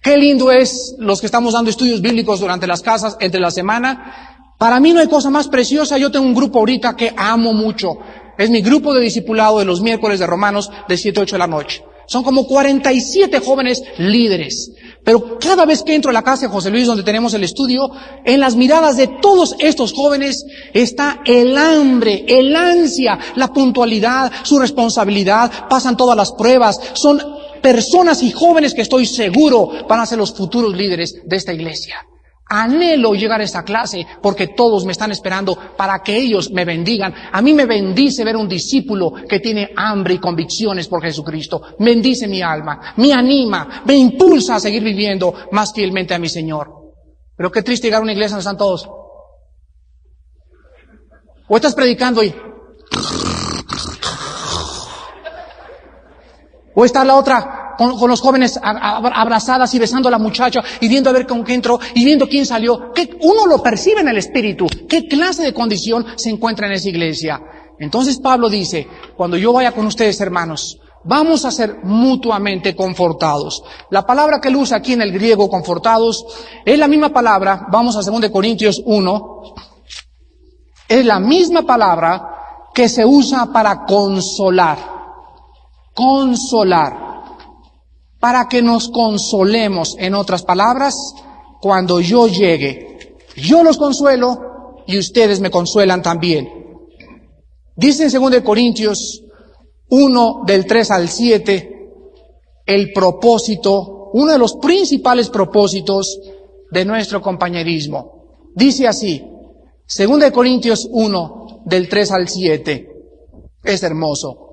Qué 0.00 0.16
lindo 0.16 0.52
es 0.52 0.94
los 0.98 1.20
que 1.20 1.26
estamos 1.26 1.54
dando 1.54 1.70
estudios 1.70 2.00
bíblicos 2.00 2.38
durante 2.38 2.68
las 2.68 2.82
casas, 2.82 3.16
entre 3.18 3.40
la 3.40 3.50
semana. 3.50 4.54
Para 4.58 4.80
mí 4.80 4.92
no 4.92 5.00
hay 5.00 5.08
cosa 5.08 5.28
más 5.28 5.48
preciosa. 5.48 5.98
Yo 5.98 6.10
tengo 6.10 6.24
un 6.24 6.34
grupo 6.34 6.60
ahorita 6.60 6.96
que 6.96 7.12
amo 7.16 7.52
mucho. 7.52 7.98
Es 8.38 8.50
mi 8.50 8.62
grupo 8.62 8.94
de 8.94 9.00
discipulado 9.00 9.58
de 9.58 9.64
los 9.64 9.80
miércoles 9.80 10.20
de 10.20 10.26
Romanos 10.26 10.70
de 10.88 10.96
7 10.96 11.18
a 11.18 11.22
8 11.24 11.34
de 11.34 11.38
la 11.38 11.46
noche. 11.48 11.82
Son 12.06 12.22
como 12.22 12.46
47 12.46 13.40
jóvenes 13.40 13.82
líderes. 13.98 14.70
Pero 15.04 15.38
cada 15.38 15.66
vez 15.66 15.82
que 15.82 15.94
entro 15.94 16.10
a 16.10 16.14
la 16.14 16.22
casa 16.22 16.46
de 16.46 16.52
José 16.52 16.70
Luis, 16.70 16.86
donde 16.86 17.02
tenemos 17.02 17.34
el 17.34 17.44
estudio, 17.44 17.90
en 18.24 18.40
las 18.40 18.56
miradas 18.56 18.96
de 18.96 19.08
todos 19.20 19.56
estos 19.58 19.92
jóvenes 19.92 20.44
está 20.72 21.20
el 21.26 21.58
hambre, 21.58 22.24
el 22.26 22.54
ansia, 22.56 23.18
la 23.34 23.52
puntualidad, 23.52 24.32
su 24.42 24.58
responsabilidad, 24.58 25.68
pasan 25.68 25.96
todas 25.96 26.16
las 26.16 26.32
pruebas, 26.32 26.80
son 26.94 27.20
personas 27.60 28.22
y 28.22 28.30
jóvenes 28.30 28.72
que 28.72 28.82
estoy 28.82 29.04
seguro 29.04 29.70
van 29.88 30.00
a 30.00 30.06
ser 30.06 30.18
los 30.18 30.32
futuros 30.32 30.74
líderes 30.74 31.20
de 31.24 31.36
esta 31.36 31.52
iglesia. 31.52 31.96
Anhelo 32.50 33.12
llegar 33.14 33.40
a 33.40 33.44
esta 33.44 33.62
clase 33.62 34.06
porque 34.22 34.48
todos 34.48 34.84
me 34.86 34.92
están 34.92 35.12
esperando 35.12 35.56
para 35.76 36.02
que 36.02 36.16
ellos 36.16 36.50
me 36.50 36.64
bendigan. 36.64 37.14
A 37.30 37.42
mí 37.42 37.52
me 37.52 37.66
bendice 37.66 38.24
ver 38.24 38.36
un 38.36 38.48
discípulo 38.48 39.12
que 39.28 39.40
tiene 39.40 39.70
hambre 39.76 40.14
y 40.14 40.18
convicciones 40.18 40.88
por 40.88 41.02
Jesucristo. 41.02 41.60
Bendice 41.78 42.26
mi 42.26 42.40
alma, 42.40 42.94
me 42.96 43.12
anima, 43.12 43.82
me 43.84 43.94
impulsa 43.94 44.56
a 44.56 44.60
seguir 44.60 44.82
viviendo 44.82 45.34
más 45.52 45.72
fielmente 45.74 46.14
a 46.14 46.18
mi 46.18 46.28
Señor. 46.28 46.72
Pero 47.36 47.52
qué 47.52 47.62
triste 47.62 47.86
llegar 47.86 48.00
a 48.00 48.04
una 48.04 48.12
iglesia 48.12 48.36
donde 48.36 48.40
están 48.40 48.56
todos. 48.56 48.88
O 51.48 51.56
estás 51.56 51.74
predicando 51.74 52.22
y... 52.22 52.34
O 56.74 56.84
está 56.84 57.04
la 57.04 57.16
otra 57.16 57.67
con, 57.78 58.10
los 58.10 58.20
jóvenes 58.20 58.58
abrazadas 58.60 59.72
y 59.72 59.78
besando 59.78 60.08
a 60.08 60.10
la 60.10 60.18
muchacha 60.18 60.60
y 60.80 60.88
viendo 60.88 61.08
a 61.08 61.12
ver 61.12 61.26
con 61.26 61.44
qué 61.44 61.54
entró 61.54 61.78
y 61.94 62.04
viendo 62.04 62.28
quién 62.28 62.44
salió. 62.44 62.92
uno 63.20 63.46
lo 63.46 63.62
percibe 63.62 64.00
en 64.00 64.08
el 64.08 64.18
espíritu. 64.18 64.66
¿Qué 64.88 65.06
clase 65.06 65.44
de 65.44 65.54
condición 65.54 66.04
se 66.16 66.30
encuentra 66.30 66.66
en 66.66 66.72
esa 66.72 66.88
iglesia? 66.88 67.40
Entonces 67.78 68.18
Pablo 68.18 68.50
dice, 68.50 68.88
cuando 69.16 69.36
yo 69.36 69.52
vaya 69.52 69.70
con 69.70 69.86
ustedes, 69.86 70.20
hermanos, 70.20 70.80
vamos 71.04 71.44
a 71.44 71.52
ser 71.52 71.78
mutuamente 71.84 72.74
confortados. 72.74 73.62
La 73.90 74.04
palabra 74.04 74.40
que 74.40 74.48
él 74.48 74.56
usa 74.56 74.78
aquí 74.78 74.94
en 74.94 75.02
el 75.02 75.12
griego, 75.12 75.48
confortados, 75.48 76.26
es 76.64 76.76
la 76.76 76.88
misma 76.88 77.10
palabra, 77.10 77.68
vamos 77.70 77.96
a 77.96 78.02
2 78.02 78.28
Corintios 78.30 78.82
1, 78.84 79.54
es 80.88 81.06
la 81.06 81.20
misma 81.20 81.62
palabra 81.62 82.34
que 82.74 82.88
se 82.88 83.06
usa 83.06 83.52
para 83.52 83.84
consolar. 83.84 84.78
Consolar 85.94 87.07
para 88.20 88.48
que 88.48 88.62
nos 88.62 88.88
consolemos, 88.88 89.96
en 89.98 90.14
otras 90.14 90.42
palabras, 90.42 90.94
cuando 91.60 92.00
yo 92.00 92.26
llegue. 92.26 93.16
Yo 93.36 93.62
los 93.62 93.78
consuelo 93.78 94.82
y 94.86 94.98
ustedes 94.98 95.40
me 95.40 95.50
consuelan 95.50 96.02
también. 96.02 96.48
Dice 97.76 98.04
en 98.04 98.10
2 98.10 98.40
Corintios 98.42 99.22
1 99.90 100.42
del 100.46 100.66
3 100.66 100.90
al 100.90 101.08
7 101.08 101.74
el 102.66 102.92
propósito, 102.92 104.10
uno 104.12 104.32
de 104.32 104.38
los 104.38 104.56
principales 104.56 105.30
propósitos 105.30 106.20
de 106.70 106.84
nuestro 106.84 107.22
compañerismo. 107.22 108.44
Dice 108.54 108.86
así, 108.86 109.24
2 109.96 110.30
Corintios 110.32 110.86
1 110.90 111.62
del 111.64 111.88
3 111.88 112.10
al 112.12 112.28
7. 112.28 112.88
Es 113.64 113.82
hermoso. 113.82 114.47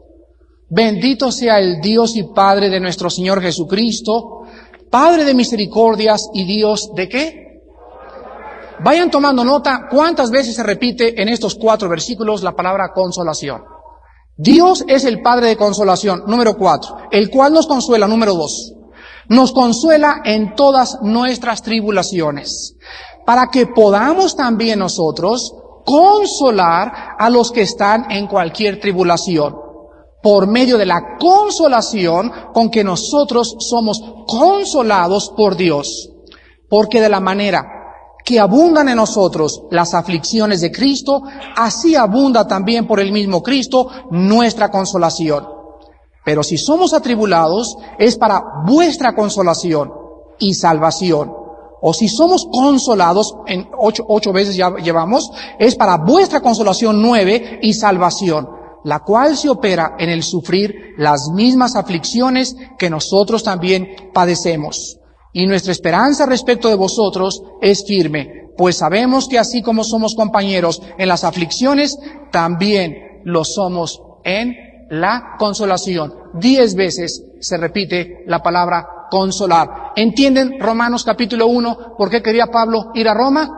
Bendito 0.70 1.32
sea 1.32 1.60
el 1.60 1.80
Dios 1.80 2.16
y 2.16 2.24
Padre 2.24 2.70
de 2.70 2.80
nuestro 2.80 3.10
Señor 3.10 3.42
Jesucristo, 3.42 4.42
Padre 4.90 5.24
de 5.24 5.36
misericordias 5.36 6.30
y 6.34 6.44
Dios 6.46 6.92
de 6.96 7.08
qué? 7.08 7.62
Vayan 8.84 9.12
tomando 9.12 9.46
nota 9.46 9.88
cuántas 9.90 10.32
veces 10.32 10.56
se 10.56 10.64
repite 10.64 11.22
en 11.22 11.30
estos 11.30 11.56
cuatro 11.56 11.88
versículos 11.88 12.42
la 12.42 12.56
palabra 12.56 12.92
consolación. 12.94 13.64
Dios 14.38 14.84
es 14.88 15.06
el 15.06 15.22
Padre 15.22 15.48
de 15.48 15.56
consolación, 15.56 16.24
número 16.28 16.58
cuatro, 16.58 16.98
el 17.12 17.30
cual 17.30 17.54
nos 17.54 17.68
consuela, 17.68 18.08
número 18.08 18.34
dos. 18.34 18.74
Nos 19.30 19.54
consuela 19.54 20.22
en 20.26 20.56
todas 20.56 20.98
nuestras 21.02 21.62
tribulaciones, 21.62 22.76
para 23.26 23.48
que 23.48 23.68
podamos 23.68 24.36
también 24.36 24.80
nosotros 24.80 25.54
consolar 25.86 27.16
a 27.18 27.30
los 27.30 27.52
que 27.52 27.62
están 27.62 28.12
en 28.12 28.28
cualquier 28.28 28.80
tribulación 28.80 29.65
por 30.26 30.48
medio 30.48 30.80
de 30.80 30.88
la 30.88 31.18
consolación 31.20 32.32
con 32.52 32.72
que 32.72 32.84
nosotros 32.84 33.58
somos 33.60 34.02
consolados 34.26 35.32
por 35.38 35.56
Dios. 35.56 36.10
Porque 36.68 37.00
de 37.00 37.10
la 37.10 37.20
manera 37.20 37.64
que 38.24 38.40
abundan 38.40 38.90
en 38.90 38.96
nosotros 38.96 39.66
las 39.70 39.94
aflicciones 39.94 40.62
de 40.62 40.72
Cristo, 40.72 41.22
así 41.56 41.96
abunda 41.96 42.48
también 42.48 42.88
por 42.88 43.00
el 43.00 43.12
mismo 43.12 43.44
Cristo 43.44 43.88
nuestra 44.10 44.72
consolación. 44.72 45.48
Pero 46.24 46.42
si 46.42 46.58
somos 46.58 46.96
atribulados, 46.96 47.78
es 48.00 48.18
para 48.18 48.42
vuestra 48.66 49.14
consolación 49.14 49.94
y 50.40 50.56
salvación. 50.56 51.32
O 51.84 51.94
si 51.94 52.08
somos 52.08 52.48
consolados, 52.52 53.36
en 53.46 53.70
ocho, 53.78 54.04
ocho 54.08 54.34
veces 54.34 54.56
ya 54.56 54.72
llevamos, 54.78 55.30
es 55.60 55.76
para 55.76 55.98
vuestra 55.98 56.42
consolación 56.42 57.00
nueve 57.00 57.60
y 57.62 57.76
salvación 57.76 58.55
la 58.86 59.00
cual 59.00 59.36
se 59.36 59.50
opera 59.50 59.96
en 59.98 60.10
el 60.10 60.22
sufrir 60.24 60.94
las 60.98 61.30
mismas 61.34 61.76
aflicciones 61.76 62.56
que 62.78 62.90
nosotros 62.90 63.44
también 63.44 64.12
padecemos. 64.14 65.00
Y 65.34 65.48
nuestra 65.48 65.72
esperanza 65.72 66.28
respecto 66.28 66.70
de 66.70 66.76
vosotros 66.76 67.42
es 67.62 67.84
firme, 67.86 68.52
pues 68.56 68.78
sabemos 68.78 69.28
que 69.28 69.40
así 69.40 69.64
como 69.64 69.84
somos 69.84 70.16
compañeros 70.16 70.82
en 70.98 71.10
las 71.10 71.24
aflicciones, 71.24 71.98
también 72.32 73.22
lo 73.26 73.44
somos 73.44 74.02
en 74.24 74.56
la 74.92 75.36
consolación. 75.40 76.14
Diez 76.36 76.76
veces 76.76 77.26
se 77.40 77.58
repite 77.58 78.24
la 78.28 78.44
palabra 78.44 78.88
consolar. 79.10 79.94
¿Entienden 79.96 80.60
Romanos 80.60 81.04
capítulo 81.04 81.48
1 81.48 81.96
por 81.98 82.12
qué 82.12 82.22
quería 82.22 82.48
Pablo 82.48 82.92
ir 82.94 83.10
a 83.10 83.16
Roma? 83.16 83.50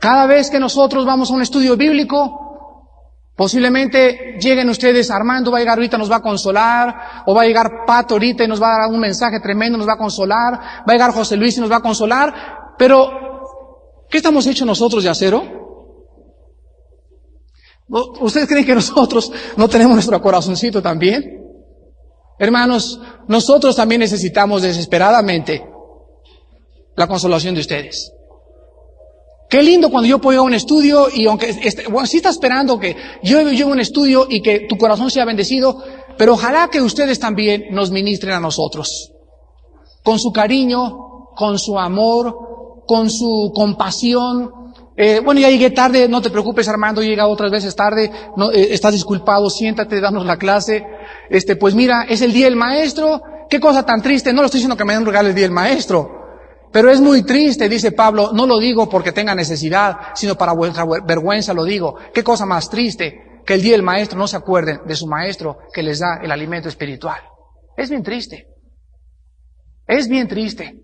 Cada 0.00 0.26
vez 0.26 0.50
que 0.50 0.58
nosotros 0.58 1.06
vamos 1.06 1.30
a 1.30 1.34
un 1.34 1.42
estudio 1.42 1.76
bíblico, 1.76 2.45
Posiblemente 3.36 4.38
lleguen 4.40 4.70
ustedes, 4.70 5.10
Armando 5.10 5.50
va 5.50 5.58
a 5.58 5.60
llegar 5.60 5.76
ahorita, 5.76 5.98
nos 5.98 6.10
va 6.10 6.16
a 6.16 6.22
consolar, 6.22 7.24
o 7.26 7.34
va 7.34 7.42
a 7.42 7.44
llegar 7.44 7.84
Pato 7.86 8.14
ahorita 8.14 8.44
y 8.44 8.48
nos 8.48 8.62
va 8.62 8.74
a 8.74 8.78
dar 8.80 8.90
un 8.90 8.98
mensaje 8.98 9.40
tremendo, 9.40 9.76
nos 9.76 9.86
va 9.86 9.92
a 9.92 9.98
consolar, 9.98 10.54
va 10.54 10.84
a 10.86 10.92
llegar 10.92 11.12
José 11.12 11.36
Luis 11.36 11.58
y 11.58 11.60
nos 11.60 11.70
va 11.70 11.76
a 11.76 11.82
consolar, 11.82 12.34
pero 12.78 14.06
¿qué 14.08 14.16
estamos 14.16 14.46
hechos 14.46 14.66
nosotros 14.66 15.04
de 15.04 15.10
acero? 15.10 15.44
¿Ustedes 17.88 18.48
creen 18.48 18.64
que 18.64 18.74
nosotros 18.74 19.30
no 19.56 19.68
tenemos 19.68 19.94
nuestro 19.94 20.20
corazoncito 20.22 20.80
también? 20.80 21.44
Hermanos, 22.38 22.98
nosotros 23.28 23.76
también 23.76 24.00
necesitamos 24.00 24.62
desesperadamente 24.62 25.62
la 26.96 27.06
consolación 27.06 27.54
de 27.54 27.60
ustedes. 27.60 28.15
Qué 29.48 29.62
lindo 29.62 29.90
cuando 29.90 30.08
yo 30.08 30.20
puedo 30.20 30.34
ir 30.34 30.40
a 30.40 30.42
un 30.42 30.54
estudio 30.54 31.06
y 31.12 31.26
aunque, 31.26 31.50
este, 31.62 31.86
bueno, 31.88 32.06
sí 32.06 32.16
está 32.16 32.30
esperando 32.30 32.78
que 32.80 32.96
yo 33.22 33.40
llegue 33.42 33.62
a 33.62 33.66
un 33.66 33.80
estudio 33.80 34.26
y 34.28 34.42
que 34.42 34.60
tu 34.68 34.76
corazón 34.76 35.10
sea 35.10 35.24
bendecido, 35.24 35.82
pero 36.18 36.32
ojalá 36.32 36.68
que 36.68 36.80
ustedes 36.80 37.20
también 37.20 37.66
nos 37.70 37.90
ministren 37.90 38.34
a 38.34 38.40
nosotros. 38.40 39.12
Con 40.02 40.18
su 40.18 40.32
cariño, 40.32 41.30
con 41.36 41.58
su 41.58 41.78
amor, 41.78 42.36
con 42.86 43.10
su 43.10 43.52
compasión. 43.54 44.50
Eh, 44.96 45.20
bueno, 45.22 45.40
ya 45.40 45.50
llegué 45.50 45.70
tarde, 45.70 46.08
no 46.08 46.22
te 46.22 46.30
preocupes 46.30 46.66
Armando, 46.68 47.02
he 47.02 47.06
llegado 47.06 47.30
otras 47.30 47.50
veces 47.50 47.76
tarde, 47.76 48.10
no, 48.36 48.50
eh, 48.50 48.68
estás 48.70 48.94
disculpado, 48.94 49.50
siéntate, 49.50 50.00
danos 50.00 50.24
la 50.24 50.38
clase. 50.38 50.86
Este, 51.28 51.54
pues 51.54 51.74
mira, 51.74 52.04
es 52.08 52.22
el 52.22 52.32
día 52.32 52.46
del 52.46 52.56
maestro, 52.56 53.22
qué 53.50 53.60
cosa 53.60 53.84
tan 53.84 54.00
triste, 54.00 54.32
no 54.32 54.40
lo 54.40 54.46
estoy 54.46 54.58
diciendo 54.58 54.76
que 54.76 54.84
me 54.84 54.94
den 54.94 55.04
regalo 55.04 55.28
el 55.28 55.34
día 55.34 55.44
del 55.44 55.52
maestro, 55.52 56.15
pero 56.76 56.90
es 56.90 57.00
muy 57.00 57.22
triste, 57.22 57.70
dice 57.70 57.92
Pablo, 57.92 58.32
no 58.34 58.46
lo 58.46 58.58
digo 58.58 58.86
porque 58.86 59.10
tenga 59.10 59.34
necesidad, 59.34 59.96
sino 60.14 60.34
para 60.34 60.52
vuestra 60.52 60.84
vergüenza 61.06 61.54
lo 61.54 61.64
digo. 61.64 61.96
Qué 62.12 62.22
cosa 62.22 62.44
más 62.44 62.68
triste 62.68 63.40
que 63.46 63.54
el 63.54 63.62
día 63.62 63.72
del 63.72 63.82
maestro 63.82 64.18
no 64.18 64.28
se 64.28 64.36
acuerden 64.36 64.80
de 64.86 64.94
su 64.94 65.06
maestro 65.06 65.56
que 65.72 65.82
les 65.82 66.00
da 66.00 66.20
el 66.22 66.30
alimento 66.30 66.68
espiritual. 66.68 67.16
Es 67.78 67.88
bien 67.88 68.02
triste. 68.02 68.48
Es 69.86 70.06
bien 70.06 70.28
triste. 70.28 70.82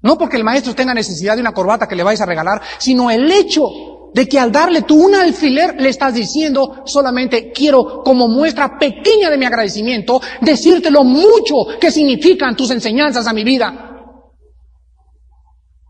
No 0.00 0.18
porque 0.18 0.38
el 0.38 0.42
maestro 0.42 0.74
tenga 0.74 0.92
necesidad 0.92 1.36
de 1.36 1.42
una 1.42 1.54
corbata 1.54 1.86
que 1.86 1.94
le 1.94 2.02
vais 2.02 2.20
a 2.20 2.26
regalar, 2.26 2.60
sino 2.78 3.08
el 3.08 3.30
hecho 3.30 4.10
de 4.12 4.28
que 4.28 4.40
al 4.40 4.50
darle 4.50 4.82
tú 4.82 5.06
un 5.06 5.14
alfiler 5.14 5.80
le 5.80 5.90
estás 5.90 6.14
diciendo 6.14 6.82
solamente 6.84 7.52
quiero 7.52 8.02
como 8.02 8.26
muestra 8.26 8.76
pequeña 8.76 9.30
de 9.30 9.38
mi 9.38 9.44
agradecimiento 9.44 10.20
decirte 10.40 10.90
lo 10.90 11.04
mucho 11.04 11.78
que 11.80 11.92
significan 11.92 12.56
tus 12.56 12.72
enseñanzas 12.72 13.28
a 13.28 13.32
mi 13.32 13.44
vida. 13.44 13.90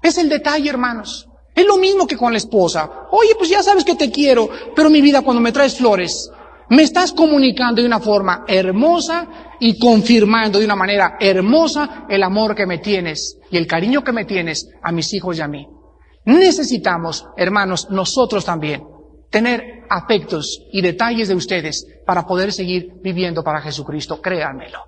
Es 0.03 0.19
el 0.19 0.29
detalle, 0.29 0.69
hermanos. 0.69 1.29
Es 1.55 1.67
lo 1.67 1.77
mismo 1.77 2.07
que 2.07 2.17
con 2.17 2.33
la 2.33 2.39
esposa. 2.39 2.91
Oye, 3.11 3.35
pues 3.37 3.51
ya 3.51 3.63
sabes 3.63 3.85
que 3.85 3.95
te 3.95 4.11
quiero, 4.11 4.49
pero 4.75 4.91
mi 4.91 5.01
vida 5.01 5.21
cuando 5.21 5.41
me 5.41 5.53
traes 5.53 5.77
flores, 5.77 6.31
me 6.71 6.83
estás 6.83 7.13
comunicando 7.13 7.83
de 7.83 7.87
una 7.87 8.01
forma 8.01 8.45
hermosa 8.49 9.29
y 9.61 9.79
confirmando 9.79 10.59
de 10.59 10.65
una 10.65 10.75
manera 10.75 11.19
hermosa 11.21 12.07
el 12.09 12.23
amor 12.23 12.55
que 12.55 12.67
me 12.67 12.79
tienes 12.79 13.39
y 13.51 13.59
el 13.59 13.67
cariño 13.67 14.03
que 14.03 14.13
me 14.13 14.25
tienes 14.25 14.69
a 14.83 14.91
mis 14.91 15.13
hijos 15.13 15.37
y 15.37 15.43
a 15.43 15.49
mí. 15.49 15.69
Necesitamos, 16.25 17.27
hermanos, 17.37 17.89
nosotros 17.91 18.45
también, 18.45 18.83
tener 19.29 19.85
afectos 19.91 20.63
y 20.73 20.81
detalles 20.81 21.29
de 21.29 21.35
ustedes 21.35 21.87
para 22.07 22.27
poder 22.27 22.53
seguir 22.53 22.95
viviendo 23.03 23.45
para 23.45 23.61
Jesucristo, 23.61 24.23
créanmelo. 24.23 24.79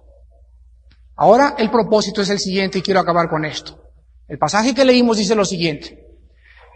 Ahora 1.16 1.54
el 1.58 1.70
propósito 1.70 2.22
es 2.22 2.30
el 2.30 2.38
siguiente 2.38 2.78
y 2.78 2.82
quiero 2.82 3.00
acabar 3.00 3.28
con 3.28 3.44
esto. 3.44 3.83
El 4.28 4.38
pasaje 4.38 4.74
que 4.74 4.84
leímos 4.84 5.18
dice 5.18 5.34
lo 5.34 5.44
siguiente. 5.44 6.04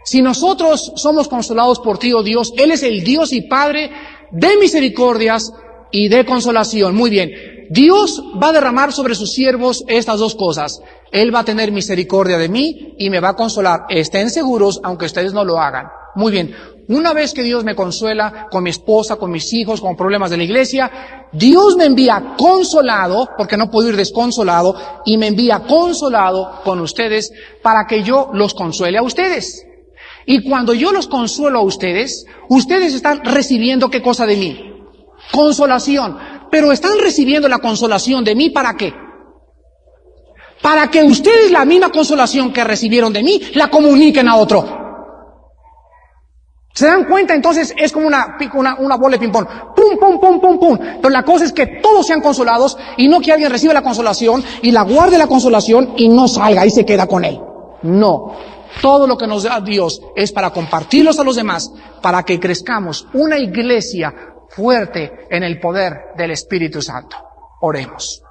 Si 0.05 0.21
nosotros 0.21 0.93
somos 0.95 1.27
consolados 1.27 1.79
por 1.79 1.97
ti, 1.97 2.13
oh 2.13 2.23
Dios, 2.23 2.53
Él 2.57 2.71
es 2.71 2.83
el 2.83 3.03
Dios 3.03 3.33
y 3.33 3.41
Padre 3.41 3.91
de 4.31 4.57
misericordias 4.57 5.51
y 5.91 6.07
de 6.07 6.25
consolación. 6.25 6.95
Muy 6.95 7.09
bien. 7.09 7.31
Dios 7.69 8.23
va 8.41 8.49
a 8.49 8.53
derramar 8.53 8.91
sobre 8.91 9.15
sus 9.15 9.31
siervos 9.31 9.83
estas 9.87 10.19
dos 10.19 10.35
cosas. 10.35 10.81
Él 11.11 11.33
va 11.33 11.39
a 11.39 11.45
tener 11.45 11.71
misericordia 11.71 12.37
de 12.37 12.49
mí 12.49 12.95
y 12.97 13.09
me 13.09 13.19
va 13.19 13.29
a 13.29 13.35
consolar. 13.35 13.81
Estén 13.89 14.29
seguros, 14.29 14.79
aunque 14.83 15.05
ustedes 15.05 15.33
no 15.33 15.43
lo 15.43 15.59
hagan. 15.59 15.87
Muy 16.15 16.31
bien. 16.31 16.55
Una 16.89 17.13
vez 17.13 17.35
que 17.35 17.43
Dios 17.43 17.63
me 17.63 17.75
consuela 17.75 18.47
con 18.49 18.63
mi 18.63 18.71
esposa, 18.71 19.17
con 19.17 19.29
mis 19.29 19.53
hijos, 19.53 19.79
con 19.79 19.95
problemas 19.95 20.31
de 20.31 20.37
la 20.37 20.43
iglesia, 20.43 21.27
Dios 21.31 21.75
me 21.75 21.85
envía 21.85 22.33
consolado, 22.35 23.29
porque 23.37 23.57
no 23.57 23.69
puedo 23.69 23.89
ir 23.89 23.95
desconsolado, 23.95 24.75
y 25.05 25.15
me 25.19 25.27
envía 25.27 25.59
consolado 25.67 26.61
con 26.63 26.79
ustedes 26.79 27.31
para 27.61 27.85
que 27.85 28.01
yo 28.01 28.31
los 28.33 28.55
consuele 28.55 28.97
a 28.97 29.03
ustedes. 29.03 29.67
Y 30.25 30.41
cuando 30.41 30.73
yo 30.73 30.91
los 30.91 31.07
consuelo 31.07 31.59
a 31.59 31.63
ustedes, 31.63 32.25
ustedes 32.49 32.95
están 32.95 33.23
recibiendo 33.23 33.91
qué 33.91 34.01
cosa 34.01 34.25
de 34.25 34.37
mí? 34.37 34.73
Consolación. 35.31 36.17
Pero 36.49 36.71
están 36.71 36.97
recibiendo 36.97 37.47
la 37.47 37.59
consolación 37.59 38.23
de 38.23 38.33
mí 38.33 38.49
para 38.49 38.75
qué? 38.75 38.95
Para 40.63 40.89
que 40.89 41.03
ustedes 41.03 41.51
la 41.51 41.65
misma 41.65 41.91
consolación 41.91 42.51
que 42.51 42.63
recibieron 42.63 43.13
de 43.13 43.21
mí 43.21 43.39
la 43.53 43.69
comuniquen 43.69 44.27
a 44.27 44.37
otro. 44.37 44.78
¿Se 46.73 46.85
dan 46.85 47.05
cuenta? 47.05 47.33
Entonces 47.33 47.73
es 47.77 47.91
como 47.91 48.07
una, 48.07 48.37
una, 48.53 48.75
una 48.75 48.95
bola 48.95 49.17
de 49.17 49.19
ping-pong. 49.19 49.47
Pum, 49.75 49.97
pum, 49.99 50.19
pum, 50.19 50.39
pum, 50.39 50.59
pum. 50.59 50.79
Pero 51.01 51.09
la 51.09 51.23
cosa 51.23 51.45
es 51.45 51.51
que 51.51 51.65
todos 51.81 52.07
sean 52.07 52.21
consolados 52.21 52.77
y 52.97 53.07
no 53.07 53.19
que 53.19 53.31
alguien 53.31 53.51
reciba 53.51 53.73
la 53.73 53.81
consolación 53.81 54.43
y 54.61 54.71
la 54.71 54.83
guarde 54.83 55.17
la 55.17 55.27
consolación 55.27 55.93
y 55.97 56.09
no 56.09 56.27
salga 56.27 56.65
y 56.65 56.71
se 56.71 56.85
queda 56.85 57.07
con 57.07 57.25
él. 57.25 57.39
No. 57.83 58.33
Todo 58.81 59.07
lo 59.07 59.17
que 59.17 59.27
nos 59.27 59.43
da 59.43 59.59
Dios 59.59 60.01
es 60.15 60.31
para 60.31 60.51
compartirlos 60.51 61.19
a 61.19 61.23
los 61.23 61.35
demás, 61.35 61.71
para 62.01 62.23
que 62.23 62.39
crezcamos 62.39 63.07
una 63.13 63.37
iglesia 63.37 64.13
fuerte 64.49 65.27
en 65.29 65.43
el 65.43 65.59
poder 65.59 66.13
del 66.15 66.31
Espíritu 66.31 66.81
Santo. 66.81 67.17
Oremos. 67.61 68.21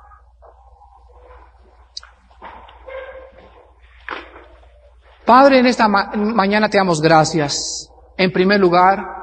Padre, 5.27 5.59
en 5.59 5.67
esta 5.67 5.89
mañana 5.89 6.71
te 6.71 6.79
damos 6.79 7.03
gracias 7.03 7.88
en 8.19 8.33
primer 8.33 8.61
lugar, 8.61 9.19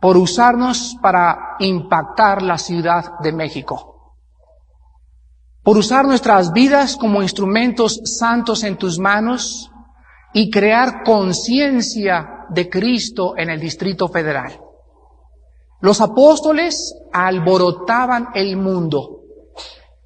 por 0.00 0.16
usarnos 0.16 0.96
para 1.02 1.56
impactar 1.58 2.40
la 2.40 2.56
Ciudad 2.56 3.18
de 3.18 3.32
México, 3.32 4.14
por 5.62 5.76
usar 5.76 6.06
nuestras 6.06 6.52
vidas 6.52 6.96
como 6.96 7.20
instrumentos 7.20 8.00
santos 8.04 8.62
en 8.62 8.76
tus 8.76 8.98
manos 8.98 9.70
y 10.32 10.50
crear 10.50 11.02
conciencia 11.02 12.46
de 12.48 12.70
Cristo 12.70 13.34
en 13.36 13.50
el 13.50 13.60
Distrito 13.60 14.08
Federal. 14.08 14.60
Los 15.80 16.00
apóstoles 16.00 16.94
alborotaban 17.12 18.28
el 18.34 18.56
mundo. 18.56 19.22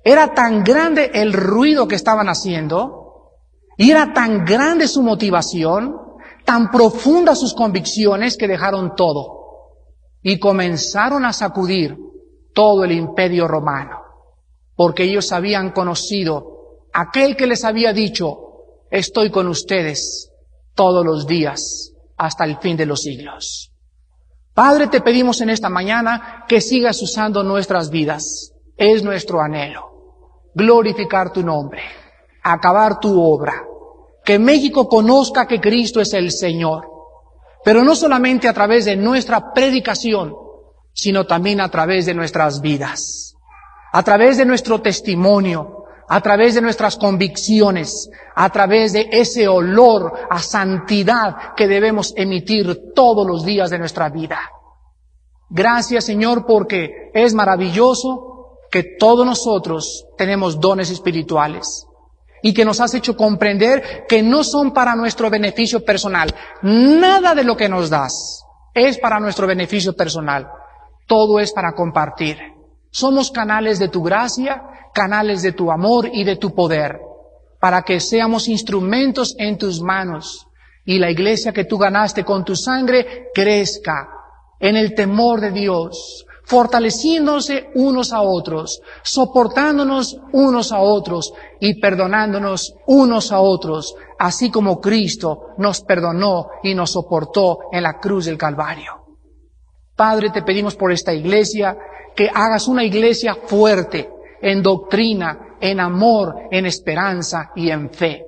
Era 0.05 0.35
tan 0.35 0.64
grande 0.64 1.11
el 1.14 1.33
ruido 1.33 1.87
que 1.87 1.95
estaban 1.97 2.28
haciendo 2.28 3.30
y 3.76 3.91
era 3.91 4.12
tan 4.12 4.45
grande 4.45 4.89
su 4.89 5.03
motivación 5.03 5.97
tan 6.53 6.70
profundas 6.70 7.40
sus 7.40 7.55
convicciones 7.55 8.36
que 8.36 8.46
dejaron 8.46 8.94
todo 8.94 9.38
y 10.20 10.38
comenzaron 10.38 11.24
a 11.24 11.32
sacudir 11.32 11.96
todo 12.53 12.84
el 12.84 12.92
imperio 12.92 13.48
romano, 13.48 14.03
porque 14.76 15.05
ellos 15.05 15.32
habían 15.32 15.70
conocido 15.70 16.90
aquel 16.92 17.36
que 17.36 17.46
les 17.46 17.64
había 17.64 17.94
dicho, 17.94 18.36
estoy 18.90 19.30
con 19.30 19.48
ustedes 19.48 20.30
todos 20.74 21.07
los 21.07 21.26
días 21.26 21.94
hasta 22.18 22.44
el 22.44 22.59
fin 22.59 22.76
de 22.76 22.84
los 22.84 23.00
siglos. 23.00 23.72
Padre, 24.53 24.88
te 24.88 25.00
pedimos 25.00 25.40
en 25.40 25.48
esta 25.48 25.70
mañana 25.70 26.44
que 26.46 26.61
sigas 26.61 27.00
usando 27.00 27.42
nuestras 27.42 27.88
vidas. 27.88 28.53
Es 28.76 29.03
nuestro 29.03 29.40
anhelo. 29.40 30.50
Glorificar 30.55 31.32
tu 31.32 31.42
nombre, 31.42 31.80
acabar 32.42 33.00
tu 33.00 33.18
obra 33.18 33.72
que 34.25 34.39
México 34.39 34.89
conozca 34.89 35.47
que 35.47 35.61
Cristo 35.61 36.01
es 36.01 36.12
el 36.14 36.31
Señor, 36.31 36.89
pero 37.64 37.83
no 37.83 37.95
solamente 37.95 38.49
a 38.49 38.53
través 38.53 38.85
de 38.85 38.97
nuestra 38.97 39.53
predicación, 39.53 40.35
sino 40.93 41.27
también 41.27 41.61
a 41.61 41.70
través 41.70 42.07
de 42.07 42.14
nuestras 42.14 42.61
vidas, 42.61 43.35
a 43.93 44.03
través 44.03 44.37
de 44.37 44.45
nuestro 44.45 44.81
testimonio, 44.81 45.85
a 46.09 46.20
través 46.20 46.55
de 46.55 46.61
nuestras 46.61 46.97
convicciones, 46.97 48.11
a 48.35 48.51
través 48.51 48.93
de 48.93 49.09
ese 49.11 49.49
olor 49.49 50.12
a 50.31 50.39
santidad 50.41 51.55
que 51.57 51.66
debemos 51.66 52.12
emitir 52.16 52.93
todos 52.95 53.27
los 53.27 53.45
días 53.45 53.70
de 53.70 53.79
nuestra 53.79 54.09
vida. 54.11 54.39
Gracias 55.49 56.05
Señor 56.05 56.47
porque 56.47 57.11
es 57.14 57.35
maravilloso 57.35 58.59
que 58.70 58.83
todos 58.99 59.27
nosotros 59.27 60.07
tenemos 60.16 60.61
dones 60.61 60.91
espirituales 60.91 61.87
y 62.43 62.53
que 62.53 62.64
nos 62.64 62.80
has 62.80 62.95
hecho 62.95 63.16
comprender 63.16 64.05
que 64.09 64.22
no 64.22 64.45
son 64.45 64.72
para 64.72 64.95
nuestro 64.95 65.30
beneficio 65.30 65.84
personal. 65.84 66.34
Nada 66.62 67.34
de 67.34 67.45
lo 67.45 67.57
que 67.57 67.68
nos 67.68 67.88
das 67.88 68.45
es 68.74 68.99
para 68.99 69.20
nuestro 69.20 69.47
beneficio 69.47 69.95
personal. 69.95 70.49
Todo 71.07 71.40
es 71.40 71.53
para 71.53 71.72
compartir. 71.72 72.38
Somos 72.90 73.30
canales 73.30 73.78
de 73.78 73.88
tu 73.88 74.03
gracia, 74.03 74.62
canales 74.93 75.43
de 75.43 75.53
tu 75.53 75.70
amor 75.70 76.11
y 76.12 76.24
de 76.24 76.36
tu 76.36 76.55
poder, 76.55 76.99
para 77.61 77.82
que 77.82 78.01
seamos 78.01 78.49
instrumentos 78.49 79.34
en 79.38 79.57
tus 79.57 79.80
manos 79.80 80.47
y 80.84 80.99
la 80.99 81.11
iglesia 81.11 81.53
que 81.53 81.64
tú 81.64 81.78
ganaste 81.78 82.24
con 82.24 82.45
tu 82.45 82.57
sangre 82.57 83.28
crezca 83.34 84.09
en 84.59 84.76
el 84.76 84.95
temor 84.95 85.40
de 85.40 85.53
Dios, 85.53 86.26
fortaleciéndose 86.53 87.70
unos 87.76 88.12
a 88.12 88.20
otros, 88.20 88.82
soportándonos 89.03 90.18
unos 90.34 90.70
a 90.70 90.80
otros 90.80 91.32
y 91.59 91.80
perdonándonos 91.80 92.74
unos 92.88 93.32
a 93.32 93.40
otros, 93.40 93.94
así 94.18 94.50
como 94.50 94.78
Cristo 94.78 95.55
nos 95.57 95.80
perdonó 95.80 96.48
y 96.62 96.74
nos 96.74 96.90
soportó 96.90 97.61
en 97.72 97.82
la 97.82 97.98
cruz 97.98 98.26
del 98.26 98.36
Calvario. 98.36 98.92
Padre, 99.96 100.28
te 100.28 100.42
pedimos 100.42 100.76
por 100.76 100.92
esta 100.92 101.14
iglesia 101.14 101.74
que 102.14 102.28
hagas 102.28 102.68
una 102.68 102.84
iglesia 102.84 103.34
fuerte 103.34 104.11
en 104.42 104.62
doctrina, 104.62 105.57
en 105.59 105.80
amor, 105.80 106.34
en 106.50 106.66
esperanza 106.66 107.53
y 107.57 107.70
en 107.70 107.88
fe, 107.88 108.26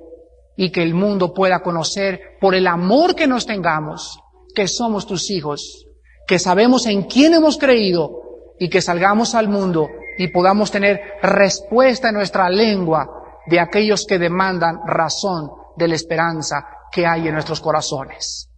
y 0.57 0.71
que 0.71 0.81
el 0.81 0.95
mundo 0.95 1.31
pueda 1.31 1.59
conocer 1.59 2.19
por 2.41 2.55
el 2.55 2.65
amor 2.65 3.13
que 3.13 3.27
nos 3.27 3.45
tengamos 3.45 4.19
que 4.55 4.67
somos 4.67 5.05
tus 5.05 5.29
hijos 5.29 5.84
que 6.27 6.39
sabemos 6.39 6.85
en 6.85 7.03
quién 7.03 7.33
hemos 7.33 7.57
creído 7.57 8.21
y 8.59 8.69
que 8.69 8.81
salgamos 8.81 9.35
al 9.35 9.49
mundo 9.49 9.89
y 10.17 10.29
podamos 10.29 10.71
tener 10.71 11.01
respuesta 11.21 12.09
en 12.09 12.15
nuestra 12.15 12.49
lengua 12.49 13.07
de 13.47 13.59
aquellos 13.59 14.05
que 14.05 14.17
demandan 14.17 14.79
razón 14.85 15.51
de 15.75 15.87
la 15.87 15.95
esperanza 15.95 16.65
que 16.91 17.05
hay 17.05 17.27
en 17.27 17.33
nuestros 17.33 17.61
corazones. 17.61 18.49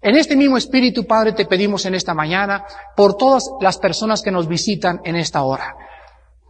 En 0.00 0.16
este 0.16 0.36
mismo 0.36 0.56
espíritu, 0.56 1.06
Padre, 1.06 1.32
te 1.32 1.46
pedimos 1.46 1.86
en 1.86 1.94
esta 1.94 2.12
mañana 2.12 2.64
por 2.96 3.16
todas 3.16 3.50
las 3.60 3.78
personas 3.78 4.20
que 4.20 4.32
nos 4.32 4.48
visitan 4.48 5.00
en 5.04 5.16
esta 5.16 5.42
hora. 5.42 5.76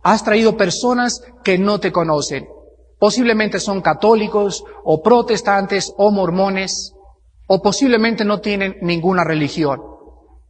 Has 0.03 0.25
traído 0.25 0.57
personas 0.57 1.23
que 1.45 1.59
no 1.59 1.79
te 1.79 1.93
conocen. 1.93 2.49
Posiblemente 2.99 3.61
son 3.61 3.83
católicos 3.83 4.65
o 4.85 5.03
protestantes 5.03 5.93
o 5.97 6.11
mormones 6.11 6.95
o 7.47 7.61
posiblemente 7.61 8.25
no 8.25 8.41
tienen 8.41 8.77
ninguna 8.81 9.23
religión. 9.23 9.92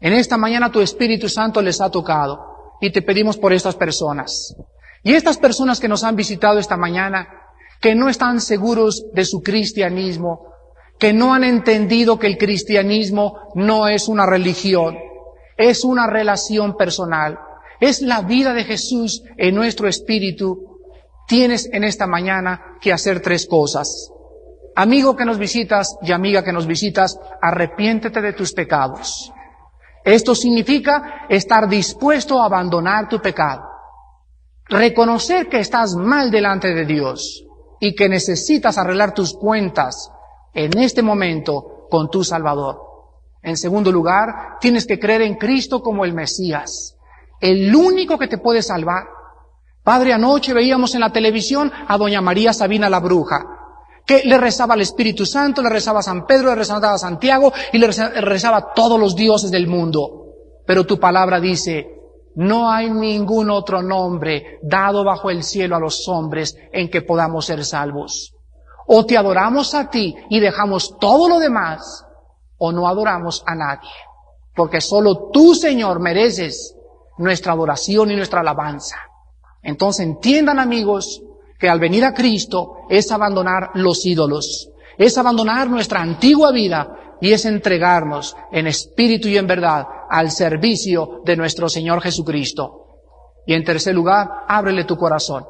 En 0.03 0.15
esta 0.15 0.37
mañana 0.37 0.73
tu 0.73 0.81
Espíritu 0.81 1.29
Santo 1.29 1.63
les 1.63 1.81
ha 1.81 1.89
tocado 1.89 2.77
y 2.81 2.91
te 2.91 3.03
pedimos 3.03 3.37
por 3.39 3.53
estas 3.53 3.77
personas. 3.77 4.53
Y 5.05 5.15
estas 5.15 5.39
personas 5.39 5.79
que 5.79 5.87
nos 5.87 6.03
han 6.03 6.17
visitado 6.17 6.59
esta 6.59 6.77
mañana, 6.77 7.29
que 7.81 7.95
no 7.95 8.09
están 8.09 8.41
seguros 8.41 9.07
de 9.15 9.25
su 9.25 9.43
cristianismo, 9.43 10.49
que 10.99 11.13
no 11.13 11.33
han 11.33 11.45
entendido 11.45 12.19
que 12.19 12.27
el 12.27 12.37
cristianismo 12.37 13.53
no 13.55 13.87
es 13.87 14.09
una 14.09 14.27
religión, 14.27 14.99
es 15.57 15.85
una 15.85 16.09
relación 16.09 16.77
personal, 16.77 17.39
es 17.79 18.03
la 18.03 18.23
vida 18.23 18.55
de 18.55 18.65
Jesús 18.65 19.23
en 19.37 19.55
nuestro 19.55 19.87
espíritu, 19.87 20.81
tienes 21.29 21.71
en 21.73 21.85
esta 21.85 22.09
mañana 22.09 22.77
que 22.81 22.93
hacer 22.93 23.21
tres 23.21 23.47
cosas. 23.47 24.11
Amigo 24.75 25.15
que 25.15 25.25
nos 25.25 25.39
visitas 25.39 25.97
y 26.03 26.11
amiga 26.11 26.43
que 26.43 26.53
nos 26.53 26.67
visitas, 26.67 27.21
arrepiéntete 27.41 28.21
de 28.21 28.33
tus 28.33 28.53
pecados. 28.53 29.33
Esto 30.05 30.35
significa 30.35 31.27
estar 31.29 31.69
dispuesto 31.69 32.41
a 32.41 32.47
abandonar 32.47 33.09
tu 33.09 33.21
pecado. 33.21 33.63
Reconocer 34.67 35.49
que 35.49 35.61
estás 35.61 35.95
mal 35.95 36.31
delante 36.31 36.75
de 36.75 36.85
Dios 36.85 37.45
y 37.81 37.95
que 37.95 38.09
necesitas 38.09 38.79
arreglar 38.79 39.15
tus 39.15 39.35
cuentas 39.35 40.11
en 40.55 40.79
este 40.79 41.03
momento 41.03 41.87
con 41.91 42.11
tu 42.11 42.25
Salvador. 42.25 42.81
En 43.43 43.57
segundo 43.57 43.91
lugar, 43.91 44.59
tienes 44.61 44.87
que 44.87 44.99
creer 44.99 45.23
en 45.23 45.35
Cristo 45.35 45.83
como 45.83 46.05
el 46.05 46.15
Mesías, 46.15 46.97
el 47.41 47.75
único 47.75 48.19
que 48.19 48.29
te 48.29 48.39
puede 48.39 48.63
salvar. 48.63 49.05
Padre, 49.83 50.13
anoche 50.13 50.55
veíamos 50.55 50.95
en 50.95 51.01
la 51.01 51.11
televisión 51.11 51.73
a 51.89 51.99
doña 51.99 52.21
María 52.21 52.53
Sabina 52.53 52.89
la 52.89 53.01
bruja, 53.01 53.62
que 54.07 54.23
le 54.25 54.39
rezaba 54.39 54.75
al 54.75 54.81
Espíritu 54.81 55.25
Santo, 55.25 55.63
le 55.63 55.69
rezaba 55.69 56.01
a 56.01 56.03
San 56.03 56.27
Pedro, 56.27 56.51
le 56.51 56.57
rezaba 56.57 56.93
a 56.93 56.99
Santiago 56.99 57.53
y 57.73 57.79
le 57.79 57.87
rezaba 57.87 58.57
a 58.57 58.73
todos 58.75 58.99
los 58.99 59.15
dioses 59.15 59.51
del 59.51 59.67
mundo. 59.67 60.27
Pero 60.67 60.85
tu 60.85 60.99
palabra 60.99 61.41
dice, 61.41 61.87
no 62.35 62.71
hay 62.71 62.91
ningún 62.91 63.51
otro 63.51 63.83
nombre 63.83 64.59
dado 64.63 65.05
bajo 65.05 65.31
el 65.31 65.43
cielo 65.43 65.77
a 65.77 65.81
los 65.81 66.09
hombres 66.09 66.57
en 66.73 66.91
que 66.91 67.03
podamos 67.03 67.47
ser 67.47 67.65
salvos. 67.65 68.35
O 68.87 69.07
te 69.07 69.17
adoramos 69.17 69.75
a 69.75 69.91
ti 69.91 70.15
y 70.29 70.41
dejamos 70.41 70.97
todo 70.99 71.29
lo 71.29 71.39
demás, 71.39 72.05
o 72.59 72.73
no 72.73 72.89
adoramos 72.89 73.43
a 73.47 73.55
nadie. 73.55 73.91
Porque 74.55 74.81
solo 74.81 75.31
tú, 75.33 75.55
Señor, 75.55 76.01
mereces 76.01 76.77
nuestra 77.19 77.53
adoración 77.53 78.11
y 78.11 78.17
nuestra 78.17 78.41
alabanza. 78.41 78.97
Entonces 79.63 80.07
entiendan, 80.07 80.59
amigos, 80.59 81.23
que 81.63 81.71
al 81.71 81.81
venir 81.81 82.05
a 82.05 82.13
Cristo 82.13 82.81
es 82.91 83.11
abandonar 83.11 83.71
los 83.75 84.05
ídolos, 84.05 84.69
es 84.99 85.17
abandonar 85.17 85.71
nuestra 85.71 86.03
antigua 86.03 86.53
vida 86.53 87.17
y 87.23 87.33
es 87.33 87.47
entregarnos 87.47 88.37
en 88.51 88.67
espíritu 88.67 89.29
y 89.29 89.39
en 89.39 89.47
verdad 89.47 89.87
al 90.11 90.31
servicio 90.31 91.23
de 91.25 91.37
nuestro 91.37 91.71
Señor 91.71 92.03
Jesucristo. 92.03 92.81
Y 93.47 93.55
en 93.55 93.65
tercer 93.65 93.95
lugar, 93.95 94.29
ábrele 94.47 94.85
tu 94.85 94.99
corazón. 94.99 95.47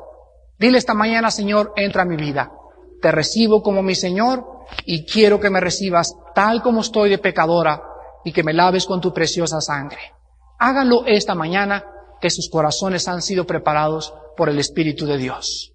Dile 0.57 0.79
esta 0.79 0.95
mañana, 0.95 1.33
Señor, 1.33 1.73
entra 1.77 2.03
a 2.03 2.07
mi 2.07 2.17
vida 2.17 2.53
te 3.03 3.11
recibo 3.11 3.63
como 3.63 3.83
mi 3.83 3.95
Señor 3.95 4.47
y 4.87 5.05
quiero 5.05 5.41
que 5.41 5.51
me 5.51 5.61
recibas 5.61 6.15
tal 6.35 6.63
como 6.63 6.81
estoy 6.81 7.11
de 7.11 7.19
pecadora 7.19 7.83
y 8.25 8.33
que 8.33 8.45
me 8.45 8.55
laves 8.55 8.87
con 8.87 9.01
tu 9.01 9.13
preciosa 9.13 9.61
sangre. 9.61 9.99
Háganlo 10.59 11.05
esta 11.07 11.35
mañana 11.35 11.85
que 12.21 12.31
sus 12.31 12.49
corazones 12.49 13.09
han 13.09 13.21
sido 13.21 13.45
preparados 13.45 14.15
por 14.37 14.49
el 14.49 14.59
Espíritu 14.61 15.05
de 15.05 15.19
Dios. 15.19 15.72